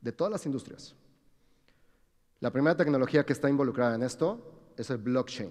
de 0.00 0.12
todas 0.12 0.30
las 0.30 0.46
industrias. 0.46 0.94
La 2.40 2.50
primera 2.50 2.78
tecnología 2.78 3.26
que 3.26 3.34
está 3.34 3.50
involucrada 3.50 3.94
en 3.94 4.04
esto 4.04 4.72
es 4.78 4.88
el 4.88 4.96
blockchain. 4.96 5.50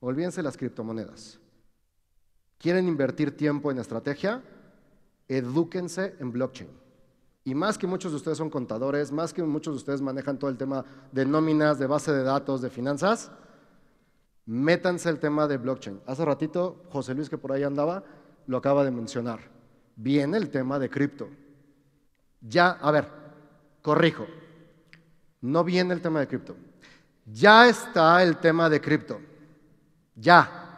Olvídense 0.00 0.42
las 0.42 0.56
criptomonedas. 0.56 1.38
¿Quieren 2.56 2.88
invertir 2.88 3.36
tiempo 3.36 3.70
en 3.70 3.76
estrategia? 3.76 4.42
Edúquense 5.28 6.16
en 6.18 6.32
blockchain. 6.32 6.70
Y 7.44 7.54
más 7.54 7.76
que 7.76 7.86
muchos 7.86 8.12
de 8.12 8.16
ustedes 8.16 8.38
son 8.38 8.50
contadores, 8.50 9.10
más 9.10 9.32
que 9.32 9.42
muchos 9.42 9.74
de 9.74 9.78
ustedes 9.78 10.00
manejan 10.00 10.38
todo 10.38 10.50
el 10.50 10.56
tema 10.56 10.84
de 11.10 11.26
nóminas, 11.26 11.78
de 11.78 11.86
base 11.86 12.12
de 12.12 12.22
datos, 12.22 12.62
de 12.62 12.70
finanzas, 12.70 13.32
métanse 14.46 15.08
el 15.08 15.18
tema 15.18 15.48
de 15.48 15.56
blockchain. 15.56 16.00
Hace 16.06 16.24
ratito, 16.24 16.84
José 16.90 17.14
Luis, 17.14 17.28
que 17.28 17.38
por 17.38 17.52
ahí 17.52 17.64
andaba, 17.64 18.04
lo 18.46 18.56
acaba 18.56 18.84
de 18.84 18.92
mencionar. 18.92 19.40
Viene 19.96 20.36
el 20.36 20.50
tema 20.50 20.78
de 20.78 20.88
cripto. 20.88 21.28
Ya, 22.40 22.70
a 22.70 22.90
ver, 22.92 23.08
corrijo. 23.82 24.26
No 25.40 25.64
viene 25.64 25.94
el 25.94 26.00
tema 26.00 26.20
de 26.20 26.28
cripto. 26.28 26.56
Ya 27.26 27.68
está 27.68 28.22
el 28.22 28.38
tema 28.38 28.68
de 28.68 28.80
cripto. 28.80 29.20
Ya. 30.14 30.68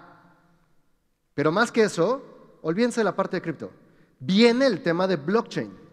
Pero 1.34 1.53
más 1.53 1.70
que 1.70 1.82
eso, 1.82 2.22
olvídense 2.62 3.01
de 3.01 3.05
la 3.05 3.16
parte 3.16 3.36
de 3.36 3.42
cripto. 3.42 3.70
Viene 4.19 4.67
el 4.67 4.83
tema 4.83 5.07
de 5.07 5.17
blockchain. 5.17 5.85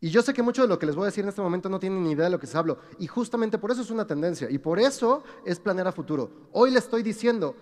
Y 0.00 0.10
yo 0.10 0.22
sé 0.22 0.32
que 0.32 0.42
mucho 0.42 0.62
de 0.62 0.68
lo 0.68 0.78
que 0.78 0.86
les 0.86 0.94
voy 0.94 1.04
a 1.04 1.06
decir 1.06 1.24
en 1.24 1.30
este 1.30 1.42
momento 1.42 1.68
no 1.68 1.80
tienen 1.80 2.04
ni 2.04 2.12
idea 2.12 2.24
de 2.24 2.30
lo 2.30 2.38
que 2.38 2.46
se 2.46 2.56
hablo. 2.56 2.78
Y 2.98 3.06
justamente 3.06 3.58
por 3.58 3.70
eso 3.70 3.82
es 3.82 3.90
una 3.90 4.06
tendencia. 4.06 4.48
Y 4.50 4.58
por 4.58 4.78
eso 4.78 5.24
es 5.44 5.58
planear 5.58 5.88
a 5.88 5.92
futuro. 5.92 6.30
Hoy 6.52 6.70
les 6.70 6.84
estoy 6.84 7.02
diciendo, 7.02 7.56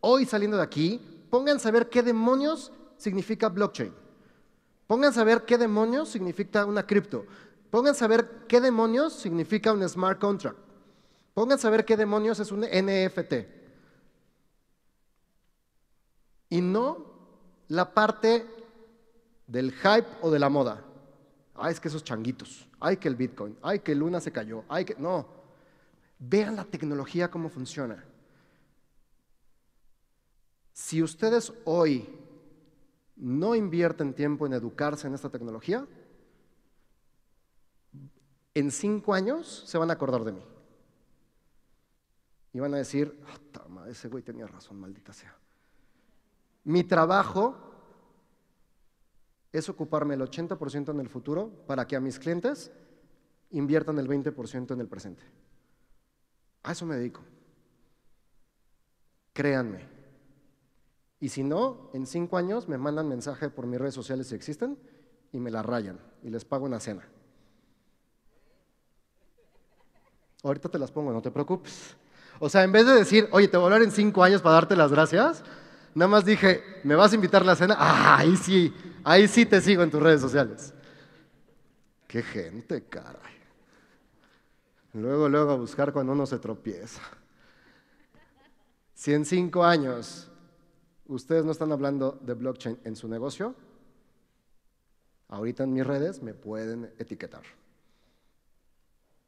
hoy 0.00 0.24
saliendo 0.24 0.56
de 0.56 0.62
aquí, 0.62 1.26
pónganse 1.30 1.68
a 1.68 1.72
ver 1.72 1.90
qué 1.90 2.02
demonios 2.02 2.72
significa 2.96 3.50
blockchain. 3.50 3.92
Pónganse 4.86 5.20
a 5.20 5.24
ver 5.24 5.44
qué 5.44 5.58
demonios 5.58 6.08
significa 6.08 6.64
una 6.64 6.86
cripto. 6.86 7.26
Pónganse 7.70 8.04
a 8.04 8.08
ver 8.08 8.46
qué 8.48 8.60
demonios 8.60 9.12
significa 9.12 9.72
un 9.72 9.86
smart 9.88 10.18
contract. 10.18 10.58
Pónganse 11.34 11.66
a 11.66 11.70
ver 11.70 11.84
qué 11.84 11.96
demonios 11.96 12.38
es 12.40 12.52
un 12.52 12.60
NFT. 12.60 13.34
Y 16.50 16.60
no 16.60 17.12
la 17.68 17.92
parte 17.92 18.46
del 19.46 19.72
hype 19.72 20.06
o 20.22 20.30
de 20.30 20.38
la 20.38 20.48
moda. 20.48 20.82
Ay, 21.54 21.72
es 21.72 21.80
que 21.80 21.88
esos 21.88 22.02
changuitos. 22.02 22.68
Ay, 22.80 22.96
que 22.96 23.08
el 23.08 23.16
Bitcoin. 23.16 23.56
Ay, 23.62 23.80
que 23.80 23.94
Luna 23.94 24.20
se 24.20 24.32
cayó. 24.32 24.64
Ay, 24.68 24.84
que. 24.84 24.94
No. 24.96 25.26
Vean 26.18 26.56
la 26.56 26.64
tecnología 26.64 27.30
cómo 27.30 27.48
funciona. 27.48 28.04
Si 30.72 31.02
ustedes 31.02 31.52
hoy 31.64 32.08
no 33.16 33.54
invierten 33.54 34.14
tiempo 34.14 34.46
en 34.46 34.54
educarse 34.54 35.06
en 35.06 35.14
esta 35.14 35.28
tecnología, 35.28 35.86
en 38.54 38.70
cinco 38.70 39.14
años 39.14 39.64
se 39.66 39.78
van 39.78 39.90
a 39.90 39.94
acordar 39.94 40.24
de 40.24 40.32
mí. 40.32 40.44
Y 42.52 42.60
van 42.60 42.74
a 42.74 42.78
decir, 42.78 43.20
oh, 43.68 43.84
ese 43.86 44.08
güey 44.08 44.22
tenía 44.22 44.46
razón, 44.46 44.80
maldita 44.80 45.12
sea. 45.12 45.36
Mi 46.64 46.84
trabajo 46.84 47.73
es 49.54 49.68
ocuparme 49.68 50.14
el 50.14 50.20
80% 50.20 50.90
en 50.90 50.98
el 50.98 51.08
futuro 51.08 51.48
para 51.68 51.86
que 51.86 51.94
a 51.94 52.00
mis 52.00 52.18
clientes 52.18 52.72
inviertan 53.50 53.98
el 54.00 54.08
20% 54.08 54.72
en 54.72 54.80
el 54.80 54.88
presente. 54.88 55.22
A 56.64 56.72
eso 56.72 56.84
me 56.84 56.96
dedico. 56.96 57.20
Créanme. 59.32 59.86
Y 61.20 61.28
si 61.28 61.44
no, 61.44 61.88
en 61.94 62.04
cinco 62.04 62.36
años 62.36 62.68
me 62.68 62.78
mandan 62.78 63.08
mensaje 63.08 63.48
por 63.48 63.66
mis 63.66 63.78
redes 63.78 63.94
sociales 63.94 64.26
si 64.26 64.34
existen 64.34 64.76
y 65.30 65.38
me 65.38 65.52
la 65.52 65.62
rayan 65.62 66.00
y 66.24 66.30
les 66.30 66.44
pago 66.44 66.64
una 66.64 66.80
cena. 66.80 67.06
Ahorita 70.42 70.68
te 70.68 70.80
las 70.80 70.90
pongo, 70.90 71.12
no 71.12 71.22
te 71.22 71.30
preocupes. 71.30 71.96
O 72.40 72.48
sea, 72.48 72.64
en 72.64 72.72
vez 72.72 72.86
de 72.86 72.94
decir, 72.94 73.28
oye, 73.30 73.46
te 73.46 73.56
voy 73.56 73.64
a 73.64 73.66
hablar 73.66 73.82
en 73.82 73.92
cinco 73.92 74.24
años 74.24 74.42
para 74.42 74.56
darte 74.56 74.74
las 74.74 74.90
gracias, 74.90 75.44
nada 75.94 76.08
más 76.08 76.24
dije, 76.24 76.62
¿me 76.84 76.94
vas 76.94 77.12
a 77.12 77.14
invitar 77.14 77.42
a 77.42 77.46
la 77.46 77.56
cena? 77.56 77.76
Ah, 77.78 78.18
ahí 78.18 78.36
sí, 78.36 78.72
ahí 79.04 79.28
sí 79.28 79.46
te 79.46 79.60
sigo 79.60 79.82
en 79.82 79.90
tus 79.90 80.02
redes 80.02 80.20
sociales. 80.20 80.74
Qué 82.06 82.22
gente, 82.22 82.84
caray. 82.84 83.34
Luego, 84.92 85.28
luego 85.28 85.50
a 85.50 85.56
buscar 85.56 85.92
cuando 85.92 86.12
uno 86.12 86.26
se 86.26 86.38
tropieza. 86.38 87.02
Si 88.94 89.12
en 89.12 89.24
cinco 89.24 89.64
años 89.64 90.30
ustedes 91.06 91.44
no 91.44 91.52
están 91.52 91.72
hablando 91.72 92.18
de 92.22 92.34
blockchain 92.34 92.78
en 92.84 92.96
su 92.96 93.08
negocio, 93.08 93.54
ahorita 95.28 95.64
en 95.64 95.72
mis 95.72 95.86
redes 95.86 96.22
me 96.22 96.34
pueden 96.34 96.92
etiquetar. 96.98 97.42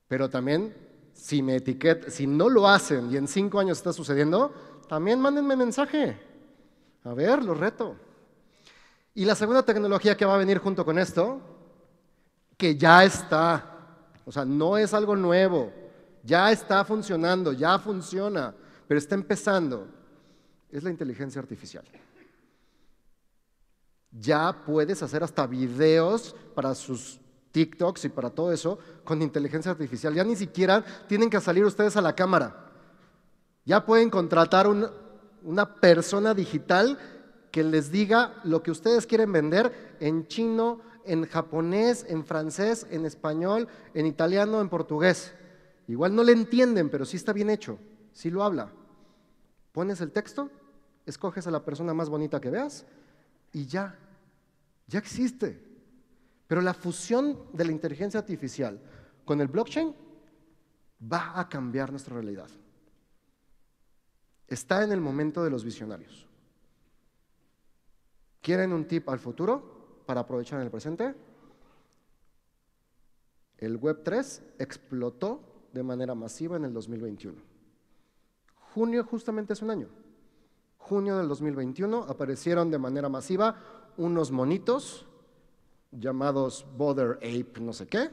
Pero 0.09 0.31
también, 0.31 0.75
si 1.13 1.43
me 1.43 1.57
etiquetan, 1.57 2.11
si 2.11 2.27
no 2.27 2.49
lo 2.49 2.69
hacen 2.69 3.11
y 3.11 3.17
en 3.17 3.27
cinco 3.27 3.59
años 3.59 3.79
está 3.79 3.93
sucediendo, 3.93 4.55
también 4.89 5.21
mándenme 5.21 5.57
mensaje. 5.57 6.26
A 7.07 7.15
ver, 7.15 7.45
lo 7.45 7.55
reto. 7.55 7.97
Y 9.15 9.25
la 9.25 9.37
segunda 9.37 9.63
tecnología 9.63 10.17
que 10.17 10.25
va 10.25 10.35
a 10.35 10.39
venir 10.39 10.59
junto 10.59 10.85
con 10.85 10.99
esto, 10.99 11.41
que 12.57 12.77
ya 12.77 13.05
está, 13.05 13.65
o 14.25 14.33
sea, 14.33 14.45
no 14.45 14.77
es 14.77 14.93
algo 14.93 15.15
nuevo, 15.15 15.73
ya 16.25 16.51
está 16.51 16.85
funcionando, 16.85 17.53
ya 17.53 17.79
funciona, 17.79 18.53
pero 18.89 18.99
está 18.99 19.15
empezando, 19.15 19.87
es 20.69 20.83
la 20.83 20.91
inteligencia 20.91 21.41
artificial. 21.41 21.85
Ya 24.11 24.65
puedes 24.65 25.01
hacer 25.03 25.23
hasta 25.23 25.47
videos 25.47 26.35
para 26.55 26.75
sus 26.75 27.21
TikToks 27.53 28.07
y 28.07 28.09
para 28.09 28.31
todo 28.31 28.53
eso 28.53 28.79
con 29.05 29.23
inteligencia 29.23 29.71
artificial. 29.71 30.13
Ya 30.13 30.25
ni 30.25 30.35
siquiera 30.35 30.85
tienen 31.07 31.31
que 31.31 31.41
salir 31.41 31.65
ustedes 31.65 31.97
a 31.97 32.01
la 32.01 32.15
cámara. 32.15 32.65
Ya 33.65 33.85
pueden 33.85 34.11
contratar 34.11 34.67
una 35.47 35.77
persona 35.77 36.35
digital 36.35 36.99
que 37.53 37.63
les 37.63 37.93
diga 37.93 38.35
lo 38.43 38.65
que 38.65 38.73
ustedes 38.73 39.07
quieren 39.07 39.31
vender 39.31 39.97
en 40.01 40.27
chino, 40.27 40.81
en 41.05 41.25
japonés, 41.25 42.05
en 42.09 42.25
francés, 42.25 42.85
en 42.91 43.07
español, 43.07 43.69
en 43.95 44.07
italiano, 44.07 44.61
en 44.61 44.69
portugués. 44.69 45.33
Igual 45.87 46.17
no 46.17 46.25
le 46.25 46.33
entienden, 46.33 46.91
pero 46.91 47.05
sí 47.05 47.17
está 47.17 47.33
bien 47.33 47.49
hecho, 47.49 47.79
sí 48.13 48.29
lo 48.29 48.43
habla. 48.43 48.73
Pones 49.71 50.01
el 50.01 50.11
texto, 50.11 50.51
escoges 51.07 51.47
a 51.47 51.53
la 51.53 51.65
persona 51.65 51.95
más 51.95 52.09
bonita 52.09 52.41
que 52.41 52.51
veas 52.51 52.85
y 53.53 53.67
ya, 53.67 53.97
ya 54.89 54.99
existe. 54.99 55.63
Pero 56.49 56.61
la 56.61 56.75
fusión 56.75 57.39
de 57.53 57.65
la 57.65 57.73
inteligencia 57.73 58.19
artificial 58.19 58.81
con 59.25 59.41
el 59.41 59.47
blockchain 59.47 59.95
va 61.01 61.39
a 61.39 61.49
cambiar 61.49 61.93
nuestra 61.93 62.15
realidad. 62.15 62.49
Está 64.49 64.85
en 64.85 64.93
el 64.93 65.01
momento 65.01 65.43
de 65.43 65.51
los 65.51 65.65
visionarios. 65.65 66.27
¿Quieren 68.41 68.73
un 68.73 68.87
tip 68.87 69.09
al 69.09 69.19
futuro 69.19 70.05
para 70.07 70.21
aprovechar 70.21 70.61
el 70.61 70.71
presente? 70.71 71.15
El 73.59 73.77
Web 73.77 74.03
3 74.05 74.43
explotó 74.59 75.41
de 75.73 75.83
manera 75.83 76.15
masiva 76.15 76.57
en 76.57 76.65
el 76.65 76.73
2021. 76.73 77.37
Junio 78.75 79.05
justamente 79.05 79.55
es 79.55 79.63
un 79.63 79.71
año. 79.71 79.89
Junio 80.79 81.17
del 81.17 81.29
2021 81.29 82.05
aparecieron 82.09 82.71
de 82.71 82.79
manera 82.79 83.09
masiva 83.09 83.57
unos 83.97 84.31
monitos 84.31 85.07
llamados 85.91 86.67
Border 86.77 87.17
Ape 87.17 87.61
no 87.61 87.73
sé 87.73 87.87
qué, 87.87 88.11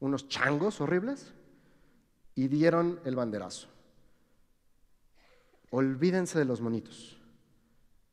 unos 0.00 0.28
changos 0.28 0.80
horribles, 0.80 1.32
y 2.34 2.48
dieron 2.48 3.00
el 3.04 3.16
banderazo. 3.16 3.68
Olvídense 5.74 6.38
de 6.38 6.44
los 6.44 6.60
monitos. 6.60 7.18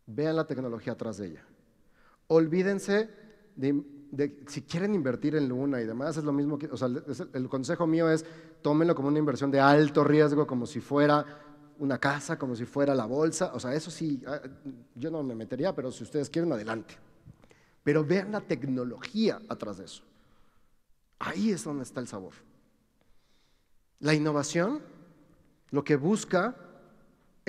Vean 0.05 0.37
la 0.37 0.47
tecnología 0.47 0.93
atrás 0.93 1.17
de 1.17 1.27
ella. 1.27 1.45
Olvídense 2.27 3.09
de, 3.53 4.43
si 4.47 4.61
quieren 4.61 4.95
invertir 4.95 5.35
en 5.35 5.49
Luna 5.49 5.81
y 5.81 5.85
demás, 5.85 6.15
es 6.15 6.23
lo 6.23 6.31
mismo 6.31 6.57
que, 6.57 6.67
o 6.67 6.77
sea, 6.77 6.87
el 7.33 7.49
consejo 7.49 7.85
mío 7.85 8.09
es 8.09 8.25
tómenlo 8.61 8.95
como 8.95 9.09
una 9.09 9.19
inversión 9.19 9.51
de 9.51 9.59
alto 9.59 10.05
riesgo, 10.05 10.47
como 10.47 10.65
si 10.65 10.79
fuera 10.79 11.25
una 11.79 11.97
casa, 11.97 12.39
como 12.39 12.55
si 12.55 12.63
fuera 12.63 12.95
la 12.95 13.05
bolsa. 13.05 13.51
O 13.53 13.59
sea, 13.59 13.73
eso 13.73 13.91
sí, 13.91 14.21
ah, 14.25 14.39
yo 14.95 15.11
no 15.11 15.21
me 15.21 15.35
metería, 15.35 15.75
pero 15.75 15.91
si 15.91 16.03
ustedes 16.03 16.29
quieren, 16.29 16.53
adelante. 16.53 16.95
Pero 17.83 18.05
vean 18.05 18.31
la 18.31 18.39
tecnología 18.39 19.41
atrás 19.49 19.79
de 19.79 19.85
eso. 19.85 20.03
Ahí 21.19 21.51
es 21.51 21.65
donde 21.65 21.83
está 21.83 21.99
el 21.99 22.07
sabor. 22.07 22.35
La 23.99 24.13
innovación 24.13 24.79
lo 25.71 25.83
que 25.83 25.97
busca 25.97 26.55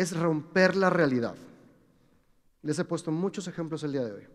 es 0.01 0.17
romper 0.17 0.77
la 0.77 0.89
realidad. 0.89 1.35
Les 2.63 2.79
he 2.79 2.85
puesto 2.85 3.11
muchos 3.11 3.47
ejemplos 3.49 3.83
el 3.83 3.93
día 3.93 4.03
de 4.03 4.13
hoy. 4.13 4.27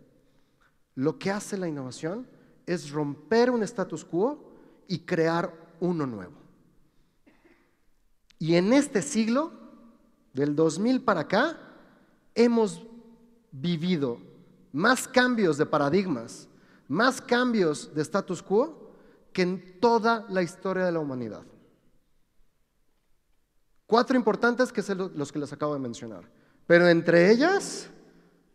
Lo 0.93 1.17
que 1.17 1.31
hace 1.31 1.57
la 1.57 1.67
innovación 1.67 2.27
es 2.67 2.91
romper 2.91 3.49
un 3.49 3.63
status 3.63 4.05
quo 4.05 4.53
y 4.87 4.99
crear 4.99 5.51
uno 5.79 6.05
nuevo. 6.05 6.35
Y 8.37 8.53
en 8.53 8.73
este 8.73 9.01
siglo, 9.01 9.53
del 10.35 10.55
2000 10.55 11.01
para 11.01 11.21
acá, 11.21 11.57
hemos 12.35 12.85
vivido 13.51 14.19
más 14.71 15.07
cambios 15.07 15.57
de 15.57 15.65
paradigmas, 15.65 16.47
más 16.87 17.19
cambios 17.19 17.91
de 17.95 18.03
status 18.03 18.43
quo 18.43 18.91
que 19.33 19.41
en 19.41 19.79
toda 19.79 20.27
la 20.29 20.43
historia 20.43 20.85
de 20.85 20.91
la 20.91 20.99
humanidad. 20.99 21.41
Cuatro 23.87 24.17
importantes 24.17 24.71
que 24.71 24.81
son 24.81 25.11
los 25.15 25.31
que 25.31 25.39
les 25.39 25.53
acabo 25.53 25.73
de 25.73 25.79
mencionar. 25.79 26.29
Pero 26.65 26.87
entre 26.87 27.31
ellas 27.31 27.89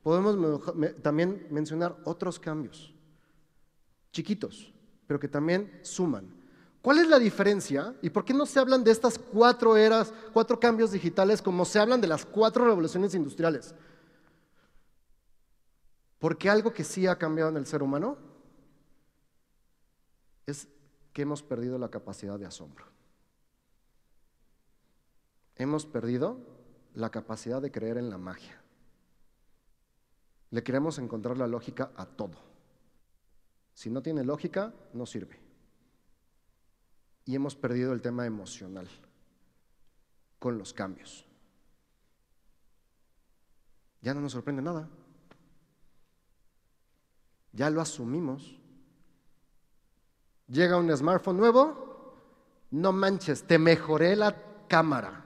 podemos 0.03 0.63
también 1.03 1.47
mencionar 1.51 1.97
otros 2.05 2.39
cambios, 2.41 2.93
chiquitos, 4.13 4.73
pero 5.07 5.21
que 5.21 5.29
también 5.29 5.81
suman. 5.83 6.41
¿Cuál 6.83 6.99
es 6.99 7.09
la 7.09 7.19
diferencia 7.19 7.95
y 8.01 8.09
por 8.11 8.25
qué 8.25 8.33
no 8.33 8.47
se 8.47 8.59
hablan 8.59 8.83
de 8.83 8.91
estas 8.91 9.19
cuatro 9.19 9.77
eras, 9.77 10.13
cuatro 10.33 10.59
cambios 10.59 10.93
digitales 10.93 11.43
como 11.43 11.65
se 11.65 11.79
hablan 11.79 12.01
de 12.01 12.09
las 12.09 12.25
cuatro 12.25 12.65
revoluciones 12.65 13.15
industriales? 13.15 13.75
Porque 16.19 16.49
algo 16.49 16.73
que 16.73 16.85
sí 16.85 17.07
ha 17.07 17.19
cambiado 17.19 17.51
en 17.51 17.59
el 17.59 17.67
ser 17.67 17.83
humano 17.83 18.17
es 20.47 20.69
que 21.13 21.23
hemos 21.23 21.43
perdido 21.43 21.79
la 21.79 21.91
capacidad 21.91 22.39
de 22.39 22.47
asombro. 22.47 22.90
Hemos 25.61 25.85
perdido 25.85 26.39
la 26.95 27.11
capacidad 27.11 27.61
de 27.61 27.71
creer 27.71 27.99
en 27.99 28.09
la 28.09 28.17
magia. 28.17 28.63
Le 30.51 30.63
queremos 30.63 30.99
encontrar 30.99 31.37
la 31.37 31.47
lógica 31.47 31.93
a 31.97 32.07
todo. 32.07 32.39
Si 33.75 33.91
no 33.91 34.01
tiene 34.01 34.25
lógica, 34.25 34.73
no 34.95 35.05
sirve 35.05 35.39
y 37.27 37.35
hemos 37.35 37.55
perdido 37.55 37.93
el 37.93 38.01
tema 38.01 38.25
emocional 38.25 38.89
con 40.39 40.57
los 40.57 40.73
cambios. 40.73 41.27
Ya 44.01 44.15
no 44.15 44.23
nos 44.23 44.33
sorprende 44.33 44.63
nada. 44.63 44.89
Ya 47.53 47.69
lo 47.69 47.83
asumimos. 47.83 48.59
Llega 50.49 50.79
un 50.79 50.97
smartphone 50.97 51.37
nuevo 51.37 51.91
no 52.73 52.93
manches, 52.93 53.45
te 53.45 53.59
mejoré 53.59 54.17
la 54.17 54.35
cámara. 54.69 55.25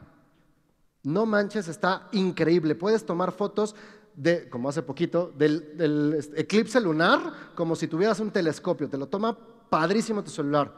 No 1.05 1.27
manches, 1.27 1.69
está 1.69 2.09
increíble. 2.13 2.75
Puedes 2.75 3.05
tomar 3.05 3.31
fotos 3.31 3.77
de, 4.17 4.49
como 4.49 4.71
hace 4.71 4.83
poquito, 4.83 5.33
del, 5.37 6.19
eclipse 6.35 6.81
lunar 6.81 7.53
como 7.55 7.77
si 7.77 7.87
tuvieras 7.87 8.21
un 8.21 8.31
telescopio. 8.31 8.89
Te 8.89 8.97
lo 8.97 9.07
toma 9.07 9.37
padrísimo 9.69 10.25
tu 10.25 10.31
celular. 10.31 10.73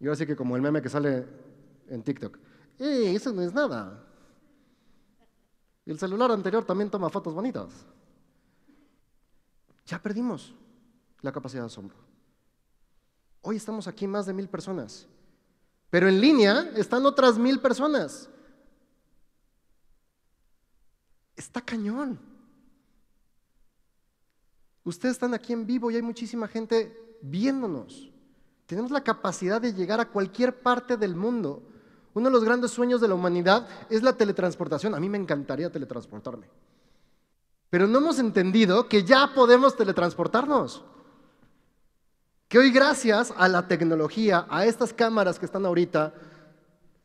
Y 0.00 0.06
ahora 0.06 0.16
sí 0.16 0.26
que 0.26 0.34
como 0.34 0.56
el 0.56 0.62
meme 0.62 0.80
que 0.80 0.88
sale 0.88 1.26
en 1.88 2.02
TikTok. 2.02 2.38
¡Eh, 2.78 3.12
eso 3.14 3.32
no 3.32 3.42
es 3.42 3.52
nada! 3.52 4.02
Y 5.84 5.90
el 5.90 5.98
celular 5.98 6.30
anterior 6.32 6.64
también 6.64 6.90
toma 6.90 7.10
fotos 7.10 7.34
bonitas. 7.34 7.86
Ya 9.84 10.02
perdimos 10.02 10.54
la 11.20 11.32
capacidad 11.32 11.62
de 11.62 11.66
asombro. 11.66 11.96
Hoy 13.42 13.56
estamos 13.56 13.86
aquí 13.86 14.08
más 14.08 14.24
de 14.24 14.32
mil 14.32 14.48
personas, 14.48 15.06
pero 15.90 16.08
en 16.08 16.20
línea 16.20 16.70
están 16.74 17.04
otras 17.04 17.38
mil 17.38 17.60
personas. 17.60 18.30
Está 21.36 21.60
cañón. 21.60 22.18
Ustedes 24.84 25.16
están 25.16 25.34
aquí 25.34 25.52
en 25.52 25.66
vivo 25.66 25.90
y 25.90 25.96
hay 25.96 26.02
muchísima 26.02 26.48
gente 26.48 27.18
viéndonos. 27.20 28.10
Tenemos 28.66 28.90
la 28.90 29.02
capacidad 29.02 29.60
de 29.60 29.74
llegar 29.74 30.00
a 30.00 30.08
cualquier 30.08 30.60
parte 30.60 30.96
del 30.96 31.14
mundo. 31.14 31.62
Uno 32.14 32.28
de 32.28 32.32
los 32.32 32.44
grandes 32.44 32.70
sueños 32.70 33.00
de 33.00 33.08
la 33.08 33.14
humanidad 33.14 33.68
es 33.90 34.02
la 34.02 34.14
teletransportación. 34.14 34.94
A 34.94 35.00
mí 35.00 35.08
me 35.08 35.18
encantaría 35.18 35.70
teletransportarme. 35.70 36.48
Pero 37.68 37.86
no 37.86 37.98
hemos 37.98 38.18
entendido 38.18 38.88
que 38.88 39.04
ya 39.04 39.32
podemos 39.34 39.76
teletransportarnos. 39.76 40.84
Que 42.48 42.58
hoy 42.58 42.70
gracias 42.70 43.34
a 43.36 43.48
la 43.48 43.66
tecnología, 43.66 44.46
a 44.48 44.64
estas 44.64 44.92
cámaras 44.92 45.38
que 45.38 45.46
están 45.46 45.66
ahorita, 45.66 46.14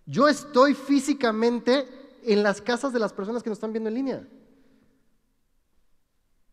yo 0.06 0.28
estoy 0.28 0.76
físicamente 0.76 2.01
en 2.24 2.44
las 2.44 2.62
casas 2.62 2.94
de 2.94 3.00
las 3.00 3.14
personas 3.14 3.44
que 3.44 3.50
nos 3.50 3.58
están 3.58 3.74
viendo 3.74 3.90
en 3.90 3.96
línea. 3.96 4.28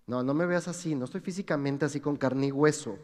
No, 0.07 0.23
no 0.23 0.33
me 0.33 0.47
veas 0.47 0.69
así, 0.69 0.95
no 0.95 1.05
estoy 1.05 1.21
físicamente 1.21 1.85
así 1.85 2.01
con 2.01 2.17
carne 2.17 2.47
y 2.47 2.53
hueso, 2.53 2.99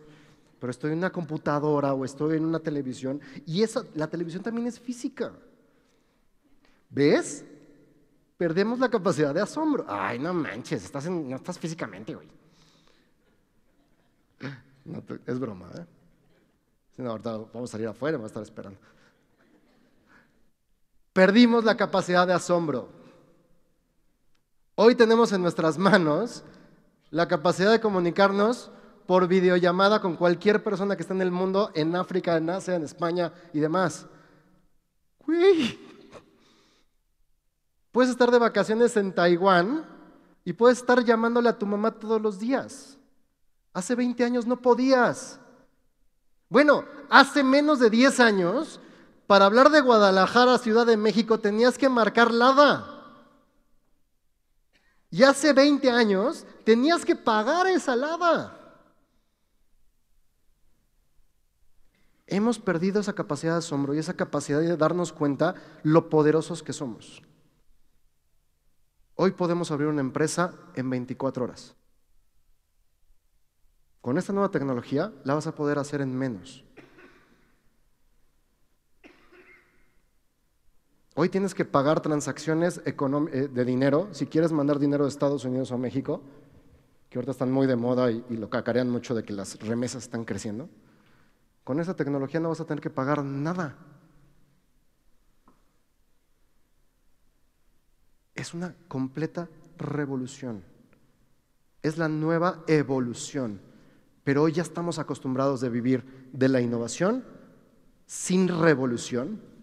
pero 0.59 0.71
estoy 0.71 0.93
en 0.93 0.99
una 0.99 1.11
computadora 1.11 1.93
o 1.93 2.05
estoy 2.05 2.39
en 2.39 2.45
una 2.47 2.61
televisión 2.61 3.21
y 3.45 3.63
esa, 3.63 3.85
la 3.95 4.07
televisión 4.07 4.43
también 4.43 4.67
es 4.67 4.81
física. 4.81 5.33
¿Ves? 6.89 7.45
Perdemos 8.39 8.79
la 8.79 8.89
capacidad 8.89 9.35
de 9.35 9.43
asombro. 9.43 9.85
Ay, 9.87 10.19
no 10.19 10.33
manches, 10.33 10.85
estás 10.85 11.09
no 11.09 11.37
estás 11.37 11.59
físicamente, 11.59 12.15
güey. 12.15 12.29
es 15.27 15.39
broma, 15.39 15.71
¿eh? 15.77 15.87
No, 16.97 17.11
ahorita 17.11 17.37
vamos 17.53 17.71
a 17.71 17.73
salir 17.73 17.89
afuera, 17.89 18.17
vamos 18.17 18.31
a 18.31 18.33
estar 18.33 18.43
esperando. 18.43 18.79
Perdimos 21.15 21.65
la 21.65 21.77
capacidad 21.77 22.27
de 22.27 22.33
asombro. 22.33 22.89
Hoy 24.75 24.97
tenemos 24.97 25.33
en 25.33 25.43
nuestras 25.43 25.79
manos 25.79 26.43
la 27.11 27.29
capacidad 27.29 27.71
de 27.71 27.81
comunicarnos 27.81 28.73
por 29.07 29.29
videollamada 29.29 30.01
con 30.01 30.17
cualquier 30.17 30.65
persona 30.65 30.97
que 30.97 31.03
esté 31.03 31.15
en 31.15 31.23
el 31.23 31.31
mundo, 31.31 31.71
en 31.75 31.95
África, 31.95 32.37
en 32.37 32.51
Asia, 32.51 32.75
en 32.75 32.83
España 32.83 33.33
y 33.53 33.61
demás. 33.61 34.07
Uy. 35.25 35.79
Puedes 37.93 38.11
estar 38.11 38.33
de 38.33 38.39
vacaciones 38.41 38.97
en 38.97 39.15
Taiwán 39.15 39.87
y 40.45 40.53
puedes 40.53 40.79
estar 40.79 41.05
llamándole 41.05 41.49
a 41.49 41.57
tu 41.57 41.65
mamá 41.65 41.93
todos 41.93 42.21
los 42.21 42.41
días. 42.41 42.99
Hace 43.73 43.95
20 43.95 44.25
años 44.25 44.47
no 44.47 44.61
podías. 44.61 45.39
Bueno, 46.49 46.85
hace 47.09 47.45
menos 47.45 47.79
de 47.79 47.89
10 47.89 48.19
años, 48.19 48.81
para 49.27 49.47
hablar 49.47 49.71
de 49.71 49.81
Guadalajara, 49.81 50.59
Ciudad 50.59 50.87
de 50.87 50.97
México, 50.97 51.41
tenías 51.41 51.79
que 51.79 51.89
marcar 51.89 52.31
LADA. 52.31 52.91
Y 55.11 55.23
hace 55.23 55.53
20 55.53 55.91
años 55.91 56.45
tenías 56.65 57.05
que 57.05 57.17
pagar 57.17 57.67
esa 57.67 57.97
LADA. 57.97 58.61
Hemos 62.27 62.59
perdido 62.59 63.01
esa 63.01 63.13
capacidad 63.13 63.53
de 63.53 63.59
asombro 63.59 63.95
y 63.95 63.99
esa 63.99 64.15
capacidad 64.15 64.61
de 64.61 64.77
darnos 64.77 65.13
cuenta 65.13 65.55
lo 65.83 66.09
poderosos 66.09 66.63
que 66.63 66.73
somos. 66.73 67.23
Hoy 69.15 69.33
podemos 69.33 69.71
abrir 69.71 69.89
una 69.89 70.01
empresa 70.01 70.55
en 70.75 70.91
24 70.91 71.45
horas. 71.45 71.77
Con 74.01 74.19
esta 74.19 74.33
nueva 74.33 74.51
tecnología 74.51 75.13
la 75.25 75.35
vas 75.35 75.47
a 75.47 75.55
poder 75.55 75.79
hacer 75.79 76.01
en 76.01 76.17
menos. 76.17 76.64
Hoy 81.17 81.29
tienes 81.29 81.55
que 81.55 81.65
pagar 81.65 82.01
transacciones 82.01 82.83
eh, 82.85 83.49
de 83.53 83.65
dinero 83.65 84.09
si 84.11 84.27
quieres 84.27 84.51
mandar 84.51 84.81
dinero 84.81 85.05
de 85.05 85.11
Estados 85.11 85.45
Unidos 85.45 85.71
a 85.71 85.77
México, 85.77 86.21
que 87.09 87.19
ahorita 87.19 87.31
están 87.31 87.53
muy 87.53 87.69
de 87.69 87.77
moda 87.77 88.11
y, 88.11 88.25
lo 88.31 88.51
cacarean 88.51 88.91
mucho 88.91 89.15
de 89.15 89.23
que 89.23 89.33
las 89.33 89.61
remesas 89.61 90.03
están 90.03 90.25
creciendo. 90.25 90.69
Con 91.63 91.79
esa 91.79 91.95
tecnología 91.95 92.41
no 92.41 92.49
vas 92.49 92.61
a 92.61 92.67
tener 92.67 92.83
que 92.83 92.91
pagar 92.91 93.23
nada. 93.23 93.79
Es 98.35 98.53
una 98.53 98.75
completa 98.89 99.49
revolución. 99.79 100.65
Es 101.81 101.97
la 101.97 102.09
nueva 102.09 102.65
evolución. 102.67 103.61
Pero 104.25 104.43
hoy 104.43 104.53
ya 104.53 104.63
estamos 104.63 104.99
acostumbrados 104.99 105.61
de 105.61 105.69
vivir 105.69 106.29
de 106.33 106.49
la 106.49 106.61
innovación 106.61 107.25
sin 108.07 108.49
revolución 108.49 109.54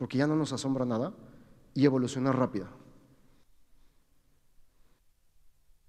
porque 0.00 0.16
ya 0.16 0.26
no 0.26 0.34
nos 0.34 0.50
asombra 0.54 0.86
nada, 0.86 1.12
y 1.74 1.84
evolucionar 1.84 2.34
rápido. 2.34 2.66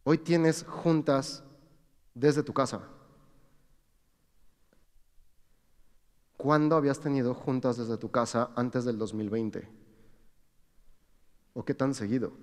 Hoy 0.04 0.18
tienes 0.18 0.66
juntas 0.68 1.46
desde 2.14 2.44
tu 2.44 2.54
casa. 2.54 2.82
¿Cuándo 6.36 6.76
habías 6.76 7.00
tenido 7.00 7.34
juntas 7.34 7.78
desde 7.78 7.98
tu 7.98 8.12
casa 8.12 8.52
antes 8.58 8.84
del 8.84 8.98
2020? 8.98 9.70
¿O 11.54 11.64
qué 11.64 11.74
tan 11.74 11.94
seguido? 11.94 12.34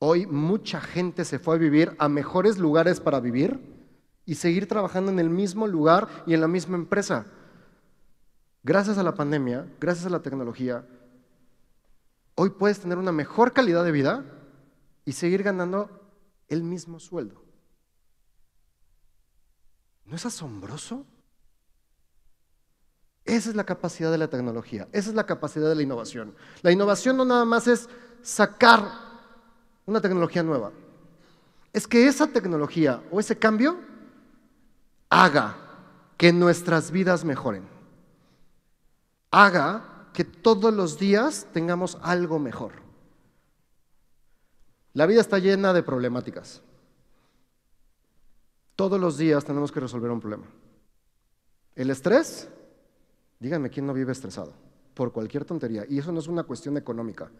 Hoy 0.00 0.26
mucha 0.26 0.80
gente 0.80 1.24
se 1.24 1.38
fue 1.38 1.54
a 1.54 1.58
vivir 1.58 1.94
a 2.00 2.08
mejores 2.08 2.58
lugares 2.58 2.98
para 2.98 3.20
vivir 3.20 3.60
y 4.24 4.34
seguir 4.34 4.66
trabajando 4.66 5.12
en 5.12 5.20
el 5.20 5.30
mismo 5.30 5.68
lugar 5.68 6.08
y 6.26 6.34
en 6.34 6.40
la 6.40 6.48
misma 6.48 6.76
empresa. 6.76 7.26
Gracias 8.66 8.98
a 8.98 9.04
la 9.04 9.14
pandemia, 9.14 9.64
gracias 9.78 10.06
a 10.06 10.10
la 10.10 10.22
tecnología, 10.22 10.84
hoy 12.34 12.50
puedes 12.50 12.80
tener 12.80 12.98
una 12.98 13.12
mejor 13.12 13.52
calidad 13.52 13.84
de 13.84 13.92
vida 13.92 14.24
y 15.04 15.12
seguir 15.12 15.44
ganando 15.44 15.88
el 16.48 16.64
mismo 16.64 16.98
sueldo. 16.98 17.44
¿No 20.04 20.16
es 20.16 20.26
asombroso? 20.26 21.06
Esa 23.24 23.50
es 23.50 23.54
la 23.54 23.62
capacidad 23.62 24.10
de 24.10 24.18
la 24.18 24.26
tecnología, 24.26 24.88
esa 24.90 25.10
es 25.10 25.14
la 25.14 25.26
capacidad 25.26 25.68
de 25.68 25.76
la 25.76 25.82
innovación. 25.82 26.34
La 26.62 26.72
innovación 26.72 27.16
no 27.16 27.24
nada 27.24 27.44
más 27.44 27.68
es 27.68 27.88
sacar 28.20 28.82
una 29.84 30.00
tecnología 30.00 30.42
nueva, 30.42 30.72
es 31.72 31.86
que 31.86 32.08
esa 32.08 32.26
tecnología 32.26 33.00
o 33.12 33.20
ese 33.20 33.38
cambio 33.38 33.78
haga 35.08 35.56
que 36.16 36.32
nuestras 36.32 36.90
vidas 36.90 37.24
mejoren 37.24 37.75
haga 39.30 40.08
que 40.12 40.24
todos 40.24 40.72
los 40.72 40.98
días 40.98 41.46
tengamos 41.52 41.98
algo 42.02 42.38
mejor. 42.38 42.72
La 44.94 45.04
vida 45.06 45.20
está 45.20 45.38
llena 45.38 45.72
de 45.74 45.82
problemáticas. 45.82 46.62
Todos 48.76 48.98
los 49.00 49.18
días 49.18 49.44
tenemos 49.44 49.70
que 49.70 49.80
resolver 49.80 50.10
un 50.10 50.20
problema. 50.20 50.46
El 51.74 51.90
estrés, 51.90 52.48
díganme 53.38 53.68
quién 53.68 53.86
no 53.86 53.92
vive 53.92 54.12
estresado, 54.12 54.54
por 54.94 55.12
cualquier 55.12 55.44
tontería. 55.44 55.84
Y 55.88 55.98
eso 55.98 56.12
no 56.12 56.20
es 56.20 56.28
una 56.28 56.44
cuestión 56.44 56.78
económica, 56.78 57.30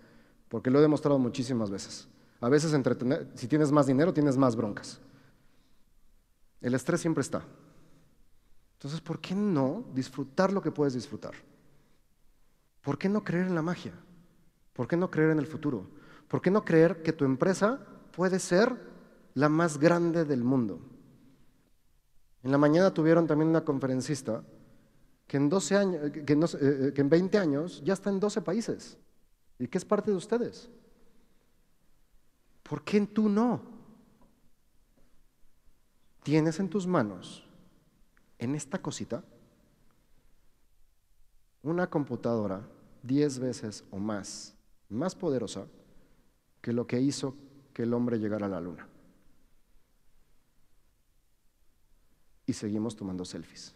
porque 0.48 0.70
lo 0.70 0.78
he 0.78 0.82
demostrado 0.82 1.18
muchísimas 1.18 1.70
veces. 1.70 2.08
A 2.40 2.50
veces, 2.50 2.78
si 3.34 3.48
tienes 3.48 3.72
más 3.72 3.86
dinero, 3.86 4.12
tienes 4.12 4.36
más 4.36 4.54
broncas. 4.54 5.00
El 6.60 6.74
estrés 6.74 7.00
siempre 7.00 7.22
está. 7.22 7.42
Entonces, 8.74 9.00
¿por 9.00 9.18
qué 9.18 9.34
no 9.34 9.84
disfrutar 9.94 10.52
lo 10.52 10.60
que 10.60 10.70
puedes 10.70 10.92
disfrutar? 10.92 11.32
¿Por 12.86 12.98
qué 12.98 13.08
no 13.08 13.24
creer 13.24 13.48
en 13.48 13.56
la 13.56 13.62
magia? 13.62 13.92
¿Por 14.72 14.86
qué 14.86 14.96
no 14.96 15.10
creer 15.10 15.30
en 15.30 15.40
el 15.40 15.48
futuro? 15.48 15.90
¿Por 16.28 16.40
qué 16.40 16.52
no 16.52 16.64
creer 16.64 17.02
que 17.02 17.12
tu 17.12 17.24
empresa 17.24 17.80
puede 18.12 18.38
ser 18.38 18.80
la 19.34 19.48
más 19.48 19.78
grande 19.78 20.24
del 20.24 20.44
mundo? 20.44 20.78
En 22.44 22.52
la 22.52 22.58
mañana 22.58 22.94
tuvieron 22.94 23.26
también 23.26 23.48
una 23.48 23.64
conferencista 23.64 24.44
que 25.26 25.36
en, 25.36 25.48
12 25.48 25.76
años, 25.76 26.12
que, 26.12 26.32
eh, 26.32 26.46
eh, 26.60 26.92
que 26.94 27.00
en 27.00 27.08
20 27.08 27.38
años 27.38 27.82
ya 27.84 27.92
está 27.92 28.08
en 28.08 28.20
12 28.20 28.40
países 28.42 28.96
y 29.58 29.66
que 29.66 29.78
es 29.78 29.84
parte 29.84 30.12
de 30.12 30.16
ustedes. 30.16 30.70
¿Por 32.62 32.84
qué 32.84 33.00
tú 33.00 33.28
no? 33.28 33.62
Tienes 36.22 36.60
en 36.60 36.70
tus 36.70 36.86
manos, 36.86 37.44
en 38.38 38.54
esta 38.54 38.78
cosita, 38.80 39.24
una 41.64 41.90
computadora 41.90 42.75
diez 43.06 43.38
veces 43.38 43.84
o 43.90 43.98
más, 43.98 44.54
más 44.88 45.14
poderosa 45.14 45.66
que 46.60 46.72
lo 46.72 46.86
que 46.86 47.00
hizo 47.00 47.36
que 47.72 47.84
el 47.84 47.94
hombre 47.94 48.18
llegara 48.18 48.46
a 48.46 48.50
la 48.50 48.60
luna. 48.60 48.88
Y 52.46 52.52
seguimos 52.52 52.96
tomando 52.96 53.24
selfies. 53.24 53.74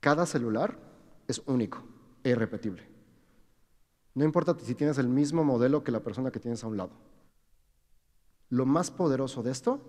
Cada 0.00 0.24
celular 0.26 0.78
es 1.26 1.42
único 1.46 1.82
e 2.22 2.30
irrepetible. 2.30 2.86
No 4.14 4.24
importa 4.24 4.56
si 4.58 4.74
tienes 4.74 4.98
el 4.98 5.08
mismo 5.08 5.44
modelo 5.44 5.84
que 5.84 5.90
la 5.92 6.00
persona 6.00 6.30
que 6.30 6.40
tienes 6.40 6.64
a 6.64 6.68
un 6.68 6.76
lado. 6.76 6.92
Lo 8.48 8.64
más 8.64 8.90
poderoso 8.90 9.42
de 9.42 9.50
esto 9.50 9.80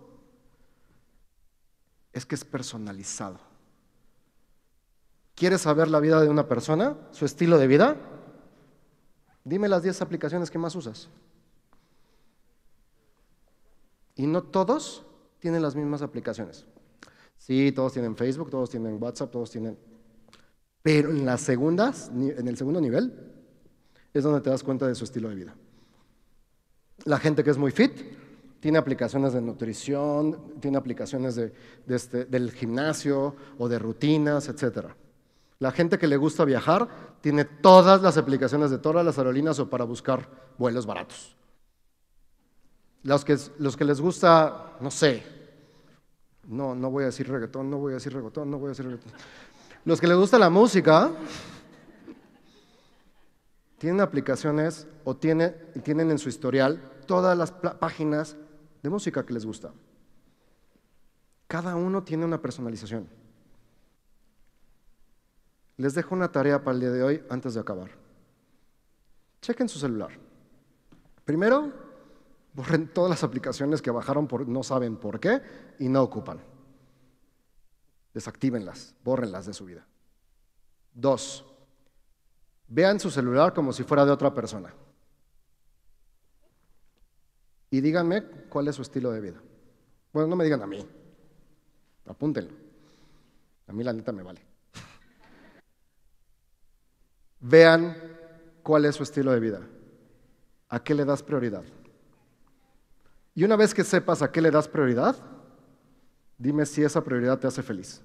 es 2.11 2.25
que 2.25 2.35
es 2.35 2.43
personalizado. 2.43 3.39
¿Quieres 5.37 5.61
saber 5.61 5.87
la 5.87 5.99
vida 5.99 6.19
de 6.19 6.29
una 6.29 6.47
persona? 6.47 6.97
¿Su 7.11 7.23
estilo 7.23 7.59
de 7.59 7.67
vida? 7.67 7.95
Dime 9.43 9.67
las 9.67 9.83
10 9.83 10.01
aplicaciones 10.01 10.49
que 10.49 10.57
más 10.57 10.73
usas. 10.75 11.09
Y 14.15 14.25
no 14.25 14.41
todos 14.41 15.05
tienen 15.37 15.61
las 15.61 15.75
mismas 15.75 16.01
aplicaciones. 16.01 16.65
Sí, 17.37 17.71
todos 17.71 17.93
tienen 17.93 18.15
Facebook, 18.15 18.49
todos 18.49 18.71
tienen 18.71 18.97
WhatsApp, 18.99 19.29
todos 19.29 19.51
tienen... 19.51 19.77
Pero 20.81 21.11
en 21.11 21.23
las 21.23 21.41
segundas, 21.41 22.09
en 22.09 22.47
el 22.47 22.57
segundo 22.57 22.81
nivel, 22.81 23.13
es 24.15 24.23
donde 24.23 24.41
te 24.41 24.49
das 24.49 24.63
cuenta 24.63 24.87
de 24.87 24.95
su 24.95 25.03
estilo 25.03 25.29
de 25.29 25.35
vida. 25.35 25.55
La 27.05 27.19
gente 27.19 27.43
que 27.43 27.51
es 27.51 27.59
muy 27.59 27.69
fit 27.69 27.91
tiene 28.59 28.79
aplicaciones 28.79 29.33
de 29.33 29.41
nutrición, 29.41 30.59
tiene 30.59 30.79
aplicaciones 30.79 31.39
este, 31.87 32.25
del 32.25 32.51
gimnasio 32.51 33.35
o 33.59 33.69
de 33.69 33.77
rutinas, 33.77 34.49
etc. 34.49 34.87
La 35.59 35.71
gente 35.71 35.97
que 35.97 36.07
le 36.07 36.17
gusta 36.17 36.45
viajar 36.45 36.87
tiene 37.21 37.45
todas 37.45 38.01
las 38.01 38.17
aplicaciones 38.17 38.69
de 38.69 38.77
todas 38.77 39.05
las 39.05 39.17
aerolíneas 39.17 39.59
o 39.59 39.69
para 39.69 39.85
buscar 39.85 40.29
vuelos 40.57 40.85
baratos. 40.85 41.35
Los 43.03 43.25
que, 43.25 43.37
los 43.57 43.75
que 43.75 43.85
les 43.85 43.99
gusta, 43.99 44.77
no 44.79 44.91
sé, 44.91 45.23
no, 46.47 46.75
no 46.75 46.91
voy 46.91 47.03
a 47.03 47.07
decir 47.07 47.27
reggaetón, 47.29 47.69
no 47.69 47.77
voy 47.77 47.93
a 47.93 47.95
decir 47.95 48.13
reggaetón, 48.13 48.51
no 48.51 48.59
voy 48.59 48.67
a 48.67 48.69
decir 48.69 48.85
reggaetón. 48.85 49.13
Los 49.85 49.99
que 49.99 50.07
les 50.07 50.17
gusta 50.17 50.37
la 50.37 50.49
música, 50.49 51.11
tienen 53.77 54.01
aplicaciones 54.01 54.87
o 55.03 55.15
tienen, 55.15 55.55
tienen 55.83 56.11
en 56.11 56.17
su 56.17 56.29
historial 56.29 56.81
todas 57.05 57.37
las 57.37 57.51
páginas 57.51 58.35
de 58.83 58.89
música 58.89 59.25
que 59.25 59.33
les 59.33 59.45
gusta. 59.45 59.71
Cada 61.47 61.75
uno 61.75 62.03
tiene 62.03 62.25
una 62.25 62.41
personalización. 62.41 63.07
Les 65.77 65.93
dejo 65.93 66.15
una 66.15 66.31
tarea 66.31 66.63
para 66.63 66.75
el 66.75 66.81
día 66.81 66.91
de 66.91 67.03
hoy 67.03 67.23
antes 67.29 67.53
de 67.53 67.59
acabar. 67.59 67.91
Chequen 69.41 69.69
su 69.69 69.79
celular. 69.79 70.11
Primero, 71.23 71.71
borren 72.53 72.87
todas 72.87 73.09
las 73.09 73.23
aplicaciones 73.23 73.81
que 73.81 73.91
bajaron 73.91 74.27
por 74.27 74.47
no 74.47 74.63
saben 74.63 74.97
por 74.97 75.19
qué 75.19 75.41
y 75.79 75.87
no 75.87 76.01
ocupan. 76.01 76.41
Desactívenlas, 78.13 78.95
bórrenlas 79.03 79.45
de 79.45 79.53
su 79.53 79.65
vida. 79.65 79.85
Dos, 80.93 81.45
Vean 82.67 82.99
su 82.99 83.09
celular 83.09 83.53
como 83.53 83.71
si 83.71 83.83
fuera 83.83 84.05
de 84.05 84.11
otra 84.11 84.33
persona. 84.33 84.73
Y 87.69 87.81
díganme 87.81 88.23
cuál 88.49 88.67
es 88.67 88.75
su 88.75 88.81
estilo 88.81 89.11
de 89.11 89.21
vida. 89.21 89.41
Bueno, 90.11 90.27
no 90.27 90.35
me 90.35 90.43
digan 90.43 90.61
a 90.61 90.67
mí. 90.67 90.85
Apúntenlo. 92.05 92.53
A 93.67 93.73
mí 93.73 93.83
la 93.83 93.93
neta 93.93 94.11
me 94.11 94.23
vale. 94.23 94.41
Vean 97.47 97.95
cuál 98.61 98.85
es 98.85 98.95
su 98.95 99.03
estilo 99.03 99.31
de 99.31 99.39
vida. 99.39 99.61
¿A 100.69 100.83
qué 100.83 100.93
le 100.93 101.05
das 101.05 101.23
prioridad? 101.23 101.63
Y 103.33 103.43
una 103.43 103.55
vez 103.55 103.73
que 103.73 103.83
sepas 103.83 104.21
a 104.21 104.31
qué 104.31 104.41
le 104.41 104.51
das 104.51 104.67
prioridad, 104.67 105.15
dime 106.37 106.65
si 106.65 106.83
esa 106.83 107.03
prioridad 107.03 107.39
te 107.39 107.47
hace 107.47 107.63
feliz. 107.63 108.01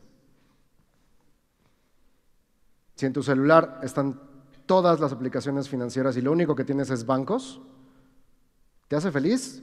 Si 2.95 3.07
en 3.07 3.13
tu 3.13 3.23
celular 3.23 3.81
están 3.83 4.21
todas 4.67 5.01
las 5.01 5.13
aplicaciones 5.13 5.69
financieras 5.69 6.17
y 6.17 6.21
lo 6.21 6.31
único 6.31 6.55
que 6.55 6.65
tienes 6.65 6.91
es 6.91 7.05
bancos, 7.05 7.61
¿te 8.87 8.95
hace 8.95 9.11
feliz? 9.11 9.61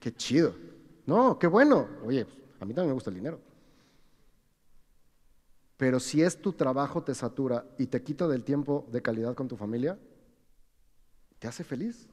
Qué 0.00 0.14
chido. 0.14 0.54
No, 1.04 1.38
qué 1.38 1.48
bueno. 1.48 1.86
Oye, 2.06 2.26
a 2.60 2.64
mí 2.64 2.72
también 2.72 2.88
me 2.88 2.94
gusta 2.94 3.10
el 3.10 3.16
dinero. 3.16 3.40
Pero 5.78 6.00
si 6.00 6.22
es 6.22 6.42
tu 6.42 6.52
trabajo 6.52 7.02
te 7.02 7.14
satura 7.14 7.64
y 7.78 7.86
te 7.86 8.02
quita 8.02 8.28
del 8.28 8.44
tiempo 8.44 8.86
de 8.92 9.00
calidad 9.00 9.34
con 9.34 9.48
tu 9.48 9.56
familia, 9.56 9.98
¿te 11.38 11.48
hace 11.48 11.64
feliz? 11.64 12.08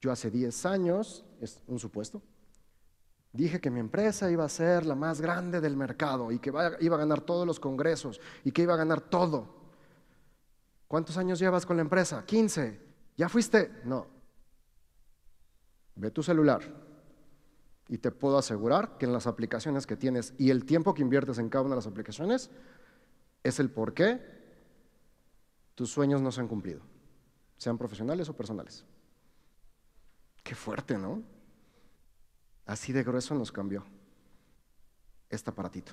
Yo 0.00 0.12
hace 0.12 0.30
10 0.30 0.66
años, 0.66 1.24
es 1.40 1.62
un 1.66 1.78
supuesto, 1.78 2.20
Dije 3.34 3.60
que 3.60 3.68
mi 3.68 3.80
empresa 3.80 4.30
iba 4.30 4.44
a 4.44 4.48
ser 4.48 4.86
la 4.86 4.94
más 4.94 5.20
grande 5.20 5.60
del 5.60 5.76
mercado 5.76 6.30
y 6.30 6.38
que 6.38 6.50
iba 6.50 6.94
a 6.94 6.98
ganar 6.98 7.20
todos 7.22 7.44
los 7.44 7.58
congresos 7.58 8.20
y 8.44 8.52
que 8.52 8.62
iba 8.62 8.74
a 8.74 8.76
ganar 8.76 9.00
todo. 9.00 9.56
¿Cuántos 10.86 11.16
años 11.16 11.40
llevas 11.40 11.66
con 11.66 11.76
la 11.76 11.82
empresa? 11.82 12.24
15. 12.24 12.80
¿Ya 13.16 13.28
fuiste? 13.28 13.72
No. 13.84 14.06
Ve 15.96 16.12
tu 16.12 16.22
celular 16.22 16.83
y 17.88 17.98
te 17.98 18.10
puedo 18.10 18.38
asegurar 18.38 18.96
que 18.98 19.06
en 19.06 19.12
las 19.12 19.26
aplicaciones 19.26 19.86
que 19.86 19.96
tienes 19.96 20.34
y 20.38 20.50
el 20.50 20.64
tiempo 20.64 20.94
que 20.94 21.02
inviertes 21.02 21.38
en 21.38 21.48
cada 21.48 21.64
una 21.64 21.74
de 21.74 21.78
las 21.78 21.86
aplicaciones 21.86 22.50
es 23.42 23.60
el 23.60 23.70
por 23.70 23.92
qué 23.92 24.20
tus 25.74 25.90
sueños 25.90 26.22
no 26.22 26.32
se 26.32 26.40
han 26.40 26.48
cumplido, 26.48 26.80
sean 27.58 27.76
profesionales 27.76 28.28
o 28.28 28.36
personales. 28.36 28.84
Qué 30.42 30.54
fuerte, 30.54 30.96
¿no? 30.96 31.22
Así 32.66 32.92
de 32.92 33.02
grueso 33.02 33.34
nos 33.34 33.52
cambió 33.52 33.84
este 35.28 35.50
aparatito. 35.50 35.92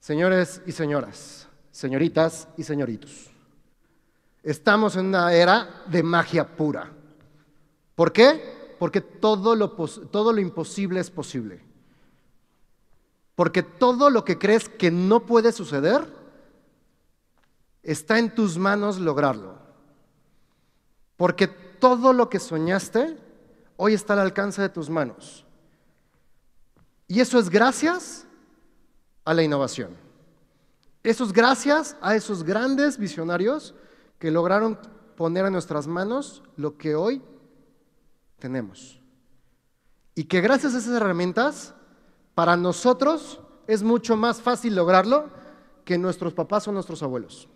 Señores 0.00 0.62
y 0.66 0.72
señoras, 0.72 1.48
señoritas 1.70 2.48
y 2.56 2.64
señoritos, 2.64 3.30
estamos 4.42 4.96
en 4.96 5.06
una 5.06 5.32
era 5.32 5.84
de 5.86 6.02
magia 6.02 6.56
pura. 6.56 6.90
¿Por 7.94 8.12
qué? 8.12 8.61
Porque 8.82 9.00
todo 9.00 9.54
lo, 9.54 9.70
todo 9.70 10.32
lo 10.32 10.40
imposible 10.40 10.98
es 10.98 11.08
posible. 11.08 11.60
Porque 13.36 13.62
todo 13.62 14.10
lo 14.10 14.24
que 14.24 14.40
crees 14.40 14.68
que 14.68 14.90
no 14.90 15.24
puede 15.24 15.52
suceder, 15.52 16.04
está 17.84 18.18
en 18.18 18.34
tus 18.34 18.58
manos 18.58 18.98
lograrlo. 18.98 19.54
Porque 21.16 21.46
todo 21.46 22.12
lo 22.12 22.28
que 22.28 22.40
soñaste 22.40 23.16
hoy 23.76 23.94
está 23.94 24.14
al 24.14 24.18
alcance 24.18 24.60
de 24.60 24.68
tus 24.68 24.90
manos. 24.90 25.46
Y 27.06 27.20
eso 27.20 27.38
es 27.38 27.48
gracias 27.48 28.26
a 29.24 29.32
la 29.32 29.44
innovación. 29.44 29.96
Eso 31.04 31.22
es 31.22 31.32
gracias 31.32 31.96
a 32.00 32.16
esos 32.16 32.42
grandes 32.42 32.98
visionarios 32.98 33.76
que 34.18 34.32
lograron 34.32 34.76
poner 35.16 35.46
en 35.46 35.52
nuestras 35.52 35.86
manos 35.86 36.42
lo 36.56 36.76
que 36.76 36.96
hoy 36.96 37.22
tenemos. 38.42 39.00
Y 40.14 40.24
que 40.24 40.40
gracias 40.40 40.74
a 40.74 40.78
esas 40.78 40.94
herramientas, 40.94 41.74
para 42.34 42.56
nosotros 42.56 43.40
es 43.66 43.82
mucho 43.82 44.16
más 44.16 44.42
fácil 44.42 44.74
lograrlo 44.74 45.30
que 45.84 45.96
nuestros 45.96 46.34
papás 46.34 46.66
o 46.66 46.72
nuestros 46.72 47.02
abuelos. 47.02 47.48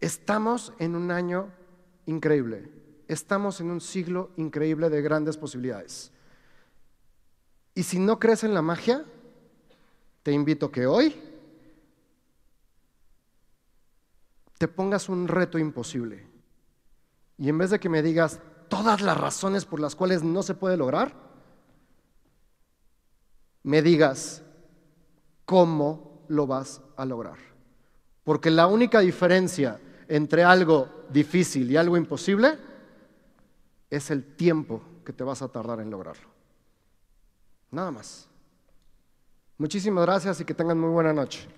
Estamos 0.00 0.72
en 0.78 0.94
un 0.94 1.10
año 1.10 1.50
increíble 2.06 2.82
estamos 3.12 3.60
en 3.60 3.70
un 3.70 3.80
siglo 3.80 4.30
increíble 4.36 4.88
de 4.88 5.02
grandes 5.02 5.36
posibilidades. 5.36 6.10
Y 7.74 7.82
si 7.82 7.98
no 7.98 8.18
crees 8.18 8.44
en 8.44 8.54
la 8.54 8.62
magia, 8.62 9.04
te 10.22 10.32
invito 10.32 10.70
que 10.70 10.86
hoy 10.86 11.14
te 14.58 14.68
pongas 14.68 15.08
un 15.08 15.28
reto 15.28 15.58
imposible. 15.58 16.31
Y 17.38 17.48
en 17.48 17.58
vez 17.58 17.70
de 17.70 17.80
que 17.80 17.88
me 17.88 18.02
digas 18.02 18.40
todas 18.68 19.00
las 19.00 19.16
razones 19.16 19.64
por 19.64 19.80
las 19.80 19.94
cuales 19.94 20.22
no 20.22 20.42
se 20.42 20.54
puede 20.54 20.76
lograr, 20.76 21.14
me 23.62 23.82
digas 23.82 24.42
cómo 25.44 26.24
lo 26.28 26.46
vas 26.46 26.80
a 26.96 27.04
lograr. 27.04 27.38
Porque 28.24 28.50
la 28.50 28.66
única 28.66 29.00
diferencia 29.00 29.80
entre 30.08 30.44
algo 30.44 31.06
difícil 31.10 31.70
y 31.70 31.76
algo 31.76 31.96
imposible 31.96 32.58
es 33.90 34.10
el 34.10 34.36
tiempo 34.36 34.82
que 35.04 35.12
te 35.12 35.24
vas 35.24 35.42
a 35.42 35.48
tardar 35.48 35.80
en 35.80 35.90
lograrlo. 35.90 36.28
Nada 37.70 37.90
más. 37.90 38.28
Muchísimas 39.58 40.04
gracias 40.04 40.40
y 40.40 40.44
que 40.44 40.54
tengan 40.54 40.78
muy 40.78 40.90
buena 40.90 41.12
noche. 41.12 41.48